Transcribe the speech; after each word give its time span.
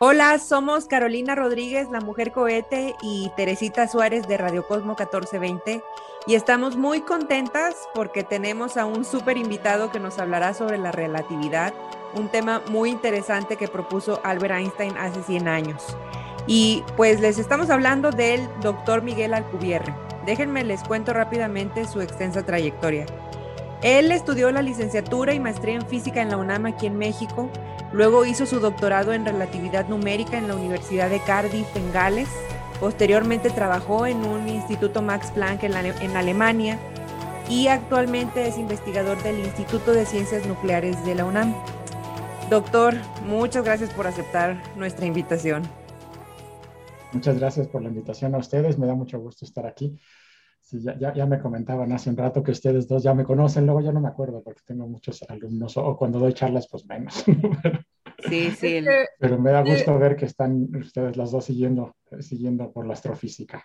Hola, 0.00 0.38
somos 0.38 0.86
Carolina 0.86 1.34
Rodríguez, 1.34 1.90
la 1.90 1.98
mujer 2.00 2.30
cohete, 2.30 2.94
y 3.02 3.32
Teresita 3.36 3.88
Suárez 3.88 4.28
de 4.28 4.36
Radio 4.36 4.64
Cosmo 4.64 4.92
1420. 4.92 5.82
Y 6.28 6.36
estamos 6.36 6.76
muy 6.76 7.00
contentas 7.00 7.74
porque 7.96 8.22
tenemos 8.22 8.76
a 8.76 8.86
un 8.86 9.04
súper 9.04 9.36
invitado 9.36 9.90
que 9.90 9.98
nos 9.98 10.20
hablará 10.20 10.54
sobre 10.54 10.78
la 10.78 10.92
relatividad, 10.92 11.74
un 12.14 12.28
tema 12.28 12.62
muy 12.70 12.90
interesante 12.90 13.56
que 13.56 13.66
propuso 13.66 14.20
Albert 14.22 14.54
Einstein 14.54 14.96
hace 14.96 15.20
100 15.24 15.48
años. 15.48 15.82
Y 16.46 16.84
pues 16.96 17.18
les 17.18 17.36
estamos 17.36 17.68
hablando 17.68 18.12
del 18.12 18.48
doctor 18.60 19.02
Miguel 19.02 19.34
Alcubierre. 19.34 19.92
Déjenme 20.24 20.62
les 20.62 20.84
cuento 20.84 21.12
rápidamente 21.12 21.88
su 21.88 22.00
extensa 22.00 22.46
trayectoria. 22.46 23.04
Él 23.82 24.12
estudió 24.12 24.52
la 24.52 24.62
licenciatura 24.62 25.34
y 25.34 25.40
maestría 25.40 25.74
en 25.74 25.86
física 25.88 26.22
en 26.22 26.30
la 26.30 26.36
UNAM 26.36 26.66
aquí 26.66 26.86
en 26.86 26.98
México 26.98 27.50
Luego 27.92 28.26
hizo 28.26 28.44
su 28.44 28.60
doctorado 28.60 29.12
en 29.12 29.24
relatividad 29.24 29.88
numérica 29.88 30.36
en 30.36 30.48
la 30.48 30.54
Universidad 30.54 31.08
de 31.08 31.20
Cardiff, 31.20 31.66
en 31.74 31.92
Gales. 31.92 32.28
Posteriormente 32.80 33.50
trabajó 33.50 34.06
en 34.06 34.18
un 34.24 34.48
instituto 34.48 35.02
Max 35.02 35.30
Planck 35.32 35.64
en, 35.64 36.16
Alemania 36.16 36.78
y 37.48 37.68
actualmente 37.68 38.46
es 38.46 38.58
investigador 38.58 39.20
del 39.22 39.38
Instituto 39.40 39.92
de 39.92 40.04
Ciencias 40.04 40.46
Nucleares 40.46 41.02
de 41.04 41.14
la 41.14 41.24
UNAM. 41.24 41.54
Doctor, 42.50 42.94
muchas 43.26 43.64
gracias 43.64 43.90
por 43.90 44.06
aceptar 44.06 44.62
nuestra 44.76 45.06
invitación. 45.06 45.62
Muchas 47.12 47.38
gracias 47.38 47.68
por 47.68 47.82
la 47.82 47.88
invitación 47.88 48.34
a 48.34 48.38
ustedes. 48.38 48.78
Me 48.78 48.86
da 48.86 48.94
mucho 48.94 49.18
gusto 49.18 49.46
estar 49.46 49.66
aquí. 49.66 49.98
Sí, 50.68 50.82
ya, 50.82 51.14
ya, 51.14 51.24
me 51.24 51.40
comentaban 51.40 51.90
hace 51.92 52.10
un 52.10 52.16
rato 52.18 52.42
que 52.42 52.50
ustedes 52.50 52.86
dos 52.86 53.02
ya 53.02 53.14
me 53.14 53.24
conocen, 53.24 53.64
luego 53.64 53.80
ya 53.80 53.90
no 53.90 54.02
me 54.02 54.08
acuerdo 54.08 54.42
porque 54.42 54.60
tengo 54.66 54.86
muchos 54.86 55.22
alumnos 55.22 55.78
o 55.78 55.96
cuando 55.96 56.18
doy 56.18 56.34
charlas 56.34 56.68
pues 56.68 56.84
menos. 56.84 57.24
sí, 58.28 58.50
sí. 58.50 58.84
Pero 59.18 59.38
me 59.38 59.50
da 59.50 59.62
gusto 59.62 59.98
ver 59.98 60.14
que 60.14 60.26
están 60.26 60.68
ustedes 60.76 61.16
las 61.16 61.30
dos 61.30 61.46
siguiendo, 61.46 61.96
siguiendo 62.20 62.70
por 62.70 62.86
la 62.86 62.92
astrofísica. 62.92 63.64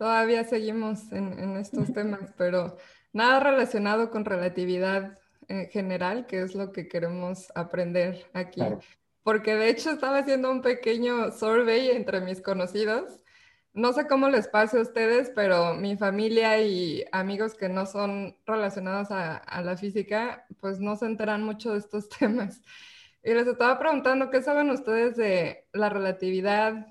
Todavía 0.00 0.42
seguimos 0.42 1.12
en, 1.12 1.38
en 1.38 1.56
estos 1.56 1.92
temas, 1.92 2.34
pero 2.36 2.76
nada 3.12 3.38
relacionado 3.38 4.10
con 4.10 4.24
relatividad 4.24 5.16
en 5.46 5.68
general, 5.68 6.26
que 6.26 6.42
es 6.42 6.56
lo 6.56 6.72
que 6.72 6.88
queremos 6.88 7.52
aprender 7.54 8.26
aquí. 8.32 8.62
Porque 9.22 9.54
de 9.54 9.68
hecho 9.68 9.92
estaba 9.92 10.18
haciendo 10.18 10.50
un 10.50 10.60
pequeño 10.60 11.30
survey 11.30 11.90
entre 11.90 12.20
mis 12.20 12.40
conocidos 12.40 13.19
no 13.72 13.92
sé 13.92 14.06
cómo 14.06 14.28
les 14.28 14.48
pase 14.48 14.78
a 14.78 14.82
ustedes, 14.82 15.30
pero 15.34 15.74
mi 15.74 15.96
familia 15.96 16.60
y 16.60 17.04
amigos 17.12 17.54
que 17.54 17.68
no 17.68 17.86
son 17.86 18.36
relacionados 18.46 19.10
a, 19.10 19.62
la 19.62 19.76
física, 19.76 20.44
pues 20.60 20.80
no 20.80 20.96
se 20.96 21.06
enteran 21.06 21.44
mucho 21.44 21.72
de 21.72 21.78
estos 21.78 22.08
temas. 22.18 22.62
Y 23.22 23.34
les 23.34 23.46
estaba 23.46 23.78
preguntando, 23.78 24.30
¿qué 24.30 24.42
saben 24.42 24.70
ustedes 24.70 25.16
de 25.16 25.66
la 25.72 25.88
relatividad 25.88 26.86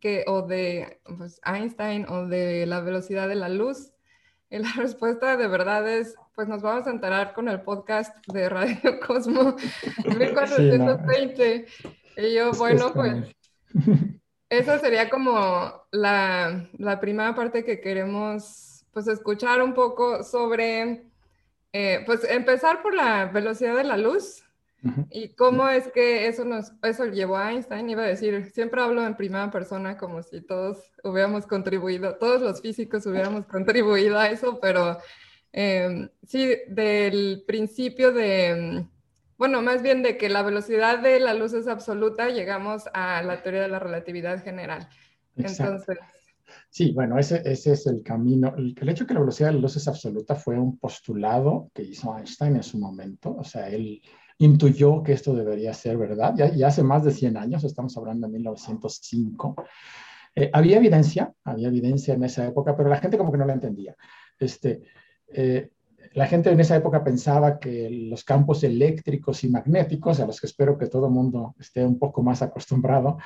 que, 0.00 0.24
o 0.26 0.42
de 0.42 1.00
pues, 1.18 1.40
Einstein 1.44 2.06
o 2.08 2.26
de 2.26 2.66
la 2.66 2.80
velocidad 2.80 3.28
de 3.28 3.34
la 3.34 3.48
luz? 3.48 3.92
Y 4.50 4.58
la 4.58 4.70
respuesta 4.76 5.36
de 5.36 5.48
verdad 5.48 5.88
es, 5.88 6.14
pues 6.34 6.48
nos 6.48 6.62
vamos 6.62 6.86
a 6.86 6.90
enterar 6.90 7.32
con 7.32 7.48
el 7.48 7.62
podcast 7.62 8.14
de 8.28 8.48
Radio 8.48 9.00
Cosmo 9.04 9.56
1420. 10.18 11.66
Y 12.18 12.34
yo, 12.34 12.52
bueno, 12.52 12.92
pues 12.92 13.34
esa 14.50 14.78
sería 14.78 15.08
como 15.08 15.86
la, 15.92 16.68
primera 17.00 17.34
parte 17.34 17.64
que 17.64 17.80
queremos 17.80 18.84
pues 18.92 19.06
escuchar 19.06 19.62
un 19.62 19.72
poco 19.72 20.24
sobre, 20.24 21.04
eh, 21.72 22.02
pues 22.04 22.24
empezar 22.28 22.82
por 22.82 22.94
la 22.94 23.26
velocidad 23.26 23.76
de 23.76 23.84
la 23.84 23.96
luz 23.96 24.42
y 25.10 25.28
cómo 25.34 25.68
es 25.68 25.88
que 25.92 26.26
eso 26.26 26.44
nos, 26.44 26.72
eso 26.82 27.04
llevó 27.04 27.36
a 27.36 27.52
Einstein, 27.52 27.90
iba 27.90 28.02
a 28.02 28.06
decir, 28.06 28.50
siempre 28.52 28.80
hablo 28.80 29.06
en 29.06 29.16
primera 29.16 29.50
persona 29.50 29.96
como 29.96 30.22
si 30.22 30.40
todos 30.40 30.78
hubiéramos 31.04 31.46
contribuido, 31.46 32.16
todos 32.16 32.40
los 32.40 32.60
físicos 32.60 33.06
hubiéramos 33.06 33.46
contribuido 33.46 34.18
a 34.18 34.28
eso, 34.28 34.58
pero 34.60 34.98
eh, 35.52 36.08
sí, 36.26 36.56
del 36.66 37.44
principio 37.46 38.10
de 38.12 38.86
bueno, 39.40 39.62
más 39.62 39.80
bien 39.80 40.02
de 40.02 40.18
que 40.18 40.28
la 40.28 40.42
velocidad 40.42 40.98
de 40.98 41.18
la 41.18 41.32
luz 41.32 41.54
es 41.54 41.66
absoluta, 41.66 42.28
llegamos 42.28 42.84
a 42.92 43.22
la 43.22 43.42
teoría 43.42 43.62
de 43.62 43.68
la 43.68 43.78
relatividad 43.78 44.44
general. 44.44 44.86
Entonces... 45.34 45.96
Sí, 46.68 46.92
bueno, 46.92 47.18
ese, 47.18 47.40
ese 47.46 47.72
es 47.72 47.86
el 47.86 48.02
camino. 48.02 48.52
El, 48.54 48.76
hecho 48.86 49.04
de 49.04 49.08
que 49.08 49.14
la 49.14 49.20
velocidad 49.20 49.48
de 49.48 49.54
la 49.54 49.60
luz 49.60 49.76
es 49.76 49.88
absoluta 49.88 50.34
fue 50.34 50.58
un 50.58 50.76
postulado 50.76 51.70
que 51.72 51.80
hizo 51.80 52.14
Einstein 52.14 52.56
en 52.56 52.62
su 52.62 52.78
momento. 52.78 53.34
O 53.34 53.42
sea, 53.42 53.70
él 53.70 54.02
intuyó 54.36 55.02
que 55.02 55.14
esto 55.14 55.34
debería 55.34 55.72
ser 55.72 55.96
verdad. 55.96 56.34
Ya, 56.36 56.66
hace 56.66 56.82
más 56.82 57.02
de 57.02 57.10
100 57.10 57.38
años, 57.38 57.64
estamos 57.64 57.96
hablando 57.96 58.26
de 58.26 58.34
1905. 58.34 59.56
Eh, 60.34 60.50
había 60.52 60.76
evidencia, 60.76 61.32
había 61.44 61.68
evidencia 61.68 62.12
en 62.12 62.24
esa 62.24 62.46
época, 62.46 62.76
pero 62.76 62.90
la 62.90 62.98
gente 62.98 63.16
como 63.16 63.32
que 63.32 63.38
no 63.38 63.46
la 63.46 63.54
entendía. 63.54 63.96
Este, 64.38 64.82
eh, 65.28 65.70
la 66.12 66.26
gente 66.26 66.50
en 66.50 66.58
esa 66.58 66.76
época 66.76 67.04
pensaba 67.04 67.58
que 67.58 67.88
los 67.90 68.24
campos 68.24 68.64
eléctricos 68.64 69.44
y 69.44 69.48
magnéticos, 69.48 70.18
a 70.18 70.26
los 70.26 70.40
que 70.40 70.48
espero 70.48 70.76
que 70.76 70.88
todo 70.88 71.06
el 71.06 71.12
mundo 71.12 71.54
esté 71.58 71.84
un 71.84 71.98
poco 71.98 72.22
más 72.22 72.42
acostumbrado, 72.42 73.18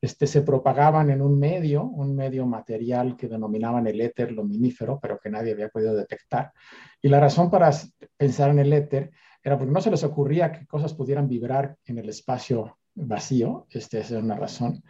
este, 0.00 0.26
se 0.26 0.42
propagaban 0.42 1.10
en 1.10 1.22
un 1.22 1.38
medio, 1.38 1.84
un 1.84 2.16
medio 2.16 2.44
material 2.46 3.16
que 3.16 3.28
denominaban 3.28 3.86
el 3.86 4.00
éter 4.00 4.32
luminífero, 4.32 4.98
pero 5.00 5.20
que 5.20 5.30
nadie 5.30 5.52
había 5.52 5.68
podido 5.68 5.94
detectar. 5.94 6.52
Y 7.00 7.08
la 7.08 7.20
razón 7.20 7.48
para 7.48 7.70
pensar 8.16 8.50
en 8.50 8.58
el 8.58 8.72
éter 8.72 9.12
era 9.44 9.56
porque 9.56 9.72
no 9.72 9.80
se 9.80 9.90
les 9.90 10.02
ocurría 10.02 10.50
que 10.50 10.66
cosas 10.66 10.94
pudieran 10.94 11.28
vibrar 11.28 11.76
en 11.84 11.98
el 11.98 12.08
espacio 12.08 12.78
vacío, 12.94 13.66
este, 13.70 14.00
esa 14.00 14.18
es 14.18 14.22
una 14.22 14.36
razón. 14.36 14.82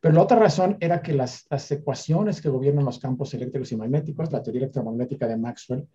Pero 0.00 0.14
la 0.14 0.22
otra 0.22 0.38
razón 0.38 0.76
era 0.80 1.02
que 1.02 1.12
las, 1.12 1.46
las 1.50 1.70
ecuaciones 1.70 2.40
que 2.40 2.48
gobiernan 2.48 2.84
los 2.84 2.98
campos 2.98 3.34
eléctricos 3.34 3.70
y 3.72 3.76
magnéticos, 3.76 4.32
la 4.32 4.42
teoría 4.42 4.62
electromagnética 4.62 5.26
de 5.26 5.36
Maxwell, 5.36 5.88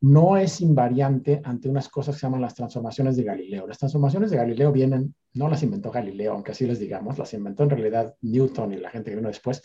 no 0.00 0.36
es 0.36 0.60
invariante 0.60 1.40
ante 1.44 1.68
unas 1.68 1.88
cosas 1.88 2.14
que 2.14 2.20
se 2.20 2.26
llaman 2.26 2.40
las 2.40 2.54
transformaciones 2.54 3.16
de 3.16 3.24
Galileo. 3.24 3.66
Las 3.66 3.78
transformaciones 3.78 4.30
de 4.30 4.36
Galileo 4.36 4.72
vienen, 4.72 5.14
no 5.34 5.48
las 5.48 5.62
inventó 5.62 5.90
Galileo, 5.90 6.32
aunque 6.32 6.52
así 6.52 6.66
les 6.66 6.78
digamos, 6.78 7.18
las 7.18 7.32
inventó 7.34 7.64
en 7.64 7.70
realidad 7.70 8.14
Newton 8.22 8.72
y 8.72 8.76
la 8.76 8.90
gente 8.90 9.10
que 9.10 9.16
vino 9.16 9.28
después, 9.28 9.62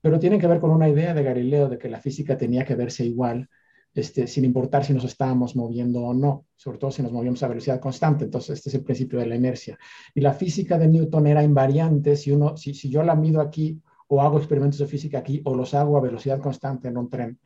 pero 0.00 0.18
tienen 0.18 0.40
que 0.40 0.46
ver 0.46 0.60
con 0.60 0.70
una 0.70 0.88
idea 0.88 1.14
de 1.14 1.22
Galileo 1.22 1.68
de 1.68 1.78
que 1.78 1.88
la 1.88 2.00
física 2.00 2.36
tenía 2.36 2.64
que 2.64 2.74
verse 2.74 3.04
igual, 3.04 3.48
este, 3.94 4.26
sin 4.26 4.44
importar 4.44 4.84
si 4.84 4.92
nos 4.92 5.04
estábamos 5.04 5.56
moviendo 5.56 6.02
o 6.02 6.12
no, 6.12 6.44
sobre 6.54 6.78
todo 6.78 6.90
si 6.90 7.02
nos 7.02 7.12
movíamos 7.12 7.42
a 7.42 7.48
velocidad 7.48 7.80
constante. 7.80 8.24
Entonces, 8.24 8.58
este 8.58 8.68
es 8.68 8.74
el 8.74 8.84
principio 8.84 9.18
de 9.18 9.26
la 9.26 9.36
inercia. 9.36 9.78
Y 10.14 10.20
la 10.20 10.34
física 10.34 10.78
de 10.78 10.86
Newton 10.86 11.26
era 11.26 11.42
invariante 11.42 12.14
si, 12.14 12.30
uno, 12.30 12.56
si, 12.58 12.74
si 12.74 12.90
yo 12.90 13.02
la 13.02 13.14
mido 13.14 13.40
aquí 13.40 13.80
o 14.08 14.20
hago 14.20 14.36
experimentos 14.36 14.78
de 14.78 14.86
física 14.86 15.18
aquí 15.18 15.40
o 15.44 15.54
los 15.54 15.72
hago 15.72 15.96
a 15.96 16.02
velocidad 16.02 16.40
constante 16.40 16.88
en 16.88 16.98
un 16.98 17.08
tren 17.08 17.38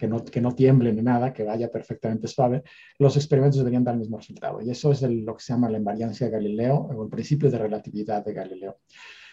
que 0.00 0.40
no, 0.40 0.54
tiemble 0.54 0.92
ni 0.92 1.02
nada, 1.02 1.32
que 1.32 1.44
vaya 1.44 1.70
perfectamente 1.70 2.26
suave, 2.26 2.62
los 2.98 3.16
experimentos 3.16 3.58
deberían 3.58 3.84
dar 3.84 3.94
el 3.94 4.00
mismo 4.00 4.16
resultado. 4.16 4.60
Y 4.62 4.70
eso 4.70 4.92
es 4.92 5.02
lo 5.02 5.36
que 5.36 5.42
se 5.44 5.52
llama 5.52 5.68
la 5.68 5.78
invariancia 5.78 6.26
de 6.26 6.32
Galileo 6.32 6.76
o 6.76 7.04
el 7.04 7.10
principio 7.10 7.50
de 7.50 7.58
relatividad 7.58 8.24
de 8.24 8.32
Galileo. 8.32 8.78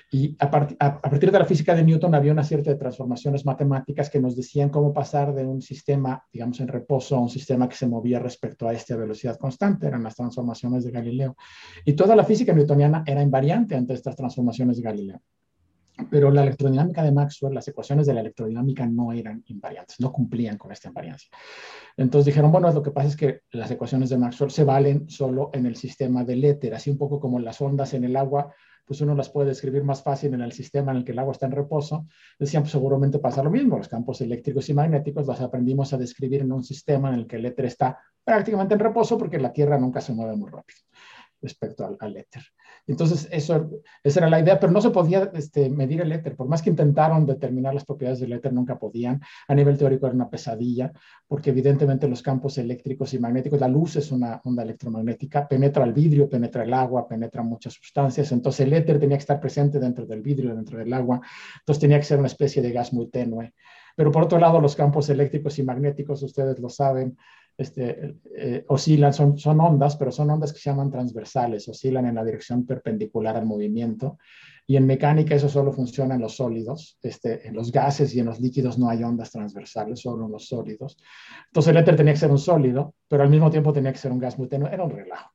Y 0.10 0.38
a, 0.40 0.46
a, 0.46 1.02
partir 1.02 1.32
de 1.32 1.40
la 1.40 1.46
física 1.46 1.76
de 1.76 1.84
Newton 1.84 2.16
había 2.16 2.32
una 2.32 2.44
serie 2.44 2.64
de 2.64 2.76
transformaciones 2.76 3.46
matemáticas 3.46 4.10
que 4.10 4.22
nos 4.22 4.38
decían 4.38 4.70
cómo 4.70 4.94
pasar 4.94 5.34
de 5.34 5.46
un 5.46 5.62
sistema, 5.62 6.24
digamos, 6.32 6.62
en 6.62 6.70
reposo 6.70 7.18
a 7.18 7.20
un 7.20 7.30
sistema 7.30 7.68
que 7.68 7.76
se 7.76 7.88
movía 7.88 8.20
respecto 8.20 8.68
a 8.68 8.74
este 8.74 8.94
a 8.94 8.98
velocidad 8.98 9.38
constante, 9.38 9.88
eran 9.88 10.04
las 10.04 10.16
transformaciones 10.16 10.86
de 10.86 10.92
Galileo. 10.92 11.36
Y 11.84 11.94
toda 11.94 12.16
la 12.16 12.24
física 12.24 12.54
newtoniana 12.54 13.04
era 13.06 13.22
invariante 13.22 13.76
ante 13.76 13.94
estas 13.94 14.16
transformaciones 14.16 14.78
de 14.78 14.84
Galileo. 14.84 15.22
Pero 16.10 16.32
la 16.32 16.44
electrodinámica 16.44 17.04
de 17.04 17.12
Maxwell, 17.12 17.54
las 17.54 17.68
ecuaciones 17.68 18.06
de 18.06 18.14
la 18.14 18.22
electrodinámica 18.22 18.86
no 18.86 19.12
eran 19.12 19.44
invariantes, 19.48 20.00
no 20.00 20.12
cumplían 20.12 20.58
con 20.58 20.72
esta 20.72 20.90
invariancia. 20.90 21.30
Entonces 21.96 22.28
dijeron, 22.28 22.52
bueno, 22.52 22.72
lo 22.72 22.84
que 22.84 22.92
pasa 22.92 23.08
es 23.08 23.18
que 23.18 23.42
las 23.52 23.72
ecuaciones 23.72 24.10
de 24.10 24.18
Maxwell 24.18 24.52
se 24.52 24.64
valen 24.64 25.10
solo 25.10 25.50
en 25.54 25.66
el 25.66 25.76
sistema 25.76 26.24
del 26.24 26.44
éter, 26.46 26.74
así 26.76 26.90
un 26.90 26.98
poco 26.98 27.20
como 27.20 27.40
las 27.40 27.60
ondas 27.62 27.94
en 27.94 28.04
el 28.04 28.16
agua, 28.16 28.54
pues 28.88 29.02
uno 29.02 29.14
las 29.16 29.30
puede 29.30 29.50
describir 29.50 29.84
más 29.84 30.02
fácil 30.02 30.34
en 30.34 30.42
el 30.42 30.54
sistema 30.54 30.92
en 30.92 31.00
el 31.00 31.04
que 31.04 31.12
el 31.12 31.20
agua 31.20 31.34
está 31.34 31.46
en 31.46 31.52
reposo. 31.52 32.08
Decían, 32.40 32.64
pues 32.64 32.72
seguramente 32.72 33.20
pasa 33.20 33.44
lo 33.44 33.52
mismo, 33.52 33.78
los 33.78 33.90
campos 33.90 34.22
eléctricos 34.22 34.70
y 34.70 34.74
magnéticos 34.74 35.28
los 35.28 35.42
aprendimos 35.42 35.92
a 35.92 35.98
describir 35.98 36.42
en 36.42 36.54
un 36.54 36.64
sistema 36.64 37.10
en 37.10 37.16
el 37.16 37.28
que 37.28 37.36
el 37.36 37.46
éter 37.46 37.66
está 37.66 38.00
prácticamente 38.24 38.76
en 38.76 38.80
reposo 38.80 39.18
porque 39.18 39.40
la 39.40 39.52
Tierra 39.52 39.78
nunca 39.78 40.00
se 40.00 40.14
mueve 40.14 40.38
muy 40.38 40.50
rápido 40.50 40.80
respecto 41.42 41.86
al, 41.86 41.98
al 42.00 42.16
éter. 42.16 42.44
Entonces, 42.88 43.28
eso, 43.32 43.70
esa 44.04 44.20
era 44.20 44.30
la 44.30 44.40
idea, 44.40 44.60
pero 44.60 44.72
no 44.72 44.82
se 44.82 44.90
podía 44.90 45.30
este, 45.34 45.70
medir 45.70 46.02
el 46.02 46.12
éter. 46.12 46.36
Por 46.36 46.48
más 46.48 46.62
que 46.62 46.70
intentaron 46.70 47.26
determinar 47.26 47.74
las 47.74 47.86
propiedades 47.86 48.20
del 48.22 48.34
éter, 48.34 48.54
nunca 48.54 48.80
podían. 48.80 49.22
A 49.48 49.54
nivel 49.54 49.78
teórico 49.78 50.08
era 50.08 50.16
una 50.16 50.30
pesadilla, 50.30 50.92
porque 51.28 51.50
evidentemente 51.50 52.08
los 52.08 52.22
campos 52.22 52.58
eléctricos 52.58 53.14
y 53.14 53.20
magnéticos, 53.20 53.60
la 53.60 53.68
luz 53.68 53.98
es 53.98 54.12
una 54.12 54.42
onda 54.46 54.64
electromagnética, 54.64 55.48
penetra 55.48 55.84
el 55.84 55.94
vidrio, 55.94 56.30
penetra 56.30 56.64
el 56.64 56.74
agua, 56.74 57.08
penetra 57.08 57.44
muchas 57.44 57.74
sustancias. 57.74 58.32
Entonces, 58.32 58.66
el 58.66 58.74
éter 58.74 59.00
tenía 59.00 59.18
que 59.18 59.22
estar 59.22 59.40
presente 59.40 59.80
dentro 59.80 60.06
del 60.06 60.22
vidrio, 60.22 60.56
dentro 60.56 60.80
del 60.80 60.94
agua. 60.94 61.22
Entonces, 61.60 61.82
tenía 61.82 62.00
que 62.00 62.06
ser 62.06 62.20
una 62.20 62.28
especie 62.28 62.62
de 62.62 62.72
gas 62.72 62.94
muy 62.94 63.10
tenue. 63.10 63.54
Pero 63.98 64.12
por 64.12 64.24
otro 64.24 64.38
lado, 64.38 64.62
los 64.62 64.76
campos 64.76 65.10
eléctricos 65.10 65.58
y 65.58 65.64
magnéticos, 65.64 66.22
ustedes 66.22 66.60
lo 66.60 66.70
saben, 66.70 67.18
este, 67.58 68.18
eh, 68.36 68.64
oscilan, 68.68 69.14
son, 69.14 69.36
ondas, 69.60 69.96
pero 69.96 70.12
son 70.12 70.30
ondas 70.30 70.54
que 70.54 70.60
se 70.60 70.70
llaman 70.70 70.92
transversales, 70.92 71.68
oscilan 71.68 72.06
en 72.06 72.16
la 72.16 72.24
dirección 72.24 72.66
perpendicular 72.66 73.36
al 73.36 73.46
movimiento. 73.46 74.20
Y 74.70 74.76
en 74.76 74.86
mecánica 74.86 75.34
eso 75.34 75.48
solo 75.48 75.72
funciona 75.72 76.16
en 76.16 76.22
los 76.22 76.36
sólidos, 76.36 77.00
este, 77.02 77.48
en 77.48 77.56
los 77.56 77.72
gases 77.72 78.14
y 78.14 78.20
en 78.20 78.26
los 78.26 78.42
líquidos 78.42 78.78
no 78.78 78.90
hay 78.90 79.02
ondas 79.02 79.32
transversales, 79.32 80.02
solo 80.02 80.26
en 80.26 80.34
los 80.34 80.48
sólidos. 80.48 80.98
Entonces 81.48 81.72
el 81.72 81.78
éter 81.78 81.96
tenía 81.96 82.12
que 82.12 82.20
ser 82.20 82.32
un 82.32 82.38
sólido, 82.38 82.94
pero 83.08 83.24
al 83.24 83.30
mismo 83.30 83.50
tiempo 83.50 83.72
tenía 83.72 83.94
que 83.94 83.98
ser 83.98 84.12
un 84.12 84.20
gas 84.20 84.38
muy 84.38 84.50
tenue, 84.50 84.70
era 84.72 84.84
un 84.84 84.92
relajo. 84.92 85.32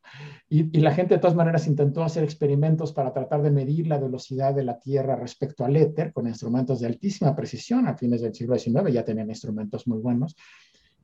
Y, 0.50 0.76
y, 0.76 0.82
la 0.82 0.92
gente 0.92 1.14
de 1.14 1.20
todas 1.20 1.34
maneras 1.34 1.66
intentó 1.66 2.04
hacer 2.04 2.24
experimentos 2.24 2.92
para 2.92 3.10
tratar 3.14 3.40
de 3.40 3.50
medir 3.50 3.86
la 3.86 3.96
velocidad 3.96 4.54
de 4.54 4.64
la 4.64 4.78
Tierra 4.78 5.16
respecto 5.16 5.64
al 5.64 5.76
éter 5.76 6.12
con 6.12 6.26
instrumentos 6.26 6.80
de 6.80 6.88
altísima 6.88 7.34
precisión. 7.34 7.88
A 7.88 7.96
fines 7.96 8.20
del 8.20 8.34
siglo 8.34 8.58
XIX 8.58 8.92
ya 8.92 9.02
tenían 9.02 9.30
instrumentos 9.30 9.86
muy 9.86 9.98
buenos 9.98 10.36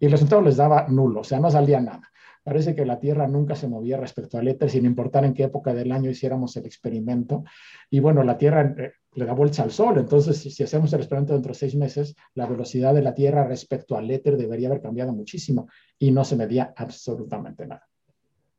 y 0.01 0.07
el 0.07 0.13
resultado 0.13 0.43
les 0.43 0.57
daba 0.57 0.87
nulo, 0.89 1.21
o 1.21 1.25
sea, 1.25 1.41
no 1.41 1.51
salía 1.51 1.81
nada. 1.81 2.03
Parece 2.49 2.75
que 2.75 2.87
la 2.87 2.99
Tierra 2.99 3.27
nunca 3.27 3.55
se 3.55 3.69
movía 3.69 3.99
respecto 3.99 4.39
al 4.39 4.49
éter, 4.49 4.71
sin 4.71 4.87
importar 4.87 5.25
en 5.25 5.35
qué 5.35 5.45
época 5.45 5.75
del 5.75 5.93
año 5.93 6.11
hiciéramos 6.11 6.57
el 6.57 6.65
experimento. 6.65 7.45
Y 7.91 8.01
bueno, 8.01 8.23
la 8.23 8.39
Tierra 8.39 8.75
eh, 8.79 8.93
le 9.13 9.27
da 9.27 9.35
vuelta 9.35 9.63
al 9.63 9.71
Sol, 9.71 9.99
entonces 9.99 10.39
si, 10.39 10.63
hacemos 10.63 10.93
el 10.93 11.01
experimento 11.01 11.35
dentro 11.35 11.53
de 11.53 11.59
seis 11.59 11.75
meses, 11.75 12.15
la 12.35 12.47
velocidad 12.47 12.95
de 12.95 13.03
la 13.03 13.15
Tierra 13.15 13.47
respecto 13.47 13.97
al 13.97 14.11
éter 14.11 14.37
debería 14.39 14.69
haber 14.69 14.81
cambiado 14.81 15.13
muchísimo 15.13 15.69
y 15.99 16.11
no 16.11 16.25
se 16.25 16.37
medía 16.37 16.73
absolutamente 16.77 17.67
nada. 17.67 17.87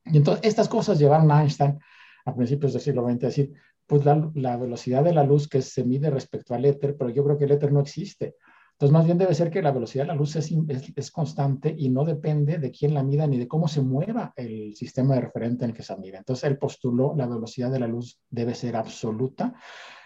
Y 0.06 0.18
entonces 0.18 0.46
estas 0.46 0.68
cosas 0.68 1.00
llevaron 1.00 1.32
a 1.32 1.42
Einstein 1.42 1.80
a 2.26 2.36
principios 2.36 2.74
del 2.74 2.82
siglo 2.84 3.10
XX 3.10 3.24
a 3.24 3.28
decir, 3.28 3.54
pues 3.88 4.06
la, 4.06 4.30
la 4.36 4.56
velocidad 4.58 5.04
de 5.04 5.14
la 5.14 5.24
luz 5.24 5.48
que 5.48 5.64
se 5.64 5.84
mide 5.84 6.12
respecto 6.12 6.54
al 6.54 6.66
éter, 6.66 6.96
pero 6.96 7.10
yo 7.10 7.24
creo 7.24 7.38
que 7.38 7.46
el 7.46 7.52
éter 7.54 7.72
no 7.72 7.80
existe. 7.80 8.36
Entonces, 8.80 8.94
más 8.94 9.06
bien 9.06 9.18
debe 9.18 9.36
ser 9.36 9.52
que 9.52 9.62
la 9.62 9.74
velocidad 9.74 10.06
de 10.06 10.08
la 10.08 10.16
luz 10.16 10.38
es, 10.38 11.12
constante 11.12 11.76
y 11.78 11.90
no 11.90 12.06
depende 12.06 12.60
de 12.60 12.72
quién 12.72 12.94
la 12.94 13.04
mida 13.04 13.28
ni 13.28 13.38
de 13.38 13.46
cómo 13.46 13.68
se 13.68 13.82
mueva 13.82 14.32
el 14.38 14.74
sistema 14.74 15.16
de 15.16 15.22
referente 15.22 15.66
en 15.66 15.72
el 15.72 15.76
que 15.76 15.84
se 15.84 15.98
mide. 15.98 16.16
Entonces, 16.16 16.46
él 16.46 16.58
postuló 16.58 17.14
la 17.14 17.28
velocidad 17.28 17.70
de 17.72 17.80
la 17.82 17.88
luz 17.88 18.22
debe 18.30 18.56
ser 18.56 18.78
absoluta. 18.78 19.54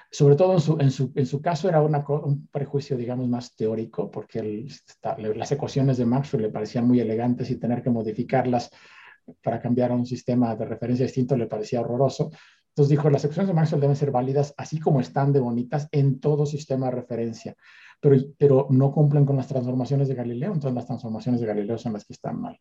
Sobre 0.10 0.36
todo 0.36 0.80
en 0.80 0.90
su, 0.90 1.42
caso 1.44 1.70
era 1.70 1.84
un 1.84 2.48
prejuicio, 2.48 2.98
digamos, 2.98 3.30
más 3.30 3.56
teórico, 3.56 4.10
porque 4.10 4.66
las 5.36 5.52
ecuaciones 5.52 5.98
de 5.98 6.06
Maxwell 6.06 6.42
le 6.42 6.50
parecían 6.50 6.88
muy 6.88 7.00
elegantes 7.00 7.52
y 7.52 7.58
tener 7.58 7.84
que 7.84 7.92
modificarlas 7.92 8.72
para 9.44 9.62
cambiar 9.62 9.92
a 9.92 9.96
un 9.96 10.08
sistema 10.08 10.56
de 10.56 10.66
referencia 10.66 11.06
distinto 11.06 11.38
le 11.38 11.46
parecía 11.46 11.82
horroroso. 11.82 12.32
Entonces 12.70 12.90
dijo, 12.90 13.12
las 13.12 13.24
ecuaciones 13.24 13.50
de 13.50 13.54
Maxwell 13.54 13.82
deben 13.82 13.96
ser 13.96 14.10
válidas 14.10 14.56
así 14.58 14.80
como 14.80 15.00
están 15.00 15.32
de 15.32 15.40
bonitas 15.42 15.88
en 15.92 16.20
todo 16.20 16.48
sistema 16.48 16.88
de 16.88 16.94
referencia 16.94 17.56
pero, 18.38 18.68
no 18.70 18.92
cumplen 18.92 19.26
con 19.26 19.38
las 19.38 19.48
transformaciones 19.48 20.10
de 20.10 20.16
Galileo, 20.16 20.52
entonces 20.52 20.76
las 20.76 20.86
transformaciones 20.86 21.40
de 21.40 21.48
Galileo 21.48 21.78
son 21.78 21.94
las 21.94 22.04
que 22.04 22.12
están 22.12 22.42
mal. 22.42 22.60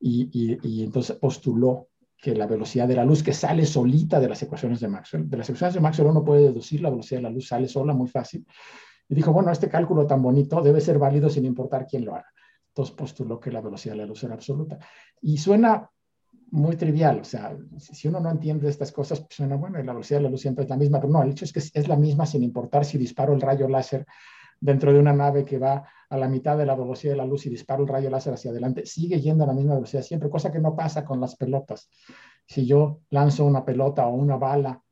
Y, 0.00 0.82
entonces 0.82 1.16
postuló 1.16 1.88
que 2.16 2.34
la 2.34 2.46
velocidad 2.46 2.88
de 2.88 2.96
la 2.96 3.04
luz 3.04 3.22
que 3.22 3.34
sale 3.34 3.66
solita 3.66 4.18
de 4.18 4.28
las 4.28 4.42
ecuaciones 4.42 4.80
de 4.80 4.88
Maxwell, 4.88 5.28
de 5.28 5.36
las 5.36 5.48
ecuaciones 5.48 5.74
de 5.74 5.80
Maxwell 5.80 6.08
uno 6.08 6.24
puede 6.24 6.44
deducir 6.44 6.80
la 6.80 6.90
velocidad 6.90 7.18
de 7.18 7.24
la 7.24 7.30
luz, 7.30 7.48
sale 7.48 7.68
sola 7.68 7.92
muy 7.92 8.08
fácil. 8.08 8.46
Y 9.08 9.14
dijo, 9.14 9.30
bueno, 9.32 9.52
este 9.52 9.68
cálculo 9.68 10.06
tan 10.06 10.22
bonito 10.22 10.62
debe 10.62 10.80
ser 10.80 10.98
válido 10.98 11.28
sin 11.28 11.44
importar 11.44 11.86
quién 11.86 12.06
lo 12.06 12.14
haga. 12.14 12.32
Entonces 12.68 12.94
postuló 12.94 13.38
que 13.38 13.52
la 13.52 13.60
velocidad 13.60 13.94
de 13.94 14.00
la 14.00 14.06
luz 14.06 14.24
era 14.24 14.34
absoluta. 14.34 14.78
Y 15.20 15.36
suena 15.36 15.88
muy 16.50 16.76
trivial, 16.76 17.20
o 17.20 17.24
sea, 17.24 17.54
si 17.76 18.08
uno 18.08 18.20
no 18.20 18.30
entiende 18.30 18.70
estas 18.70 18.90
cosas, 18.90 19.20
pues 19.20 19.34
suena, 19.34 19.56
bueno, 19.56 19.82
la 19.82 19.92
velocidad 19.92 20.20
de 20.20 20.24
la 20.24 20.30
luz 20.30 20.40
siempre 20.40 20.64
es 20.64 20.70
la 20.70 20.78
misma, 20.78 20.98
pero 20.98 21.12
no, 21.12 21.22
el 21.22 21.32
hecho 21.32 21.44
es 21.44 21.52
que 21.52 21.58
es 21.58 21.88
la 21.88 21.96
misma 21.96 22.24
sin 22.24 22.42
importar 22.42 22.86
si 22.86 22.96
disparo 22.96 23.34
el 23.34 23.40
rayo 23.42 23.68
láser 23.68 24.06
dentro 24.60 24.92
de 24.92 24.98
una 24.98 25.12
nave 25.12 25.44
que 25.44 25.58
va 25.58 25.88
a 26.10 26.16
la 26.16 26.28
mitad 26.28 26.56
de 26.56 26.66
la 26.66 26.74
velocidad 26.74 27.12
de 27.12 27.18
la 27.18 27.26
luz 27.26 27.46
y 27.46 27.50
dispara 27.50 27.82
el 27.82 27.88
rayo 27.88 28.10
láser 28.10 28.34
hacia 28.34 28.50
adelante, 28.50 28.86
sigue 28.86 29.20
yendo 29.20 29.44
a 29.44 29.46
la 29.46 29.52
misma 29.52 29.74
velocidad 29.74 30.02
siempre, 30.02 30.30
cosa 30.30 30.50
que 30.50 30.58
no 30.58 30.74
pasa 30.74 31.04
con 31.04 31.20
las 31.20 31.36
pelotas. 31.36 31.90
Si 32.46 32.66
yo 32.66 33.00
lanzo 33.10 33.44
una 33.44 33.64
pelota 33.64 34.06
o 34.06 34.14
una 34.14 34.36
bala 34.36 34.82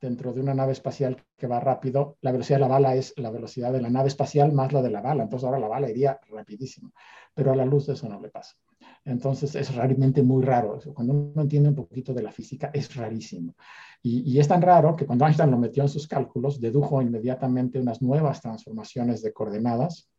dentro 0.00 0.32
de 0.32 0.40
una 0.40 0.54
nave 0.54 0.72
espacial 0.72 1.22
que 1.36 1.46
va 1.46 1.60
rápido, 1.60 2.16
la 2.20 2.32
velocidad 2.32 2.58
de 2.58 2.60
la 2.62 2.68
bala 2.68 2.94
es 2.94 3.12
la 3.16 3.30
velocidad 3.30 3.72
de 3.72 3.82
la 3.82 3.90
nave 3.90 4.08
espacial 4.08 4.52
más 4.52 4.72
la 4.72 4.80
de 4.80 4.90
la 4.90 5.00
bala. 5.00 5.24
Entonces 5.24 5.44
ahora 5.46 5.58
la 5.58 5.68
bala 5.68 5.90
iría 5.90 6.18
rapidísimo. 6.28 6.92
Pero 7.34 7.52
a 7.52 7.56
la 7.56 7.64
luz 7.64 7.88
eso 7.88 8.08
no 8.08 8.20
le 8.20 8.30
pasa. 8.30 8.56
Entonces 9.04 9.54
es 9.54 9.74
realmente 9.74 10.22
muy 10.22 10.44
raro. 10.44 10.78
Cuando 10.94 11.14
uno 11.14 11.42
entiende 11.42 11.70
un 11.70 11.74
poquito 11.74 12.12
de 12.12 12.22
la 12.22 12.32
física, 12.32 12.70
es 12.72 12.94
rarísimo. 12.94 13.54
Y, 14.02 14.38
es 14.38 14.48
tan 14.48 14.62
raro 14.62 14.96
que 14.96 15.04
cuando 15.04 15.26
Einstein 15.26 15.50
lo 15.50 15.58
metió 15.58 15.82
en 15.82 15.88
sus 15.88 16.06
cálculos, 16.06 16.60
dedujo 16.60 17.02
inmediatamente 17.02 17.78
unas 17.78 18.00
nuevas 18.00 18.40
transformaciones 18.40 19.22
de 19.22 19.32
coordenadas, 19.32 20.10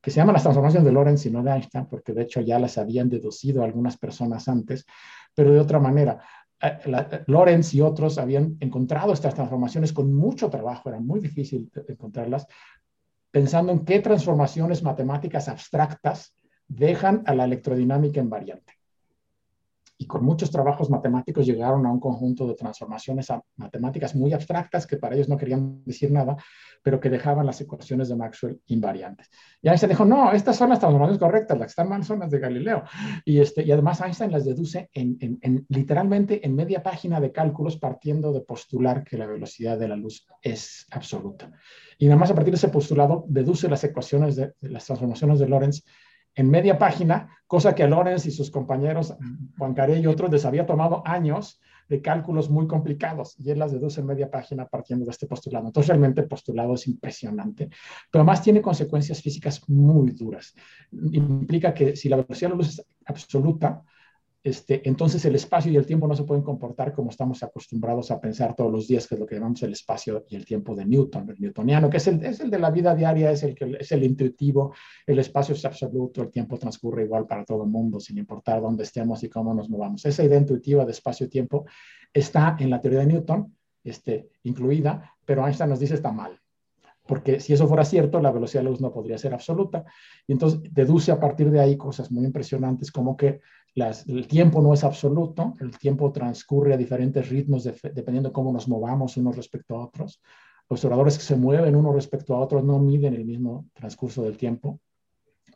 que 0.00 0.10
se 0.10 0.16
llaman 0.16 0.34
las 0.34 0.42
transformaciones 0.42 0.84
de 0.84 0.92
Lorentz 0.92 1.24
y 1.24 1.30
no 1.30 1.42
de 1.42 1.50
Einstein, 1.50 1.86
porque 1.86 2.12
de 2.12 2.22
hecho 2.22 2.40
ya 2.40 2.58
las 2.58 2.76
habían 2.76 3.08
deducido 3.08 3.62
algunas 3.62 3.96
personas 3.96 4.46
antes, 4.48 4.84
pero 5.34 5.52
de 5.52 5.60
otra 5.60 5.78
manera. 5.78 6.22
Eh, 6.60 7.24
Lorentz 7.26 7.72
y 7.72 7.80
otros 7.80 8.18
habían 8.18 8.56
encontrado 8.60 9.14
estas 9.14 9.34
transformaciones 9.34 9.94
con 9.94 10.12
mucho 10.12 10.50
trabajo, 10.50 10.90
era 10.90 11.00
muy 11.00 11.20
difícil 11.20 11.70
encontrarlas, 11.88 12.46
pensando 13.30 13.72
en 13.72 13.86
qué 13.86 14.00
transformaciones 14.00 14.82
matemáticas 14.82 15.48
abstractas 15.48 16.34
dejan 16.70 17.22
a 17.26 17.34
la 17.34 17.44
electrodinámica 17.44 18.20
invariante 18.20 18.80
y 20.00 20.06
con 20.06 20.24
muchos 20.24 20.50
trabajos 20.50 20.88
matemáticos 20.88 21.44
llegaron 21.44 21.84
a 21.84 21.92
un 21.92 22.00
conjunto 22.00 22.48
de 22.48 22.54
transformaciones 22.54 23.28
matemáticas 23.56 24.14
muy 24.14 24.32
abstractas 24.32 24.86
que 24.86 24.96
para 24.96 25.14
ellos 25.14 25.28
no 25.28 25.36
querían 25.36 25.84
decir 25.84 26.10
nada, 26.10 26.38
pero 26.82 26.98
que 26.98 27.10
dejaban 27.10 27.44
las 27.44 27.60
ecuaciones 27.60 28.08
de 28.08 28.16
Maxwell 28.16 28.62
invariantes. 28.68 29.28
Y 29.60 29.68
Einstein 29.68 29.90
dijo, 29.90 30.06
no, 30.06 30.32
estas 30.32 30.56
son 30.56 30.70
las 30.70 30.78
transformaciones 30.78 31.20
correctas, 31.20 31.58
las 31.58 31.66
que 31.66 31.70
están 31.72 31.90
mal 31.90 32.02
son 32.02 32.20
las 32.20 32.30
de 32.30 32.38
Galileo. 32.38 32.82
Y, 33.26 33.40
este, 33.40 33.62
y 33.62 33.70
además 33.72 34.00
Einstein 34.00 34.32
las 34.32 34.46
deduce 34.46 34.88
en, 34.94 35.18
en, 35.20 35.66
literalmente 35.68 36.46
en 36.46 36.54
media 36.54 36.82
página 36.82 37.20
de 37.20 37.30
cálculos 37.30 37.76
partiendo 37.76 38.32
de 38.32 38.40
postular 38.40 39.04
que 39.04 39.18
la 39.18 39.26
velocidad 39.26 39.78
de 39.78 39.88
la 39.88 39.96
luz 39.96 40.26
es 40.40 40.86
absoluta. 40.92 41.52
Y 41.98 42.06
nada 42.06 42.16
más 42.16 42.30
a 42.30 42.34
partir 42.34 42.52
de 42.52 42.56
ese 42.56 42.70
postulado 42.70 43.26
deduce 43.28 43.68
las 43.68 43.84
ecuaciones 43.84 44.36
de, 44.36 44.54
de 44.62 44.70
las 44.70 44.86
transformaciones 44.86 45.40
de 45.40 45.46
Lorentz 45.46 45.84
en 46.34 46.50
media 46.50 46.78
página, 46.78 47.28
cosa 47.46 47.74
que 47.74 47.86
Lorenz 47.86 48.26
y 48.26 48.30
sus 48.30 48.50
compañeros, 48.50 49.14
Juan 49.58 49.74
Carey 49.74 50.00
y 50.00 50.06
otros, 50.06 50.30
les 50.30 50.44
había 50.44 50.66
tomado 50.66 51.02
años 51.06 51.60
de 51.88 52.00
cálculos 52.00 52.48
muy 52.48 52.68
complicados 52.68 53.34
y 53.38 53.50
él 53.50 53.58
las 53.58 53.72
deduce 53.72 54.00
en 54.00 54.06
media 54.06 54.30
página 54.30 54.66
partiendo 54.66 55.04
de 55.04 55.10
este 55.10 55.26
postulado. 55.26 55.66
Entonces, 55.66 55.88
realmente 55.88 56.20
el 56.20 56.28
postulado 56.28 56.74
es 56.74 56.86
impresionante, 56.86 57.68
pero 58.10 58.22
además 58.22 58.42
tiene 58.42 58.62
consecuencias 58.62 59.20
físicas 59.20 59.68
muy 59.68 60.12
duras. 60.12 60.54
Implica 60.92 61.74
que 61.74 61.96
si 61.96 62.08
la 62.08 62.16
velocidad 62.16 62.50
de 62.50 62.54
la 62.54 62.58
luz 62.58 62.68
es 62.68 62.86
absoluta, 63.06 63.82
este, 64.42 64.88
entonces 64.88 65.22
el 65.26 65.34
espacio 65.34 65.70
y 65.70 65.76
el 65.76 65.84
tiempo 65.84 66.08
no 66.08 66.16
se 66.16 66.24
pueden 66.24 66.42
comportar 66.42 66.94
como 66.94 67.10
estamos 67.10 67.42
acostumbrados 67.42 68.10
a 68.10 68.18
pensar 68.18 68.56
todos 68.56 68.72
los 68.72 68.88
días, 68.88 69.06
que 69.06 69.14
es 69.14 69.20
lo 69.20 69.26
que 69.26 69.34
llamamos 69.34 69.62
el 69.62 69.72
espacio 69.72 70.24
y 70.28 70.36
el 70.36 70.46
tiempo 70.46 70.74
de 70.74 70.86
Newton, 70.86 71.28
el 71.28 71.38
newtoniano, 71.38 71.90
que 71.90 71.98
es 71.98 72.06
el, 72.06 72.20
de 72.20 72.58
la 72.58 72.70
vida 72.70 72.94
diaria, 72.94 73.30
es 73.30 73.42
el, 73.42 73.54
que, 73.54 73.76
es 73.78 73.92
el 73.92 74.02
intuitivo, 74.02 74.74
el 75.06 75.18
espacio 75.18 75.54
es 75.54 75.64
absoluto, 75.66 76.22
el 76.22 76.30
tiempo 76.30 76.58
transcurre 76.58 77.04
igual 77.04 77.26
para 77.26 77.44
todo 77.44 77.64
el 77.64 77.68
mundo, 77.70 78.00
sin 78.00 78.16
importar 78.16 78.62
dónde 78.62 78.84
estemos 78.84 79.22
y 79.22 79.28
cómo 79.28 79.52
nos 79.52 79.68
movamos. 79.68 80.06
Esa 80.06 80.24
idea 80.24 80.38
intuitiva 80.38 80.86
de 80.86 80.92
espacio 80.92 81.26
y 81.26 81.28
tiempo 81.28 81.66
está 82.10 82.56
en 82.58 82.70
la 82.70 82.80
teoría 82.80 83.00
de 83.00 83.06
Newton, 83.06 83.54
este, 83.84 84.30
incluida, 84.44 85.16
pero 85.26 85.46
Einstein 85.46 85.68
nos 85.68 85.80
dice 85.80 85.94
está 85.94 86.12
mal 86.12 86.40
porque 87.10 87.40
si 87.40 87.52
eso 87.52 87.66
fuera 87.66 87.84
cierto, 87.84 88.20
la 88.20 88.30
velocidad 88.30 88.60
de 88.60 88.66
la 88.66 88.70
luz 88.70 88.80
no 88.80 88.92
podría 88.92 89.18
ser 89.18 89.34
absoluta. 89.34 89.84
Y 90.28 90.32
entonces 90.32 90.60
deduce 90.70 91.10
a 91.10 91.18
partir 91.18 91.50
de 91.50 91.58
ahí 91.58 91.76
cosas 91.76 92.12
muy 92.12 92.24
impresionantes 92.24 92.92
como 92.92 93.16
que 93.16 93.40
el 93.74 94.26
tiempo 94.26 94.60
no 94.62 94.74
es 94.74 94.84
absoluto, 94.84 95.54
el 95.60 95.78
tiempo 95.78 96.12
transcurre 96.12 96.74
a 96.74 96.76
diferentes 96.76 97.28
ritmos 97.28 97.64
dependiendo 97.64 98.28
de 98.28 98.32
cómo 98.32 98.52
nos 98.52 98.68
movamos 98.68 99.16
unos 99.16 99.36
respecto 99.36 99.76
a 99.76 99.84
otros. 99.84 100.20
Los 100.68 100.84
oradores 100.84 101.18
que 101.18 101.24
se 101.24 101.36
mueven 101.36 101.74
unos 101.74 101.94
respecto 101.94 102.34
a 102.34 102.40
otros 102.40 102.64
no 102.64 102.78
miden 102.78 103.14
el 103.14 103.24
mismo 103.24 103.66
transcurso 103.74 104.22
del 104.22 104.36
tiempo. 104.36 104.80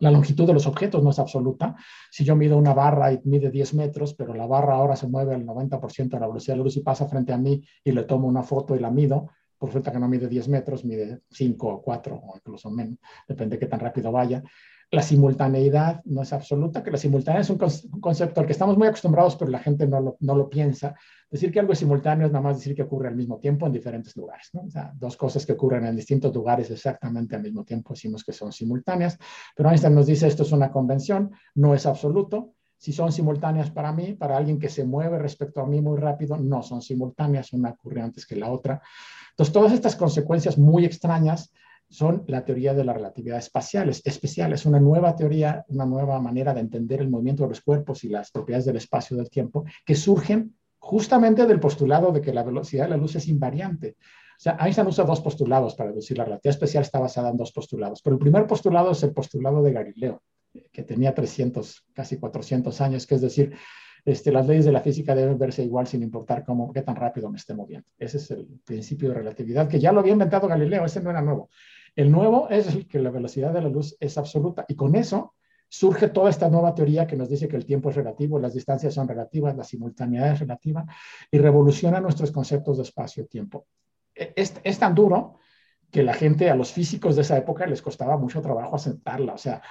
La 0.00 0.10
longitud 0.10 0.46
de 0.46 0.54
los 0.54 0.66
objetos 0.66 1.02
no 1.02 1.10
es 1.10 1.18
absoluta. 1.18 1.76
Si 2.10 2.24
yo 2.24 2.34
mido 2.34 2.58
una 2.58 2.74
barra 2.74 3.12
y 3.12 3.20
mide 3.24 3.50
10 3.50 3.74
metros, 3.74 4.14
pero 4.14 4.34
la 4.34 4.46
barra 4.46 4.74
ahora 4.74 4.96
se 4.96 5.06
mueve 5.06 5.34
al 5.34 5.46
90% 5.46 6.16
de 6.16 6.20
la 6.20 6.26
velocidad 6.26 6.56
de 6.56 6.62
luz 6.64 6.76
y 6.76 6.80
pasa 6.80 7.06
frente 7.06 7.32
a 7.32 7.38
mí 7.38 7.62
y 7.84 7.92
le 7.92 8.02
tomo 8.02 8.26
una 8.26 8.42
foto 8.42 8.74
y 8.74 8.80
la 8.80 8.90
mido, 8.90 9.30
por 9.56 9.70
suerte 9.70 9.92
que 9.92 10.00
no 10.00 10.08
mide 10.08 10.28
10 10.28 10.48
metros, 10.48 10.84
mide 10.84 11.20
5 11.30 11.68
o 11.68 11.82
4 11.82 12.16
o 12.16 12.36
incluso 12.36 12.70
menos, 12.70 12.98
depende 13.28 13.56
de 13.56 13.60
qué 13.60 13.66
tan 13.66 13.80
rápido 13.80 14.10
vaya. 14.10 14.42
La 14.90 15.02
simultaneidad 15.02 16.02
no 16.04 16.22
es 16.22 16.32
absoluta, 16.32 16.82
que 16.82 16.90
la 16.90 16.96
simultaneidad 16.96 17.42
es 17.42 17.50
un, 17.50 18.00
concepto 18.00 18.40
al 18.40 18.46
que 18.46 18.52
estamos 18.52 18.76
muy 18.76 18.86
acostumbrados, 18.86 19.36
pero 19.36 19.50
la 19.50 19.58
gente 19.58 19.86
no 19.86 20.00
lo, 20.00 20.16
no 20.20 20.34
lo, 20.34 20.48
piensa. 20.48 20.94
Decir 21.30 21.50
que 21.50 21.60
algo 21.60 21.72
es 21.72 21.78
simultáneo 21.78 22.26
es 22.26 22.32
nada 22.32 22.42
más 22.42 22.58
decir 22.58 22.76
que 22.76 22.82
ocurre 22.82 23.08
al 23.08 23.16
mismo 23.16 23.38
tiempo 23.38 23.66
en 23.66 23.72
diferentes 23.72 24.16
lugares. 24.16 24.50
dos 24.94 25.16
cosas 25.16 25.44
que 25.44 25.52
ocurren 25.52 25.84
en 25.86 25.96
distintos 25.96 26.34
lugares 26.34 26.70
exactamente 26.70 27.34
al 27.34 27.42
mismo 27.42 27.64
tiempo 27.64 27.94
decimos 27.94 28.22
que 28.22 28.32
son 28.32 28.52
simultáneas, 28.52 29.18
pero 29.56 29.68
Einstein 29.70 29.94
nos 29.94 30.06
dice 30.06 30.26
esto 30.26 30.42
es 30.42 30.52
una 30.52 30.70
convención, 30.70 31.32
no 31.54 31.74
es 31.74 31.86
absoluto. 31.86 32.54
Si 32.76 32.92
son 32.92 33.12
simultáneas 33.12 33.70
para 33.70 33.92
mí, 33.92 34.12
para 34.12 34.36
alguien 34.36 34.58
que 34.58 34.68
se 34.68 34.84
mueve 34.84 35.18
respecto 35.18 35.60
a 35.60 35.66
mí 35.66 35.80
muy 35.80 35.98
rápido, 35.98 36.36
no 36.36 36.62
son 36.62 36.82
simultáneas, 36.82 37.52
una 37.52 37.70
ocurre 37.70 38.02
antes 38.02 38.26
que 38.26 38.36
la 38.36 38.50
otra. 38.50 38.82
Entonces, 39.30 39.52
todas 39.52 39.72
estas 39.72 39.96
consecuencias 39.96 40.58
muy 40.58 40.84
extrañas 40.84 41.50
son 41.88 42.24
la 42.26 42.44
teoría 42.44 42.74
de 42.74 42.84
la 42.84 42.92
relatividad 42.92 43.38
espacial. 43.38 43.88
Es 43.88 44.02
especial, 44.04 44.52
es 44.52 44.66
una 44.66 44.80
nueva 44.80 45.14
teoría, 45.14 45.64
una 45.68 45.86
nueva 45.86 46.20
manera 46.20 46.54
de 46.54 46.60
entender 46.60 47.00
el 47.00 47.10
movimiento 47.10 47.44
de 47.44 47.50
los 47.50 47.60
cuerpos 47.60 48.04
y 48.04 48.08
las 48.08 48.30
propiedades 48.30 48.66
del 48.66 48.76
espacio 48.76 49.16
y 49.16 49.18
del 49.18 49.30
tiempo 49.30 49.64
que 49.84 49.94
surgen 49.94 50.56
justamente 50.78 51.46
del 51.46 51.60
postulado 51.60 52.12
de 52.12 52.20
que 52.20 52.34
la 52.34 52.42
velocidad 52.42 52.84
de 52.84 52.90
la 52.90 52.96
luz 52.96 53.16
es 53.16 53.28
invariante. 53.28 53.96
O 54.36 54.40
sea, 54.40 54.56
Einstein 54.60 54.88
usa 54.88 55.04
dos 55.04 55.20
postulados 55.20 55.74
para 55.74 55.92
decir 55.92 56.18
la 56.18 56.24
relatividad 56.24 56.56
especial 56.56 56.82
está 56.82 56.98
basada 56.98 57.30
en 57.30 57.36
dos 57.36 57.52
postulados. 57.52 58.02
Pero 58.02 58.14
el 58.14 58.20
primer 58.20 58.46
postulado 58.46 58.90
es 58.90 59.02
el 59.02 59.12
postulado 59.12 59.62
de 59.62 59.72
Galileo, 59.72 60.22
que 60.72 60.82
tenía 60.82 61.14
300, 61.14 61.86
casi 61.92 62.18
400 62.18 62.80
años, 62.80 63.06
que 63.06 63.14
es 63.14 63.20
decir, 63.20 63.54
este, 64.04 64.30
las 64.30 64.46
leyes 64.46 64.66
de 64.66 64.72
la 64.72 64.80
física 64.80 65.14
deben 65.14 65.38
verse 65.38 65.62
igual 65.62 65.86
sin 65.86 66.02
importar 66.02 66.44
cómo, 66.44 66.72
qué 66.72 66.82
tan 66.82 66.96
rápido 66.96 67.30
me 67.30 67.38
esté 67.38 67.54
moviendo. 67.54 67.88
Ese 67.98 68.18
es 68.18 68.30
el 68.30 68.46
principio 68.64 69.08
de 69.08 69.14
relatividad, 69.14 69.68
que 69.68 69.80
ya 69.80 69.92
lo 69.92 70.00
había 70.00 70.12
inventado 70.12 70.46
Galileo, 70.46 70.84
ese 70.84 71.00
no 71.00 71.10
era 71.10 71.22
nuevo. 71.22 71.48
El 71.96 72.10
nuevo 72.10 72.48
es 72.50 72.86
que 72.86 72.98
la 72.98 73.10
velocidad 73.10 73.52
de 73.52 73.62
la 73.62 73.68
luz 73.68 73.96
es 74.00 74.18
absoluta 74.18 74.64
y 74.68 74.74
con 74.74 74.94
eso 74.94 75.34
surge 75.68 76.08
toda 76.08 76.28
esta 76.28 76.48
nueva 76.48 76.74
teoría 76.74 77.06
que 77.06 77.16
nos 77.16 77.28
dice 77.28 77.48
que 77.48 77.56
el 77.56 77.64
tiempo 77.64 77.90
es 77.90 77.96
relativo, 77.96 78.38
las 78.38 78.54
distancias 78.54 78.94
son 78.94 79.08
relativas, 79.08 79.56
la 79.56 79.64
simultaneidad 79.64 80.32
es 80.32 80.40
relativa 80.40 80.84
y 81.30 81.38
revoluciona 81.38 82.00
nuestros 82.00 82.30
conceptos 82.30 82.76
de 82.76 82.82
espacio-tiempo. 82.82 83.66
E, 84.14 84.32
es, 84.36 84.54
es, 84.62 84.78
tan 84.78 84.94
duro 84.94 85.38
que 85.90 86.02
la 86.02 86.14
gente, 86.14 86.50
a 86.50 86.54
los 86.54 86.72
físicos 86.72 87.16
de 87.16 87.22
esa 87.22 87.38
época, 87.38 87.66
les 87.66 87.80
costaba 87.80 88.16
mucho 88.18 88.42
trabajo 88.42 88.76
aceptarla. 88.76 89.34
O 89.34 89.38
sea, 89.38 89.62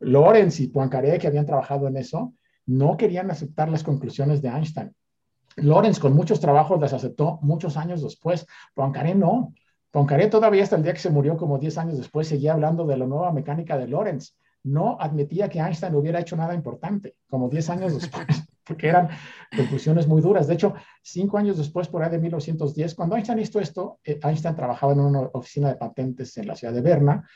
Lorenz 0.00 0.60
y 0.60 0.68
Poincaré, 0.68 1.18
que 1.18 1.26
habían 1.26 1.46
trabajado 1.46 1.86
en 1.86 1.96
eso, 1.96 2.34
no 2.66 2.96
querían 2.96 3.30
aceptar 3.30 3.68
las 3.68 3.82
conclusiones 3.82 4.42
de 4.42 4.48
Einstein. 4.48 4.94
Lorenz, 5.56 5.98
con 5.98 6.14
muchos 6.14 6.40
trabajos, 6.40 6.80
las 6.80 6.92
aceptó 6.92 7.38
muchos 7.42 7.76
años 7.76 8.02
después. 8.02 8.46
Poincaré 8.74 9.14
no. 9.14 9.52
Poincaré 9.90 10.28
todavía 10.28 10.62
hasta 10.62 10.76
el 10.76 10.82
día 10.82 10.94
que 10.94 11.00
se 11.00 11.10
murió, 11.10 11.36
como 11.36 11.58
10 11.58 11.76
años 11.78 11.98
después, 11.98 12.26
seguía 12.26 12.54
hablando 12.54 12.86
de 12.86 12.96
la 12.96 13.06
nueva 13.06 13.30
mecánica 13.30 13.76
de 13.76 13.86
Lorentz. 13.86 14.38
No 14.64 14.96
admitía 14.98 15.48
que 15.48 15.58
Einstein 15.58 15.94
hubiera 15.94 16.20
hecho 16.20 16.36
nada 16.36 16.54
importante, 16.54 17.16
como 17.28 17.50
10 17.50 17.70
años 17.70 17.94
después, 17.94 18.26
porque 18.64 18.88
eran 18.88 19.08
conclusiones 19.54 20.06
muy 20.06 20.22
duras. 20.22 20.46
De 20.46 20.54
hecho, 20.54 20.72
cinco 21.02 21.36
años 21.36 21.58
después, 21.58 21.88
por 21.88 22.02
ahí 22.02 22.10
de 22.10 22.18
1910, 22.18 22.94
cuando 22.94 23.16
Einstein 23.16 23.40
hizo 23.40 23.60
esto, 23.60 23.98
eh, 24.04 24.18
Einstein 24.22 24.54
trabajaba 24.54 24.92
en 24.94 25.00
una 25.00 25.20
oficina 25.34 25.68
de 25.68 25.76
patentes 25.76 26.38
en 26.38 26.46
la 26.46 26.56
ciudad 26.56 26.72
de 26.72 26.80
Berna, 26.80 27.28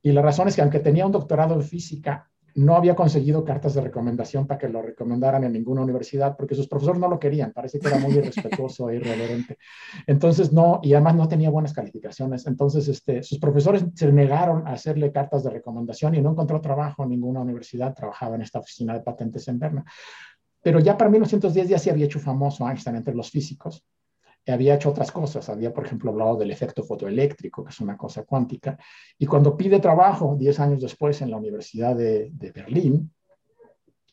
y 0.00 0.12
la 0.12 0.22
razón 0.22 0.46
es 0.46 0.54
que 0.54 0.62
aunque 0.62 0.78
tenía 0.78 1.04
un 1.04 1.10
doctorado 1.10 1.54
en 1.54 1.62
física, 1.62 2.30
no 2.56 2.74
había 2.74 2.96
conseguido 2.96 3.44
cartas 3.44 3.74
de 3.74 3.82
recomendación 3.82 4.46
para 4.46 4.58
que 4.58 4.68
lo 4.68 4.80
recomendaran 4.80 5.44
en 5.44 5.52
ninguna 5.52 5.82
universidad 5.82 6.36
porque 6.36 6.54
sus 6.54 6.66
profesores 6.66 6.98
no 6.98 7.06
lo 7.06 7.18
querían, 7.18 7.52
parece 7.52 7.78
que 7.78 7.88
era 7.88 7.98
muy 7.98 8.14
irrespetuoso 8.14 8.88
e 8.88 8.96
irreverente. 8.96 9.58
Entonces 10.06 10.52
no, 10.52 10.80
y 10.82 10.94
además 10.94 11.16
no 11.16 11.28
tenía 11.28 11.50
buenas 11.50 11.74
calificaciones. 11.74 12.46
Entonces 12.46 12.88
este, 12.88 13.22
sus 13.22 13.38
profesores 13.38 13.84
se 13.94 14.10
negaron 14.10 14.66
a 14.66 14.72
hacerle 14.72 15.12
cartas 15.12 15.44
de 15.44 15.50
recomendación 15.50 16.14
y 16.14 16.22
no 16.22 16.30
encontró 16.30 16.60
trabajo 16.60 17.02
en 17.02 17.10
ninguna 17.10 17.40
universidad, 17.40 17.94
trabajaba 17.94 18.36
en 18.36 18.42
esta 18.42 18.58
oficina 18.58 18.94
de 18.94 19.00
patentes 19.00 19.46
en 19.48 19.58
Berna. 19.58 19.84
Pero 20.62 20.80
ya 20.80 20.96
para 20.96 21.10
1910 21.10 21.68
ya 21.68 21.78
se 21.78 21.90
había 21.90 22.06
hecho 22.06 22.18
famoso 22.18 22.66
Einstein 22.66 22.96
entre 22.96 23.14
los 23.14 23.30
físicos 23.30 23.84
había 24.52 24.74
hecho 24.74 24.90
otras 24.90 25.12
cosas. 25.12 25.48
Había, 25.48 25.72
por 25.72 25.86
ejemplo, 25.86 26.10
hablado 26.10 26.36
del 26.36 26.50
efecto 26.50 26.84
fotoeléctrico, 26.84 27.64
que 27.64 27.70
es 27.70 27.80
una 27.80 27.96
cosa 27.96 28.24
cuántica. 28.24 28.78
Y 29.18 29.26
cuando 29.26 29.56
pide 29.56 29.80
trabajo, 29.80 30.36
10 30.38 30.60
años 30.60 30.80
después, 30.80 31.20
en 31.22 31.30
la 31.30 31.36
Universidad 31.36 31.96
de, 31.96 32.30
de 32.32 32.52
Berlín, 32.52 33.12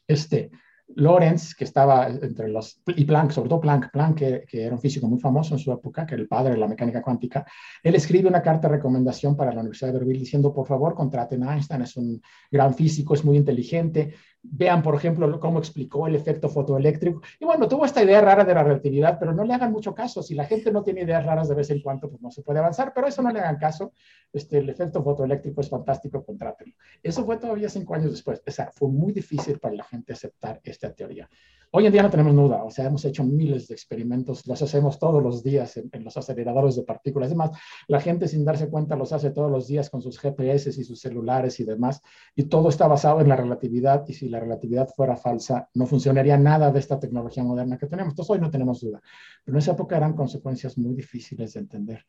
este, 0.08 0.52
Lorenz, 0.96 1.56
que 1.56 1.64
estaba 1.64 2.08
entre 2.08 2.50
los, 2.50 2.82
y 2.88 3.06
Planck, 3.06 3.32
sobre 3.32 3.50
todo 3.50 3.62
Planck, 3.62 3.92
Planck, 3.92 4.18
que, 4.18 4.46
que, 4.48 4.64
era 4.64 4.76
un 4.76 4.82
físico 4.82 5.08
muy 5.08 5.20
famoso 5.20 5.56
en 5.56 5.60
su 5.60 5.72
época, 5.72 6.06
que 6.06 6.16
era 6.16 6.22
el 6.22 6.28
padre 6.28 6.54
de 6.54 6.60
la 6.60 6.68
mecánica 6.68 7.02
cuántica, 7.02 7.46
él 7.82 7.96
escribe 7.96 8.28
una 8.28 8.42
carta 8.42 8.68
de 8.68 8.76
recomendación 8.76 9.36
para 9.36 9.54
la 9.54 9.62
Universidad 9.62 9.92
de 9.92 10.00
Berlín 10.00 10.20
diciendo, 10.20 10.54
por 10.54 10.68
favor, 10.68 10.94
contraten 10.94 11.44
a 11.44 11.54
Einstein, 11.54 11.82
es 11.82 11.96
un 11.98 12.22
gran 12.52 12.74
físico, 12.74 13.14
es 13.14 13.24
muy 13.24 13.38
inteligente, 13.38 14.14
Vean, 14.46 14.84
por 14.84 14.94
ejemplo, 14.96 15.40
cómo 15.40 15.58
explicó 15.58 16.06
el 16.06 16.16
efecto 16.16 16.50
fotoeléctrico. 16.50 17.22
Y 17.40 17.46
bueno, 17.46 17.68
tuvo 17.68 17.86
esta 17.86 18.04
idea 18.04 18.20
rara 18.20 18.44
de 18.44 18.54
la 18.54 18.64
relatividad, 18.64 19.18
pero 19.18 19.34
no 19.34 19.46
le 19.46 19.54
hagan 19.54 19.72
mucho 19.72 19.96
caso. 19.96 20.22
Si 20.22 20.36
la 20.36 20.46
gente 20.46 20.70
no 20.70 20.84
tiene 20.84 21.04
ideas 21.04 21.26
raras 21.26 21.48
de 21.48 21.56
vez 21.56 21.70
en 21.70 21.82
cuando, 21.82 22.10
pues 22.10 22.22
no 22.22 22.30
se 22.30 22.42
puede 22.42 22.60
avanzar, 22.60 22.92
pero 22.94 23.08
eso 23.08 23.22
no 23.22 23.32
le 23.32 23.40
hagan 23.40 23.58
caso. 23.58 23.94
Este, 24.34 24.58
el 24.58 24.70
efecto 24.70 25.02
fotoeléctrico 25.02 25.62
es 25.62 25.70
fantástico, 25.70 26.26
contrátenlo. 26.26 26.76
Eso 27.02 27.24
fue 27.26 27.38
todavía 27.38 27.70
cinco 27.70 27.96
años 27.96 28.12
después. 28.12 28.44
O 28.46 28.52
sea, 28.52 28.70
fue 28.74 28.90
muy 28.90 29.14
difícil 29.14 29.60
para 29.60 29.76
la 29.76 29.86
gente 29.86 30.12
aceptar 30.12 30.60
esta 30.64 30.94
teoría. 30.94 31.30
Hoy 31.76 31.88
en 31.88 31.92
día 31.92 32.04
no 32.04 32.12
tenemos 32.12 32.36
duda, 32.36 32.64
o 32.64 32.70
sea, 32.70 32.86
hemos 32.86 33.04
hecho 33.04 33.24
miles 33.24 33.68
de 33.68 33.74
experimentos, 33.74 34.46
los 34.46 34.62
hacemos 34.62 35.00
todos 35.00 35.24
los 35.24 35.42
días 35.42 35.76
en, 35.78 35.90
los 36.04 36.16
aceleradores 36.16 36.76
de 36.76 36.84
partículas. 36.84 37.30
Además, 37.30 37.50
la 37.88 38.00
gente 38.00 38.28
sin 38.28 38.46
darse 38.46 38.70
cuenta 38.70 38.96
los 38.96 39.12
hace 39.12 39.32
todos 39.32 39.50
los 39.50 39.66
días 39.66 39.90
con 39.90 40.00
sus 40.00 40.20
GPS 40.20 40.70
y 40.70 40.84
sus 40.84 41.02
celulares 41.02 41.60
y 41.60 41.64
demás, 41.64 42.00
y 42.36 42.44
todo 42.44 42.70
está 42.70 42.86
basado 42.86 43.22
en 43.22 43.30
la 43.30 43.38
relatividad, 43.38 44.06
y 44.08 44.14
si 44.14 44.30
la 44.30 44.40
relatividad 44.40 44.88
fuera 44.88 45.16
falsa, 45.16 45.68
no 45.74 45.88
funcionaría 45.88 46.38
nada 46.38 46.72
de 46.72 46.78
esta 46.78 47.00
tecnología 47.00 47.44
moderna 47.44 47.76
que 47.80 47.88
tenemos. 47.88 48.12
Entonces, 48.12 48.30
hoy 48.30 48.40
no 48.40 48.52
tenemos 48.52 48.80
duda, 48.80 49.02
pero 49.44 49.58
en 49.58 49.60
esa 49.60 49.72
época 49.72 49.98
eran 49.98 50.14
consecuencias 50.14 50.78
muy 50.78 50.94
difíciles 50.94 51.54
de 51.54 51.60
entender. 51.60 52.06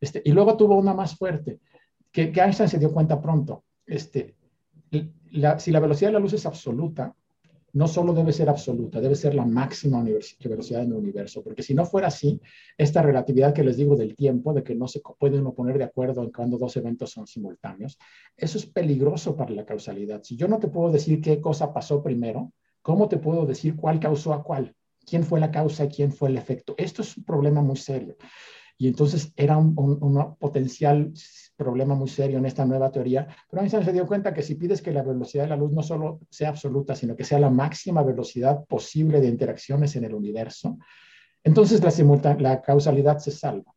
Este, 0.00 0.20
y 0.24 0.32
luego 0.32 0.56
tuvo 0.56 0.76
una 0.76 0.94
más 0.94 1.14
fuerte, 1.14 1.60
que, 2.10 2.32
que 2.32 2.40
Einstein 2.40 2.68
se 2.68 2.80
dio 2.80 2.90
cuenta 2.92 3.20
pronto. 3.20 3.62
Este, 3.86 4.34
si 4.90 5.70
la 5.70 5.78
velocidad 5.78 6.08
de 6.08 6.14
la 6.14 6.18
luz 6.18 6.32
es 6.32 6.44
absoluta, 6.44 7.14
no 7.76 7.86
solo 7.88 8.14
debe 8.14 8.32
ser 8.32 8.48
absoluta, 8.48 9.02
debe 9.02 9.14
ser 9.14 9.34
la 9.34 9.44
máxima 9.44 10.02
velocidad 10.02 10.82
en 10.82 10.92
el 10.92 10.96
universo, 10.96 11.42
porque 11.44 11.62
si 11.62 11.74
no 11.74 11.84
fuera 11.84 12.08
así, 12.08 12.40
esta 12.78 13.02
relatividad 13.02 13.52
que 13.52 13.62
les 13.62 13.76
digo 13.76 13.96
del 13.96 14.16
tiempo, 14.16 14.54
de 14.54 14.62
que 14.62 14.74
no 14.74 14.88
se 14.88 15.02
puede 15.18 15.38
uno 15.38 15.52
poner 15.52 15.76
de 15.76 15.84
acuerdo 15.84 16.22
en 16.22 16.30
cuando 16.30 16.56
dos 16.56 16.74
eventos 16.78 17.10
son 17.10 17.26
simultáneos, 17.26 17.98
eso 18.34 18.56
es 18.56 18.64
peligroso 18.64 19.36
para 19.36 19.50
la 19.50 19.66
causalidad. 19.66 20.22
Si 20.22 20.36
yo 20.36 20.48
no 20.48 20.58
te 20.58 20.68
puedo 20.68 20.90
decir 20.90 21.20
qué 21.20 21.38
cosa 21.38 21.74
pasó 21.74 22.02
primero, 22.02 22.50
¿cómo 22.80 23.10
te 23.10 23.18
puedo 23.18 23.44
decir 23.44 23.76
cuál 23.76 24.00
causó 24.00 24.32
a 24.32 24.42
cuál? 24.42 24.74
¿Quién 25.04 25.22
fue 25.22 25.38
la 25.38 25.50
causa 25.50 25.84
y 25.84 25.88
quién 25.88 26.12
fue 26.12 26.30
el 26.30 26.38
efecto? 26.38 26.74
Esto 26.78 27.02
es 27.02 27.14
un 27.18 27.24
problema 27.24 27.60
muy 27.60 27.76
serio. 27.76 28.16
Y 28.78 28.88
entonces 28.88 29.32
era 29.36 29.56
un, 29.56 30.36
potencial 30.38 31.12
problema 31.56 31.94
muy 31.94 32.08
serio 32.08 32.38
en 32.38 32.44
esta 32.44 32.66
nueva 32.66 32.90
teoría, 32.90 33.26
pero 33.50 33.62
Einstein 33.62 33.84
se 33.84 33.92
dio 33.92 34.06
cuenta 34.06 34.34
que 34.34 34.42
si 34.42 34.56
pides 34.56 34.82
que 34.82 34.92
la 34.92 35.02
velocidad 35.02 35.44
de 35.44 35.50
la 35.50 35.56
luz 35.56 35.72
no 35.72 35.82
solo 35.82 36.20
sea 36.28 36.50
absoluta, 36.50 36.94
sino 36.94 37.16
que 37.16 37.24
sea 37.24 37.38
la 37.38 37.48
máxima 37.48 38.02
velocidad 38.02 38.64
posible 38.66 39.20
de 39.20 39.28
interacciones 39.28 39.96
en 39.96 40.04
el 40.04 40.14
universo, 40.14 40.78
entonces 41.42 41.82
la, 41.82 42.36
la 42.38 42.60
causalidad 42.60 43.18
se 43.18 43.30
salva. 43.30 43.72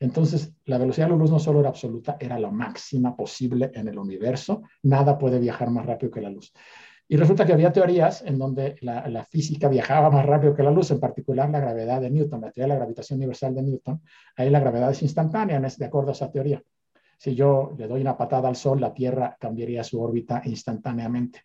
Entonces, 0.00 0.54
la 0.64 0.78
velocidad 0.78 1.06
de 1.06 1.12
la 1.12 1.18
luz 1.18 1.30
no 1.30 1.38
solo 1.38 1.60
era 1.60 1.68
absoluta, 1.68 2.16
era 2.18 2.38
la 2.38 2.50
máxima 2.50 3.14
posible 3.14 3.70
en 3.74 3.86
el 3.86 3.98
universo. 3.98 4.62
Nada 4.82 5.18
puede 5.18 5.38
viajar 5.38 5.70
más 5.70 5.84
rápido 5.84 6.10
que 6.10 6.22
la 6.22 6.30
luz. 6.30 6.52
Y 7.12 7.16
resulta 7.16 7.44
que 7.44 7.52
había 7.52 7.72
teorías 7.72 8.22
en 8.22 8.38
donde 8.38 8.76
la, 8.82 9.24
física 9.24 9.68
viajaba 9.68 10.10
más 10.10 10.24
rápido 10.24 10.54
que 10.54 10.62
la 10.62 10.70
luz, 10.70 10.92
en 10.92 11.00
particular 11.00 11.50
la 11.50 11.58
gravedad 11.58 12.00
de 12.00 12.08
Newton, 12.08 12.40
la 12.40 12.52
teoría 12.52 12.66
de 12.66 12.68
la 12.68 12.84
gravitación 12.84 13.18
universal 13.18 13.52
de 13.52 13.62
Newton. 13.64 14.00
Ahí 14.36 14.48
la 14.48 14.60
gravedad 14.60 14.92
es 14.92 15.02
instantánea, 15.02 15.58
de 15.58 15.84
acuerdo 15.84 16.10
a 16.10 16.12
esa 16.12 16.30
teoría. 16.30 16.62
Si 17.18 17.34
yo 17.34 17.74
le 17.76 17.88
doy 17.88 18.02
una 18.02 18.16
patada 18.16 18.48
al 18.48 18.54
Sol, 18.54 18.80
la 18.80 18.94
Tierra 18.94 19.36
cambiaría 19.40 19.82
su 19.82 20.00
órbita 20.00 20.40
instantáneamente. 20.44 21.42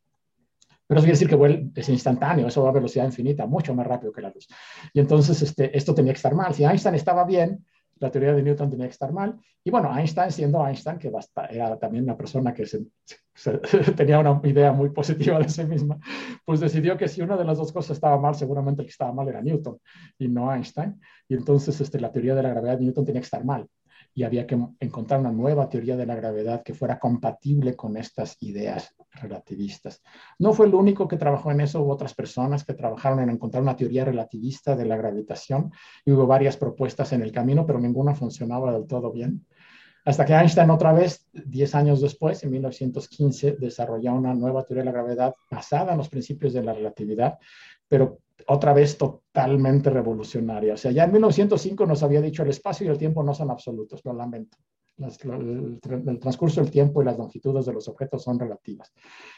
Pero 0.86 1.00
eso 1.00 1.06
quiere 1.08 1.20
decir 1.20 1.74
que 1.74 1.82
es 1.82 1.90
instantáneo, 1.90 2.46
eso 2.46 2.62
va 2.62 2.70
a 2.70 2.74
velocidad 2.74 3.06
infinita, 3.06 3.48
mucho 3.48 3.74
más 3.74 3.88
rápido 3.88 4.12
que 4.14 4.22
la 4.22 4.30
luz. 4.30 4.48
Y 4.94 5.00
entonces 5.00 5.42
este, 5.42 5.76
esto 5.76 5.96
tenía 5.96 6.14
que 6.14 6.18
estar 6.18 6.36
mal. 6.36 6.54
Si 6.54 6.64
Einstein 6.64 6.94
estaba 6.94 7.26
bien, 7.26 7.66
la 8.00 8.12
teoría 8.12 8.34
de 8.34 8.44
Newton 8.44 8.70
tenía 8.70 8.88
que 8.88 8.92
estar 8.92 9.12
mal. 9.12 9.40
Y 9.64 9.72
bueno, 9.72 9.96
Einstein, 9.98 10.32
siendo 10.32 10.66
Einstein, 10.66 10.98
que 10.98 11.12
era 11.50 11.78
también 11.78 12.04
una 12.04 12.18
persona 12.18 12.54
que 12.54 12.66
tenía 13.96 14.20
una 14.20 14.42
idea 14.44 14.72
muy 14.72 14.90
positiva 14.90 15.40
de 15.40 15.50
sí 15.50 15.64
misma, 15.66 15.98
pues 16.46 16.60
decidió 16.60 16.98
que 16.98 17.08
si 17.08 17.22
una 17.22 17.38
de 17.38 17.46
las 17.46 17.58
dos 17.58 17.72
cosas 17.72 17.98
estaba 17.98 18.20
mal, 18.20 18.36
seguramente 18.36 18.82
el 18.82 18.88
que 18.88 18.92
estaba 18.92 19.14
mal 19.14 19.28
era 19.28 19.42
Newton 19.42 19.80
y 20.20 20.28
no 20.28 20.54
Einstein. 20.54 21.00
Y 21.28 21.36
entonces 21.36 21.80
este, 21.82 22.00
la 22.00 22.12
teoría 22.12 22.36
de 22.36 22.44
la 22.44 22.50
gravedad 22.50 22.78
de 22.78 22.86
Newton 22.86 23.06
tenía 23.06 23.22
que 23.22 23.26
estar 23.26 23.44
mal 23.44 23.68
y 24.18 24.24
había 24.24 24.48
que 24.48 24.58
encontrar 24.80 25.20
una 25.20 25.32
nueva 25.32 25.68
teoría 25.68 25.98
de 25.98 26.06
la 26.06 26.16
gravedad 26.16 26.64
que 26.64 26.74
fuera 26.74 26.98
compatible 26.98 27.76
con 27.76 27.98
estas 27.98 28.42
ideas 28.42 28.96
relativistas. 29.12 30.02
No 30.40 30.54
fue 30.54 30.68
el 30.68 30.74
único 30.74 31.06
que 31.06 31.18
trabajó 31.18 31.52
en 31.52 31.60
eso, 31.60 31.82
hubo 31.82 31.92
otras 31.92 32.14
personas 32.14 32.64
que 32.64 32.74
trabajaron 32.74 33.20
en 33.20 33.30
encontrar 33.30 33.62
una 33.62 33.76
teoría 33.76 34.06
relativista 34.06 34.74
de 34.78 34.86
la 34.86 34.96
gravitación 34.96 35.70
y 36.06 36.12
hubo 36.12 36.26
varias 36.26 36.56
propuestas 36.56 37.12
en 37.12 37.24
el 37.24 37.34
camino, 37.34 37.66
pero 37.66 37.78
ninguna 37.78 38.16
funcionaba 38.16 38.72
del 38.72 38.88
todo 38.88 39.12
bien. 39.12 39.46
Hasta 40.06 40.24
que 40.24 40.34
Einstein 40.34 40.70
otra 40.70 40.94
vez, 40.94 41.28
10 41.34 41.76
años 41.76 42.00
después, 42.00 42.42
en 42.44 42.52
1915, 42.52 43.58
desarrolló 43.60 44.14
una 44.14 44.34
nueva 44.34 44.64
teoría 44.64 44.84
de 44.84 44.92
la 44.92 44.92
gravedad 44.94 45.34
basada 45.52 45.92
en 45.92 45.98
los 45.98 46.08
principios 46.08 46.54
de 46.54 46.64
la 46.64 46.74
relatividad, 46.74 47.38
pero 47.90 48.20
otra 48.48 48.74
vez 48.74 48.98
totalmente 48.98 49.90
revolucionaria. 49.90 50.74
O 50.74 50.78
sea, 50.78 50.92
ya 50.92 51.04
en 51.06 51.12
1905 51.12 51.86
nos 51.86 52.04
había 52.04 52.22
dicho 52.22 52.44
el 52.44 52.50
espacio 52.50 52.86
y 52.86 52.90
el 52.90 52.98
tiempo 52.98 53.24
no 53.24 53.34
son 53.34 53.50
absolutos, 53.52 54.02
lo 54.04 54.14
lamento. 54.14 54.58
el, 54.98 55.80
transcurso 56.20 56.62
del 56.62 56.72
tiempo 56.72 57.02
y 57.02 57.06
las 57.06 57.18
longitudes 57.18 57.66
de 57.66 57.74
los 57.74 57.88
objetos 57.88 58.24
son 58.24 58.40
relativas. 58.40 58.94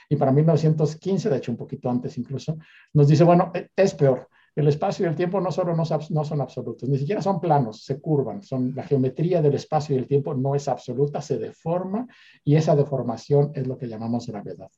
Y 0.10 0.16
para 0.16 0.32
1915, 0.32 1.30
de 1.30 1.38
hecho 1.38 1.52
un 1.52 1.58
poquito 1.58 1.90
antes 1.90 2.18
incluso, 2.18 2.58
nos 2.94 3.08
dice, 3.08 3.24
bueno, 3.24 3.52
e, 3.54 3.70
es 3.76 3.94
peor. 3.94 4.28
El 4.56 4.68
espacio 4.68 5.06
y 5.06 5.10
el 5.10 5.16
tiempo 5.16 5.40
no 5.40 5.52
solo 5.52 5.76
no, 5.76 5.84
no, 6.10 6.24
son 6.26 6.42
absolutos, 6.42 6.90
ni 6.90 6.98
siquiera 6.98 7.22
son 7.22 7.40
planos, 7.40 7.84
se 7.84 8.02
curvan. 8.02 8.42
Son, 8.42 8.74
la 8.76 8.84
geometría 8.84 9.40
del 9.40 9.54
espacio 9.54 9.96
y 9.96 10.00
el 10.00 10.08
tiempo 10.08 10.34
no 10.34 10.56
es 10.56 10.68
absoluta, 10.68 11.22
se 11.22 11.38
deforma 11.38 12.08
y 12.44 12.56
esa 12.56 12.76
deformación 12.76 13.52
es 13.54 13.68
lo 13.68 13.78
que 13.78 13.88
llamamos 13.88 14.26
gravedad. 14.26 14.72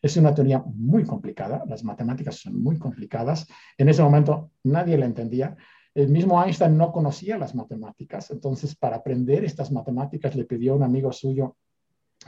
Es 0.00 0.16
una 0.16 0.34
teoría 0.34 0.62
muy 0.64 1.04
complicada, 1.04 1.64
las 1.66 1.82
matemáticas 1.84 2.36
son 2.36 2.62
muy 2.62 2.78
complicadas. 2.78 3.46
En 3.78 3.88
ese 3.88 4.02
momento 4.02 4.50
nadie 4.64 4.98
la 4.98 5.06
entendía. 5.06 5.56
El 5.94 6.08
mismo 6.08 6.42
Einstein 6.42 6.76
no 6.76 6.92
conocía 6.92 7.38
las 7.38 7.54
matemáticas, 7.54 8.30
entonces 8.30 8.76
para 8.76 8.96
aprender 8.96 9.44
estas 9.44 9.72
matemáticas 9.72 10.36
le 10.36 10.44
pidió 10.44 10.74
a 10.74 10.76
un 10.76 10.82
amigo 10.82 11.10
suyo, 11.12 11.56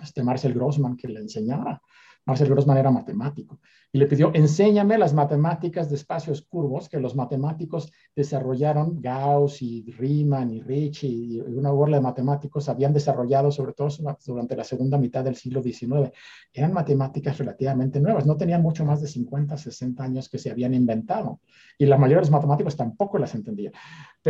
este 0.02 0.22
Marcel 0.22 0.54
Grossman, 0.54 0.96
que 0.96 1.08
le 1.08 1.20
enseñara. 1.20 1.80
Marcel 2.28 2.50
Grossman 2.50 2.76
era 2.76 2.90
matemático 2.90 3.58
y 3.90 3.98
le 3.98 4.06
pidió, 4.06 4.30
enséñame 4.34 4.98
las 4.98 5.14
matemáticas 5.14 5.88
de 5.88 5.96
espacios 5.96 6.42
curvos 6.42 6.86
que 6.90 7.00
los 7.00 7.16
matemáticos 7.16 7.90
desarrollaron, 8.14 9.00
Gauss 9.00 9.62
y 9.62 9.90
Riemann 9.92 10.52
y 10.52 10.60
Ricci 10.60 11.36
y 11.36 11.40
una 11.40 11.70
burla 11.70 11.96
de 11.96 12.02
matemáticos 12.02 12.68
habían 12.68 12.92
desarrollado 12.92 13.50
sobre 13.50 13.72
todo 13.72 13.88
durante 14.26 14.56
la 14.56 14.64
segunda 14.64 14.98
mitad 14.98 15.24
del 15.24 15.36
siglo 15.36 15.62
XIX. 15.62 16.12
Eran 16.52 16.74
matemáticas 16.74 17.38
relativamente 17.38 17.98
nuevas, 17.98 18.26
no 18.26 18.36
tenían 18.36 18.60
mucho 18.60 18.84
más 18.84 19.00
de 19.00 19.08
50, 19.08 19.56
60 19.56 20.04
años 20.04 20.28
que 20.28 20.36
se 20.36 20.50
habían 20.50 20.74
inventado 20.74 21.40
y 21.78 21.86
la 21.86 21.96
mayoría 21.96 22.16
de 22.16 22.22
los 22.22 22.30
matemáticos 22.30 22.76
tampoco 22.76 23.16
las 23.16 23.34
entendían. 23.34 23.72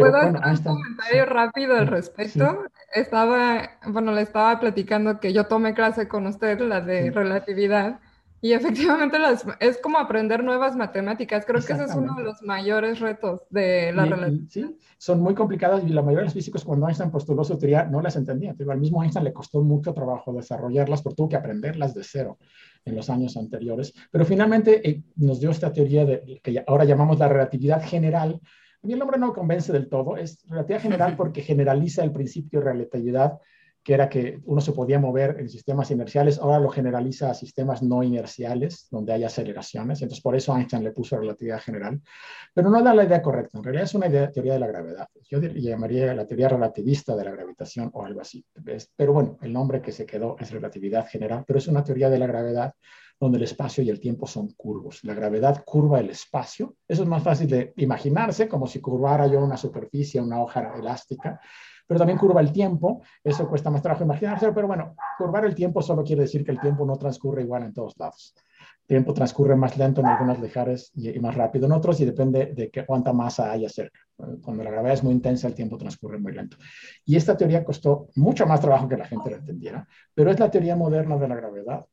Pero, 0.00 0.11
¿Puedo 0.11 0.45
hacer 0.45 0.69
un 0.69 0.75
comentario 0.75 1.26
rápido 1.26 1.76
al 1.76 1.87
respecto? 1.87 2.64
Estaba, 2.95 3.71
bueno, 3.87 4.12
le 4.12 4.23
estaba 4.23 4.59
platicando 4.61 5.21
que 5.21 5.33
yo 5.33 5.47
tomé 5.47 5.75
clase 5.75 6.09
con 6.09 6.26
usted, 6.26 6.61
la 6.61 6.81
de 6.81 7.11
relatividad 7.11 8.00
y 8.40 8.52
efectivamente 8.52 9.19
las, 9.19 9.45
es 9.59 9.78
como 9.78 9.99
aprender 9.99 10.45
nuevas 10.45 10.76
matemáticas. 10.76 11.45
Creo 11.45 11.61
que 11.61 11.73
ese 11.73 11.85
es 11.85 11.95
uno 11.95 12.14
de 12.14 12.23
los 12.23 12.40
mayores 12.43 13.00
retos 13.00 13.43
de 13.50 13.93
la 13.93 14.05
relación. 14.05 14.49
Sí, 14.49 14.78
son 14.97 15.21
muy 15.21 15.35
complicadas 15.35 15.83
y 15.85 15.88
la 15.88 16.02
mayoría 16.02 16.21
de 16.21 16.25
los 16.26 16.35
físicos 16.35 16.64
cuando 16.64 16.87
Einstein 16.87 17.11
postuló 17.11 17.43
su 17.43 17.59
teoría 17.59 17.85
no 17.85 18.00
las 18.00 18.14
entendían. 18.14 18.57
Al 18.71 18.78
mismo 18.78 19.02
Einstein 19.02 19.25
le 19.25 19.33
costó 19.33 19.61
mucho 19.62 19.93
trabajo 19.93 20.33
desarrollarlas 20.33 21.02
porque 21.02 21.17
tuvo 21.17 21.28
que 21.28 21.37
aprenderlas 21.37 21.95
de 21.95 22.05
cero 22.05 22.38
en 22.85 22.95
los 22.95 23.11
años 23.11 23.37
anteriores. 23.37 23.93
Pero 24.11 24.25
finalmente 24.25 24.88
eh, 24.88 25.02
nos 25.17 25.40
dio 25.40 25.50
esta 25.50 25.73
teoría 25.73 26.05
de, 26.05 26.40
que 26.43 26.62
ahora 26.64 26.85
llamamos 26.85 27.19
la 27.19 27.28
relatividad 27.28 27.83
general. 27.83 28.40
Mí 28.88 28.95
el 28.95 29.00
nombre 29.00 29.18
no 29.18 29.35
convence 29.35 29.71
del 29.71 29.87
todo. 29.87 30.16
Es 30.16 30.42
relatividad 30.49 30.80
general 30.80 31.14
porque 31.14 31.42
generaliza 31.42 32.02
el 32.02 32.11
principio 32.11 32.61
de 32.61 32.73
relatividad 32.73 33.38
que 33.83 33.92
era 33.92 34.09
que 34.09 34.40
uno 34.47 34.62
se 34.62 34.73
podía 34.73 34.99
mover 34.99 35.37
en 35.38 35.49
sistemas 35.50 35.90
inerciales, 35.90 36.38
ahora 36.38 36.59
lo 36.59 36.71
generaliza 36.71 37.30
a 37.30 37.35
sistemas 37.35 37.83
no 37.83 38.02
inerciales, 38.02 38.88
donde 38.90 39.12
hay 39.12 39.25
aceleraciones, 39.25 40.02
entonces 40.02 40.23
por 40.23 40.37
eso 40.37 40.54
Einstein 40.54 40.85
le 40.85 40.92
puso 40.92 41.18
relatividad 41.18 41.61
general, 41.61 42.00
pero 42.52 42.68
no 42.68 42.83
da 42.83 42.92
la 42.92 43.04
idea 43.04 43.23
correcta, 43.23 43.57
en 43.57 43.64
realidad 43.64 43.85
es 43.85 43.95
una 43.95 44.09
idea, 44.09 44.30
teoría 44.30 44.54
de 44.54 44.59
la 44.59 44.66
gravedad, 44.66 45.09
yo 45.30 45.40
llamaría 45.40 46.12
la 46.12 46.26
teoría 46.26 46.49
relativista 46.49 47.16
de 47.16 47.25
la 47.25 47.30
gravitación 47.30 47.90
o 47.95 48.04
algo 48.04 48.21
así, 48.21 48.45
pero 48.95 49.12
bueno, 49.14 49.38
el 49.40 49.52
nombre 49.54 49.80
que 49.80 49.92
se 49.92 50.04
quedó 50.04 50.37
es 50.38 50.50
relatividad 50.50 51.07
general, 51.09 51.45
pero 51.47 51.59
es 51.59 51.68
una 51.68 51.83
teoría 51.83 52.11
de 52.11 52.18
la 52.18 52.26
gravedad 52.26 52.75
donde 53.20 53.38
el 53.38 53.44
espacio 53.44 53.82
y 53.82 53.90
el 53.90 54.00
tiempo 54.00 54.26
son 54.26 54.52
curvos. 54.52 55.02
La 55.04 55.14
gravedad 55.14 55.62
curva 55.64 56.00
el 56.00 56.10
espacio. 56.10 56.76
Eso 56.87 57.02
es 57.02 57.08
más 57.08 57.22
fácil 57.22 57.48
de 57.48 57.72
imaginarse, 57.76 58.48
como 58.48 58.66
si 58.66 58.80
curvara 58.80 59.26
yo 59.26 59.44
una 59.44 59.56
superficie, 59.56 60.20
una 60.20 60.40
hoja 60.40 60.75
elástica 60.76 61.40
pero 61.88 61.98
también 61.98 62.18
curva 62.18 62.42
el 62.42 62.52
tiempo, 62.52 63.02
eso 63.25 63.48
cuesta 63.48 63.70
más 63.70 63.80
trabajo 63.80 64.04
imaginarse, 64.04 64.52
pero 64.52 64.66
bueno, 64.66 64.94
curvar 65.16 65.46
el 65.46 65.54
tiempo 65.54 65.80
solo 65.80 66.04
quiere 66.04 66.22
decir 66.22 66.44
que 66.44 66.52
el 66.52 66.60
tiempo 66.60 66.84
no 66.84 66.96
transcurre 66.96 67.42
igual 67.42 67.62
en 67.62 67.72
todos 67.72 67.94
lados. 67.98 68.34
El 68.82 68.96
tiempo 68.96 69.14
transcurre 69.14 69.56
más 69.56 69.76
lento 69.78 70.02
en 70.02 70.06
algunos 70.06 70.38
lugares 70.38 70.92
y, 70.94 71.18
más 71.18 71.34
rápido 71.34 71.64
en 71.64 71.72
otros 71.72 71.98
y 72.00 72.04
depende 72.04 72.52
de 72.54 72.70
qué, 72.70 72.84
cuánta 72.84 73.14
masa 73.14 73.50
haya 73.50 73.70
cerca. 73.70 74.00
Cuando 74.42 74.62
la 74.62 74.70
gravedad 74.70 74.94
es 74.94 75.02
muy 75.02 75.14
intensa, 75.14 75.48
el 75.48 75.54
tiempo 75.54 75.78
transcurre 75.78 76.18
muy 76.18 76.32
lento. 76.32 76.58
Y 77.06 77.16
esta 77.16 77.37
teoría 77.37 77.64
costó 77.64 78.08
mucho 78.16 78.46
más 78.46 78.60
trabajo 78.60 78.87
que 78.87 78.96
la 78.98 79.06
gente 79.06 79.30
la 79.30 79.38
entendiera, 79.38 79.88
pero 80.14 80.30
es 80.30 80.38
la 80.38 80.50
teoría 80.50 80.76
moderna 80.76 81.16
de 81.16 81.28
la 81.28 81.37
gravedad 81.37 81.87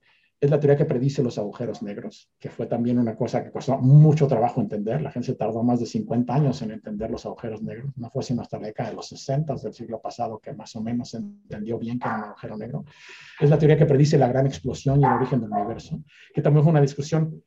es 0.45 0.51
la 0.51 0.59
teoría 0.59 0.77
que 0.77 0.85
predice 0.85 1.21
los 1.21 1.37
agujeros 1.37 1.81
negros, 1.81 2.31
que 2.39 2.49
fue 2.49 2.67
también 2.67 2.99
una 2.99 3.15
cosa 3.15 3.43
que 3.43 3.51
costó 3.51 3.77
mucho 3.77 4.27
trabajo 4.27 4.61
entender. 4.61 5.01
La 5.01 5.11
gente 5.11 5.33
tardó 5.33 5.63
más 5.63 5.79
de 5.79 5.85
50 5.85 6.33
años 6.33 6.61
en 6.61 6.71
entender 6.71 7.09
los 7.09 7.25
agujeros 7.25 7.61
negros. 7.61 7.91
No 7.95 8.09
fue 8.09 8.23
sino 8.23 8.41
hasta 8.41 8.59
la 8.59 8.67
década 8.67 8.89
de 8.89 8.95
los 8.95 9.07
60 9.07 9.55
del 9.55 9.73
siglo 9.73 10.01
pasado 10.01 10.39
que 10.39 10.53
más 10.53 10.75
o 10.75 10.81
menos 10.81 11.09
se 11.09 11.17
entendió 11.17 11.77
bien 11.77 11.99
que 11.99 12.07
era 12.07 12.17
un 12.17 12.23
agujero 12.23 12.57
negro. 12.57 12.85
Es 13.39 13.49
la 13.49 13.57
teoría 13.57 13.77
que 13.77 13.85
predice 13.85 14.17
la 14.17 14.27
gran 14.27 14.45
explosión 14.45 15.01
y 15.01 15.05
el 15.05 15.11
origen 15.11 15.41
del 15.41 15.51
universo, 15.51 15.99
que 16.33 16.41
también 16.41 16.63
fue 16.63 16.71
una 16.71 16.81
discusión 16.81 17.43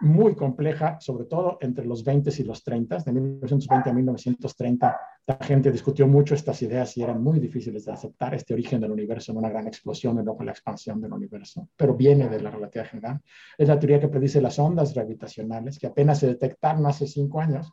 muy 0.00 0.34
compleja, 0.34 0.98
sobre 1.00 1.26
todo 1.26 1.58
entre 1.60 1.84
los 1.84 2.02
20 2.04 2.30
y 2.38 2.44
los 2.44 2.62
30, 2.64 2.98
de 2.98 3.12
1920 3.12 3.90
a 3.90 3.92
1930, 3.92 5.00
la 5.26 5.36
gente 5.42 5.70
discutió 5.70 6.06
mucho 6.08 6.34
estas 6.34 6.60
ideas 6.62 6.96
y 6.96 7.02
eran 7.02 7.22
muy 7.22 7.38
difíciles 7.38 7.84
de 7.84 7.92
aceptar 7.92 8.34
este 8.34 8.54
origen 8.54 8.80
del 8.80 8.90
universo 8.90 9.32
en 9.32 9.38
una 9.38 9.50
gran 9.50 9.66
explosión 9.66 10.18
y 10.18 10.24
luego 10.24 10.42
la 10.42 10.52
expansión 10.52 11.00
del 11.00 11.12
universo, 11.12 11.68
pero 11.76 11.94
viene 11.94 12.28
de 12.28 12.40
la 12.40 12.50
relatividad 12.50 12.86
general. 12.86 13.20
Es 13.56 13.68
la 13.68 13.78
teoría 13.78 14.00
que 14.00 14.08
predice 14.08 14.40
las 14.40 14.58
ondas 14.58 14.94
gravitacionales, 14.94 15.78
que 15.78 15.86
apenas 15.86 16.18
se 16.18 16.28
detectaron 16.28 16.86
hace 16.86 17.06
cinco 17.06 17.40
años 17.40 17.70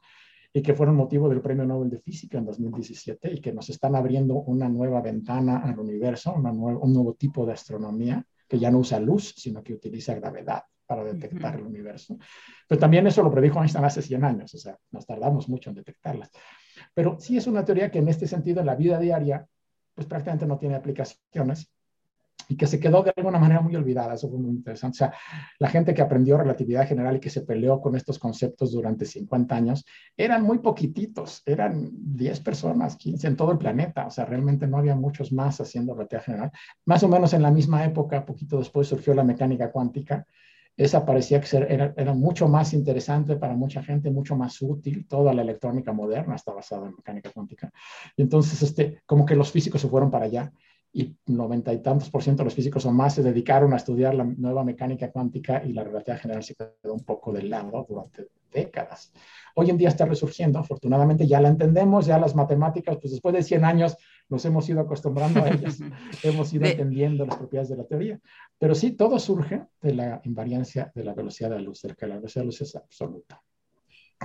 y 0.53 0.61
que 0.61 0.73
fueron 0.73 0.95
motivo 0.95 1.29
del 1.29 1.41
Premio 1.41 1.65
Nobel 1.65 1.89
de 1.89 1.99
Física 1.99 2.37
en 2.37 2.45
2017 2.45 3.33
y 3.33 3.39
que 3.39 3.53
nos 3.53 3.69
están 3.69 3.95
abriendo 3.95 4.35
una 4.35 4.67
nueva 4.67 5.01
ventana 5.01 5.59
al 5.59 5.79
universo, 5.79 6.33
una 6.33 6.51
un 6.51 6.93
nuevo 6.93 7.13
tipo 7.13 7.45
de 7.45 7.53
astronomía 7.53 8.25
que 8.47 8.59
ya 8.59 8.69
no 8.69 8.79
usa 8.79 8.99
luz, 8.99 9.33
sino 9.37 9.63
que 9.63 9.73
utiliza 9.73 10.15
gravedad 10.15 10.63
para 10.87 11.03
detectar 11.03 11.55
el 11.55 11.63
universo. 11.63 12.17
Pero 12.67 12.79
también 12.79 13.05
eso 13.05 13.21
lo 13.21 13.31
predijo 13.31 13.59
Einstein 13.59 13.85
hace 13.85 14.01
100 14.01 14.23
años, 14.23 14.53
o 14.55 14.57
sea, 14.57 14.77
nos 14.91 15.05
tardamos 15.05 15.47
mucho 15.49 15.69
en 15.69 15.75
detectarlas. 15.75 16.31
Pero 16.93 17.17
sí 17.19 17.37
es 17.37 17.45
una 17.45 17.63
teoría 17.63 17.91
que 17.91 17.99
en 17.99 18.07
este 18.07 18.27
sentido, 18.27 18.61
en 18.61 18.65
la 18.65 18.75
vida 18.75 18.99
diaria, 18.99 19.45
pues 19.93 20.07
prácticamente 20.07 20.47
no 20.47 20.57
tiene 20.57 20.75
aplicaciones 20.75 21.71
y 22.49 22.55
que 22.55 22.67
se 22.67 22.79
quedó 22.79 23.03
de 23.03 23.11
alguna 23.15 23.39
manera 23.39 23.61
muy 23.61 23.75
olvidada. 23.75 24.13
Eso 24.13 24.29
fue 24.29 24.39
muy 24.39 24.51
interesante. 24.51 24.95
O 24.95 24.99
sea, 24.99 25.13
la 25.59 25.69
gente 25.69 25.93
que 25.93 26.01
aprendió 26.01 26.37
relatividad 26.37 26.87
general 26.87 27.17
y 27.17 27.19
que 27.19 27.29
se 27.29 27.41
peleó 27.41 27.81
con 27.81 27.95
estos 27.95 28.19
conceptos 28.19 28.71
durante 28.71 29.05
50 29.05 29.55
años, 29.55 29.85
eran 30.15 30.43
muy 30.43 30.59
poquititos, 30.59 31.41
eran 31.45 31.89
10 31.91 32.39
personas, 32.41 32.95
15 32.95 33.27
en 33.27 33.35
todo 33.35 33.51
el 33.51 33.57
planeta. 33.57 34.07
O 34.07 34.11
sea, 34.11 34.25
realmente 34.25 34.67
no 34.67 34.77
había 34.77 34.95
muchos 34.95 35.31
más 35.31 35.59
haciendo 35.59 35.93
relatividad 35.93 36.23
general. 36.23 36.51
Más 36.85 37.03
o 37.03 37.09
menos 37.09 37.33
en 37.33 37.41
la 37.41 37.51
misma 37.51 37.83
época, 37.83 38.25
poquito 38.25 38.59
después 38.59 38.87
surgió 38.87 39.13
la 39.13 39.23
mecánica 39.23 39.71
cuántica 39.71 40.25
esa 40.77 41.05
parecía 41.05 41.41
que 41.41 41.57
era, 41.57 41.93
era, 41.97 42.13
mucho 42.13 42.47
más 42.47 42.73
interesante 42.73 43.35
para 43.35 43.55
mucha 43.55 43.81
gente, 43.81 44.11
mucho 44.11 44.35
más 44.35 44.61
útil. 44.61 45.07
Toda 45.07 45.33
la 45.33 45.41
electrónica 45.41 45.91
moderna 45.91 46.35
está 46.35 46.53
basada 46.53 46.87
en 46.87 46.95
mecánica 46.95 47.31
cuántica. 47.31 47.71
Y 48.15 48.21
entonces, 48.21 48.61
este, 48.61 49.01
como 49.07 49.25
que 49.25 49.35
los 49.35 49.51
físicos 49.51 49.81
se 49.81 49.89
fueron 49.89 50.11
para 50.11 50.25
allá 50.25 50.53
y 50.93 51.15
noventa 51.25 51.73
y 51.73 51.79
tantos 51.79 52.09
por 52.09 52.23
ciento 52.23 52.41
de 52.41 52.45
los 52.45 52.55
físicos 52.55 52.85
o 52.85 52.91
más 52.91 53.15
se 53.15 53.23
dedicaron 53.23 53.73
a 53.73 53.77
estudiar 53.77 54.15
la 54.15 54.23
nueva 54.23 54.63
mecánica 54.63 55.11
cuántica 55.11 55.63
y 55.63 55.73
la 55.73 55.83
relatividad 55.83 56.21
general 56.21 56.43
se 56.43 56.55
quedó 56.55 56.93
un 56.93 57.03
poco 57.03 57.33
de 57.33 57.43
lado 57.43 57.85
durante 57.87 58.29
décadas. 58.51 59.11
Hoy 59.55 59.69
en 59.69 59.77
día 59.77 59.89
está 59.89 60.05
resurgiendo, 60.05 60.59
afortunadamente 60.59 61.27
ya 61.27 61.41
la 61.41 61.49
entendemos, 61.49 62.05
ya 62.05 62.19
las 62.19 62.35
matemáticas, 62.35 62.97
pues 63.01 63.11
después 63.11 63.33
de 63.33 63.43
100 63.43 63.65
años 63.65 63.97
nos 64.29 64.43
hemos 64.45 64.67
ido 64.69 64.81
acostumbrando 64.81 65.43
a 65.43 65.49
ellas, 65.49 65.79
hemos 66.23 66.53
ido 66.53 66.65
entendiendo 66.65 67.25
las 67.25 67.37
propiedades 67.37 67.69
de 67.69 67.77
la 67.77 67.85
teoría. 67.85 68.19
Pero 68.59 68.75
sí, 68.75 68.91
todo 68.91 69.19
surge 69.19 69.63
de 69.81 69.93
la 69.93 70.21
invariancia 70.23 70.91
de 70.93 71.03
la 71.03 71.13
velocidad 71.13 71.49
de 71.49 71.55
la 71.55 71.61
luz, 71.61 71.81
de 71.81 71.95
que 71.95 72.07
la 72.07 72.15
velocidad 72.15 72.41
de 72.41 72.45
la 72.45 72.51
luz 72.51 72.61
es 72.61 72.75
absoluta. 72.75 73.41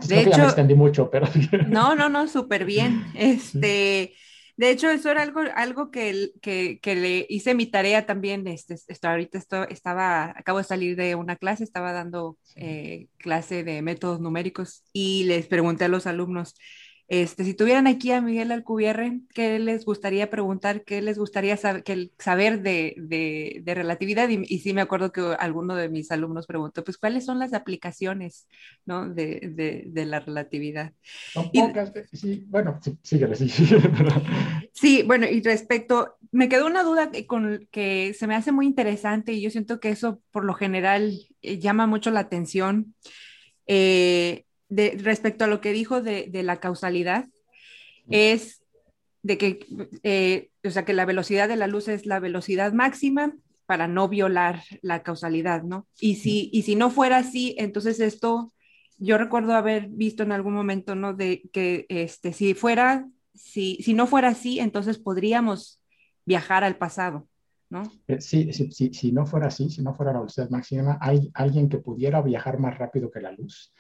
de 0.09 0.21
hecho, 0.21 0.31
ya 0.31 0.39
me 0.39 0.45
extendí 0.45 0.75
mucho, 0.75 1.11
pero... 1.11 1.27
No, 1.69 1.95
no, 1.95 2.09
no, 2.09 2.27
súper 2.29 2.65
bien. 2.65 3.05
Este... 3.15 4.15
De 4.55 4.71
hecho, 4.71 4.91
eso 4.91 5.11
era 5.11 5.23
algo, 5.23 5.41
algo 5.57 5.91
que, 5.91 6.33
que, 6.43 6.79
que, 6.81 6.95
le 6.95 7.27
hice 7.31 7.55
mi 7.55 7.67
tarea 7.67 8.05
también. 8.05 8.47
Este, 8.47 8.75
esto, 8.75 9.09
ahorita 9.09 9.39
esto, 9.39 9.67
estaba, 9.69 10.35
acabo 10.37 10.59
de 10.59 10.65
salir 10.65 10.95
de 10.95 11.15
una 11.15 11.37
clase, 11.37 11.65
estaba 11.65 11.93
dando 11.93 12.37
eh, 12.55 13.09
clase 13.17 13.65
de 13.65 13.81
métodos 13.81 14.21
numéricos 14.21 14.85
y 14.93 15.25
les 15.25 15.47
pregunté 15.47 15.87
a 15.87 15.89
los 15.89 16.07
alumnos, 16.07 16.55
este, 17.09 17.45
si 17.45 17.55
tuvieran 17.55 17.87
aquí 17.87 18.11
a 18.13 18.21
Miguel 18.21 18.53
Alcubierre, 18.53 19.21
¿qué 19.35 19.59
les 19.59 19.85
gustaría 19.85 20.31
preguntar? 20.31 20.83
¿Qué 20.83 21.03
les 21.03 21.19
gustaría 21.19 21.57
saber, 21.57 21.85
saber 22.19 22.63
de, 22.63 22.95
de, 22.97 23.75
relatividad? 23.75 24.29
Y, 24.31 24.43
y, 24.47 24.61
sí 24.61 24.73
me 24.73 24.81
acuerdo 24.81 25.13
que 25.13 25.21
alguno 25.39 25.75
de 25.75 25.89
mis 25.89 26.11
alumnos 26.11 26.47
preguntó, 26.47 26.85
pues, 26.85 26.97
¿cuáles 26.97 27.27
son 27.27 27.39
las 27.39 27.53
aplicaciones 27.53 28.49
¿no? 28.87 29.09
de, 29.09 29.85
de, 29.87 30.07
la 30.07 30.21
relatividad? 30.21 30.93
Son 31.33 31.51
pocas, 31.51 31.93
sí, 32.13 32.47
bueno, 32.49 32.79
sí, 32.83 32.97
síguele, 33.03 33.35
sí. 33.37 33.49
sí, 34.73 35.03
bueno, 35.03 35.27
y 35.27 35.43
respecto, 35.43 36.17
me 36.31 36.49
quedó 36.49 36.67
una 36.67 36.83
duda 36.83 37.11
con, 37.27 37.69
que 37.71 38.15
se 38.15 38.27
me 38.27 38.37
hace 38.37 38.53
muy 38.53 38.65
interesante 38.65 39.33
y 39.33 39.43
yo 39.43 39.51
siento 39.51 39.81
que 39.81 39.91
eso 39.91 40.23
por 40.31 40.45
lo 40.45 40.55
general 40.55 41.13
eh, 41.43 41.59
llama 41.59 41.87
mucho 41.87 42.11
la 42.11 42.21
atención. 42.21 42.95
Eh, 43.67 44.47
respecto 44.99 45.45
a 45.45 45.49
lo 45.49 45.61
que 45.61 45.73
dijo 45.73 46.01
de, 46.01 46.31
la 46.43 46.61
causalidad, 46.61 47.29
es 48.11 48.63
de 49.23 49.39
que, 49.39 49.67
eh, 50.03 50.51
o 50.65 50.71
sea, 50.71 50.85
que 50.85 50.93
la 50.93 51.05
velocidad 51.05 51.49
de 51.49 51.57
la 51.57 51.67
luz 51.67 51.89
es 51.89 52.07
la 52.07 52.21
velocidad 52.21 52.73
máxima 52.73 53.35
para 53.67 53.87
no 53.87 54.09
violar 54.09 54.63
la 54.83 55.03
causalidad, 55.03 55.63
¿no? 55.63 55.87
Y 56.01 56.17
si, 56.17 56.51
y 56.53 56.63
si 56.63 56.75
no 56.75 56.91
fuera 56.91 57.19
así, 57.19 57.55
entonces 57.59 58.01
esto 58.01 58.53
yo 58.99 59.19
recuerdo 59.19 59.55
haber 59.55 59.89
visto 59.89 60.23
en 60.23 60.33
algún 60.33 60.55
momento, 60.55 60.95
¿no? 60.95 61.13
De 61.13 61.43
que 61.53 61.87
este, 61.89 62.33
si 62.33 62.55
fuera, 62.55 63.09
si, 63.35 63.77
si 63.83 63.95
no 63.95 64.07
fuera 64.07 64.29
así, 64.29 64.61
entonces 64.61 64.99
podríamos 64.99 65.81
viajar 66.25 66.63
al 66.63 66.77
pasado, 66.77 67.27
¿no? 67.69 67.83
Eh, 68.07 68.21
sí, 68.21 68.53
sí, 68.53 68.71
sí, 68.71 68.93
si 68.93 69.11
no 69.11 69.27
fuera 69.27 69.49
así, 69.49 69.71
si 69.71 69.83
no 69.83 69.95
fuera 69.95 70.13
la 70.13 70.21
velocidad 70.21 70.51
máxima, 70.51 70.99
hay 71.01 71.31
alguien 71.35 71.69
que 71.69 71.79
pudiera 71.79 72.23
viajar 72.23 72.59
más 72.61 72.79
rápido 72.79 73.11
que 73.11 73.21
la 73.21 73.33
luz. 73.33 73.73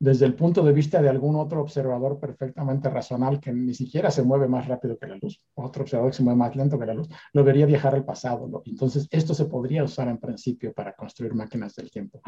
Desde 0.00 0.26
el 0.26 0.34
punto 0.34 0.62
de 0.62 0.72
vista 0.72 1.02
de 1.02 1.08
algún 1.08 1.34
otro 1.34 1.60
observador 1.60 2.20
perfectamente 2.20 2.88
racional 2.88 3.40
que 3.40 3.52
ni 3.52 3.74
siquiera 3.74 4.12
se 4.12 4.22
mueve 4.22 4.46
más 4.46 4.68
rápido 4.68 4.96
que 4.96 5.08
la 5.08 5.16
luz, 5.16 5.44
otro 5.54 5.82
observador 5.82 6.12
que 6.12 6.18
se 6.18 6.22
mueve 6.22 6.38
más 6.38 6.54
lento 6.54 6.78
que 6.78 6.86
la 6.86 6.94
luz, 6.94 7.08
lo 7.32 7.42
vería 7.42 7.66
viajar 7.66 7.94
al 7.96 8.04
pasado. 8.04 8.62
Entonces, 8.64 9.08
esto 9.10 9.34
se 9.34 9.46
podría 9.46 9.82
usar 9.82 10.08
en 10.08 10.18
principio 10.18 10.72
para 10.72 10.94
construir 10.94 11.34
máquinas 11.34 11.74
del 11.74 11.90
tiempo. 11.90 12.22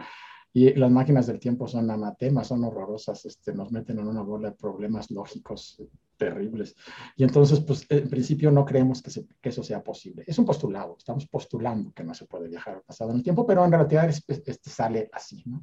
Y 0.52 0.74
las 0.74 0.90
máquinas 0.90 1.28
del 1.28 1.38
tiempo 1.38 1.68
son 1.68 1.88
anatemas, 1.90 2.48
son 2.48 2.64
horrorosas, 2.64 3.24
este, 3.24 3.54
nos 3.54 3.70
meten 3.70 4.00
en 4.00 4.08
una 4.08 4.22
bola 4.22 4.50
de 4.50 4.56
problemas 4.56 5.08
lógicos 5.12 5.80
terribles. 6.16 6.74
Y 7.16 7.22
entonces, 7.22 7.60
pues, 7.60 7.86
en 7.88 8.10
principio 8.10 8.50
no 8.50 8.64
creemos 8.64 9.00
que, 9.00 9.12
que, 9.40 9.48
eso 9.48 9.62
sea 9.62 9.80
posible. 9.82 10.24
Es 10.26 10.38
un 10.40 10.44
postulado, 10.44 10.96
estamos 10.98 11.28
postulando 11.28 11.92
que 11.92 12.02
no 12.02 12.14
se 12.14 12.26
puede 12.26 12.48
viajar 12.48 12.74
al 12.74 12.82
pasado 12.82 13.10
en 13.12 13.18
el 13.18 13.22
tiempo, 13.22 13.46
pero 13.46 13.64
en 13.64 13.70
realidad 13.70 14.08
este, 14.08 14.54
sale 14.68 15.08
así, 15.12 15.44
¿no? 15.46 15.62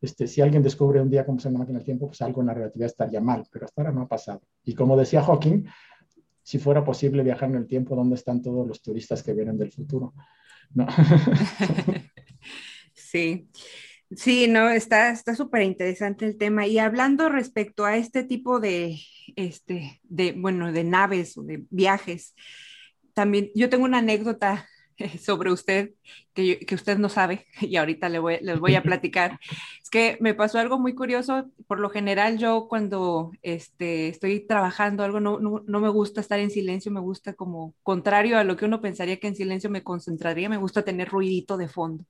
Este, 0.00 0.26
si 0.26 0.40
alguien 0.40 0.62
descubre 0.62 1.00
un 1.00 1.10
día 1.10 1.26
cómo 1.26 1.38
se 1.38 1.48
una 1.48 1.58
máquina 1.58 1.78
del 1.78 1.84
tiempo, 1.84 2.06
pues 2.06 2.22
algo 2.22 2.40
en 2.40 2.46
la 2.46 2.54
relatividad 2.54 2.86
estaría 2.86 3.20
mal, 3.20 3.44
pero 3.50 3.66
hasta 3.66 3.82
ahora 3.82 3.92
no 3.92 4.02
ha 4.02 4.08
pasado. 4.08 4.42
Y 4.64 4.74
como 4.74 4.96
decía 4.96 5.22
Hawking, 5.22 5.64
si 6.42 6.58
fuera 6.58 6.84
posible 6.84 7.22
viajar 7.22 7.50
en 7.50 7.56
el 7.56 7.66
tiempo, 7.66 7.94
¿dónde 7.94 8.16
están 8.16 8.42
todos 8.42 8.66
los 8.66 8.82
turistas 8.82 9.22
que 9.22 9.34
vienen 9.34 9.58
del 9.58 9.70
futuro? 9.70 10.14
¿No? 10.74 10.86
sí. 12.94 13.48
Sí, 14.16 14.48
no, 14.48 14.70
está 14.70 15.14
súper 15.36 15.62
interesante 15.62 16.26
el 16.26 16.36
tema. 16.36 16.66
Y 16.66 16.78
hablando 16.78 17.28
respecto 17.28 17.84
a 17.84 17.96
este 17.96 18.24
tipo 18.24 18.58
de, 18.58 18.98
este, 19.36 20.00
de, 20.02 20.32
bueno, 20.32 20.72
de 20.72 20.82
naves 20.82 21.38
o 21.38 21.44
de 21.44 21.64
viajes, 21.70 22.34
también 23.14 23.50
yo 23.54 23.68
tengo 23.68 23.84
una 23.84 23.98
anécdota 23.98 24.66
sobre 25.20 25.52
usted 25.52 25.92
que, 26.34 26.58
que 26.60 26.74
usted 26.74 26.98
no 26.98 27.08
sabe 27.08 27.46
y 27.60 27.76
ahorita 27.76 28.08
le 28.08 28.18
voy, 28.18 28.38
les 28.42 28.58
voy 28.58 28.74
a 28.74 28.82
platicar. 28.82 29.38
Es 29.82 29.90
que 29.90 30.18
me 30.20 30.34
pasó 30.34 30.58
algo 30.58 30.78
muy 30.78 30.94
curioso. 30.94 31.50
Por 31.66 31.80
lo 31.80 31.90
general, 31.90 32.38
yo 32.38 32.66
cuando 32.68 33.32
este, 33.42 34.08
estoy 34.08 34.40
trabajando 34.46 35.04
algo, 35.04 35.20
no, 35.20 35.40
no, 35.40 35.62
no 35.66 35.80
me 35.80 35.88
gusta 35.88 36.20
estar 36.20 36.38
en 36.38 36.50
silencio, 36.50 36.92
me 36.92 37.00
gusta 37.00 37.34
como 37.34 37.74
contrario 37.82 38.38
a 38.38 38.44
lo 38.44 38.56
que 38.56 38.64
uno 38.64 38.80
pensaría 38.80 39.18
que 39.18 39.28
en 39.28 39.36
silencio 39.36 39.70
me 39.70 39.82
concentraría, 39.82 40.48
me 40.48 40.56
gusta 40.56 40.82
tener 40.82 41.08
ruidito 41.08 41.56
de 41.56 41.68
fondo. 41.68 42.04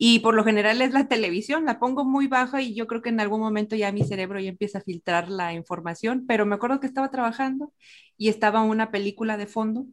Y 0.00 0.20
por 0.20 0.34
lo 0.34 0.44
general 0.44 0.80
es 0.80 0.92
la 0.92 1.08
televisión, 1.08 1.64
la 1.64 1.80
pongo 1.80 2.04
muy 2.04 2.28
baja 2.28 2.62
y 2.62 2.74
yo 2.74 2.86
creo 2.86 3.02
que 3.02 3.08
en 3.08 3.18
algún 3.18 3.40
momento 3.40 3.74
ya 3.74 3.90
mi 3.90 4.04
cerebro 4.04 4.38
ya 4.38 4.48
empieza 4.48 4.78
a 4.78 4.80
filtrar 4.82 5.28
la 5.28 5.54
información, 5.54 6.24
pero 6.28 6.46
me 6.46 6.54
acuerdo 6.54 6.78
que 6.78 6.86
estaba 6.86 7.10
trabajando 7.10 7.72
y 8.16 8.28
estaba 8.28 8.62
una 8.62 8.92
película 8.92 9.36
de 9.36 9.48
fondo 9.48 9.86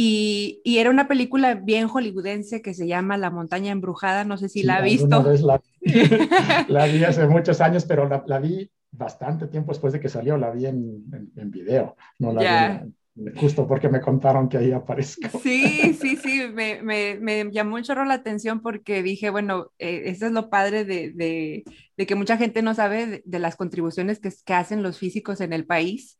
y, 0.00 0.60
y 0.62 0.78
era 0.78 0.90
una 0.90 1.08
película 1.08 1.54
bien 1.54 1.88
hollywoodense 1.88 2.62
que 2.62 2.72
se 2.72 2.86
llama 2.86 3.18
La 3.18 3.30
montaña 3.30 3.72
embrujada, 3.72 4.22
no 4.22 4.36
sé 4.36 4.48
si 4.48 4.62
la 4.62 4.76
ha 4.76 4.80
visto. 4.80 5.24
La, 5.42 5.60
la, 6.68 6.86
vi 6.86 7.02
hace 7.02 7.26
muchos 7.26 7.60
años, 7.60 7.84
pero 7.84 8.08
la, 8.08 8.22
la, 8.28 8.38
vi 8.38 8.70
bastante 8.92 9.48
tiempo 9.48 9.72
después 9.72 9.92
de 9.92 9.98
que 9.98 10.08
salió, 10.08 10.36
la 10.36 10.52
vi 10.52 10.66
en, 10.66 11.32
en, 11.34 11.50
video, 11.50 11.96
no 12.20 12.32
la 12.32 12.80
vi 12.80 12.92
justo 13.36 13.66
porque 13.66 13.88
me 13.88 14.00
contaron 14.00 14.48
que 14.48 14.58
ahí 14.58 14.72
aparezco. 14.72 15.38
Sí, 15.40 15.94
sí, 15.94 16.16
sí, 16.16 16.42
me, 16.52 16.82
me, 16.82 17.50
llamó 17.50 17.76
mucho 17.76 17.94
la 17.94 18.14
atención 18.14 18.60
porque 18.60 19.02
dije, 19.02 19.30
bueno, 19.30 19.70
eh, 19.78 20.02
eso 20.06 20.26
es 20.26 20.32
lo 20.32 20.50
padre 20.50 20.84
de, 20.84 21.12
de, 21.12 21.64
de, 21.96 22.06
que 22.06 22.14
mucha 22.14 22.36
gente 22.36 22.62
no 22.62 22.74
sabe 22.74 23.22
de, 23.24 23.38
las 23.38 23.56
contribuciones 23.56 24.20
que, 24.20 24.30
que, 24.44 24.54
hacen 24.54 24.82
los 24.82 24.98
físicos 24.98 25.40
en 25.40 25.52
el 25.52 25.66
país. 25.66 26.18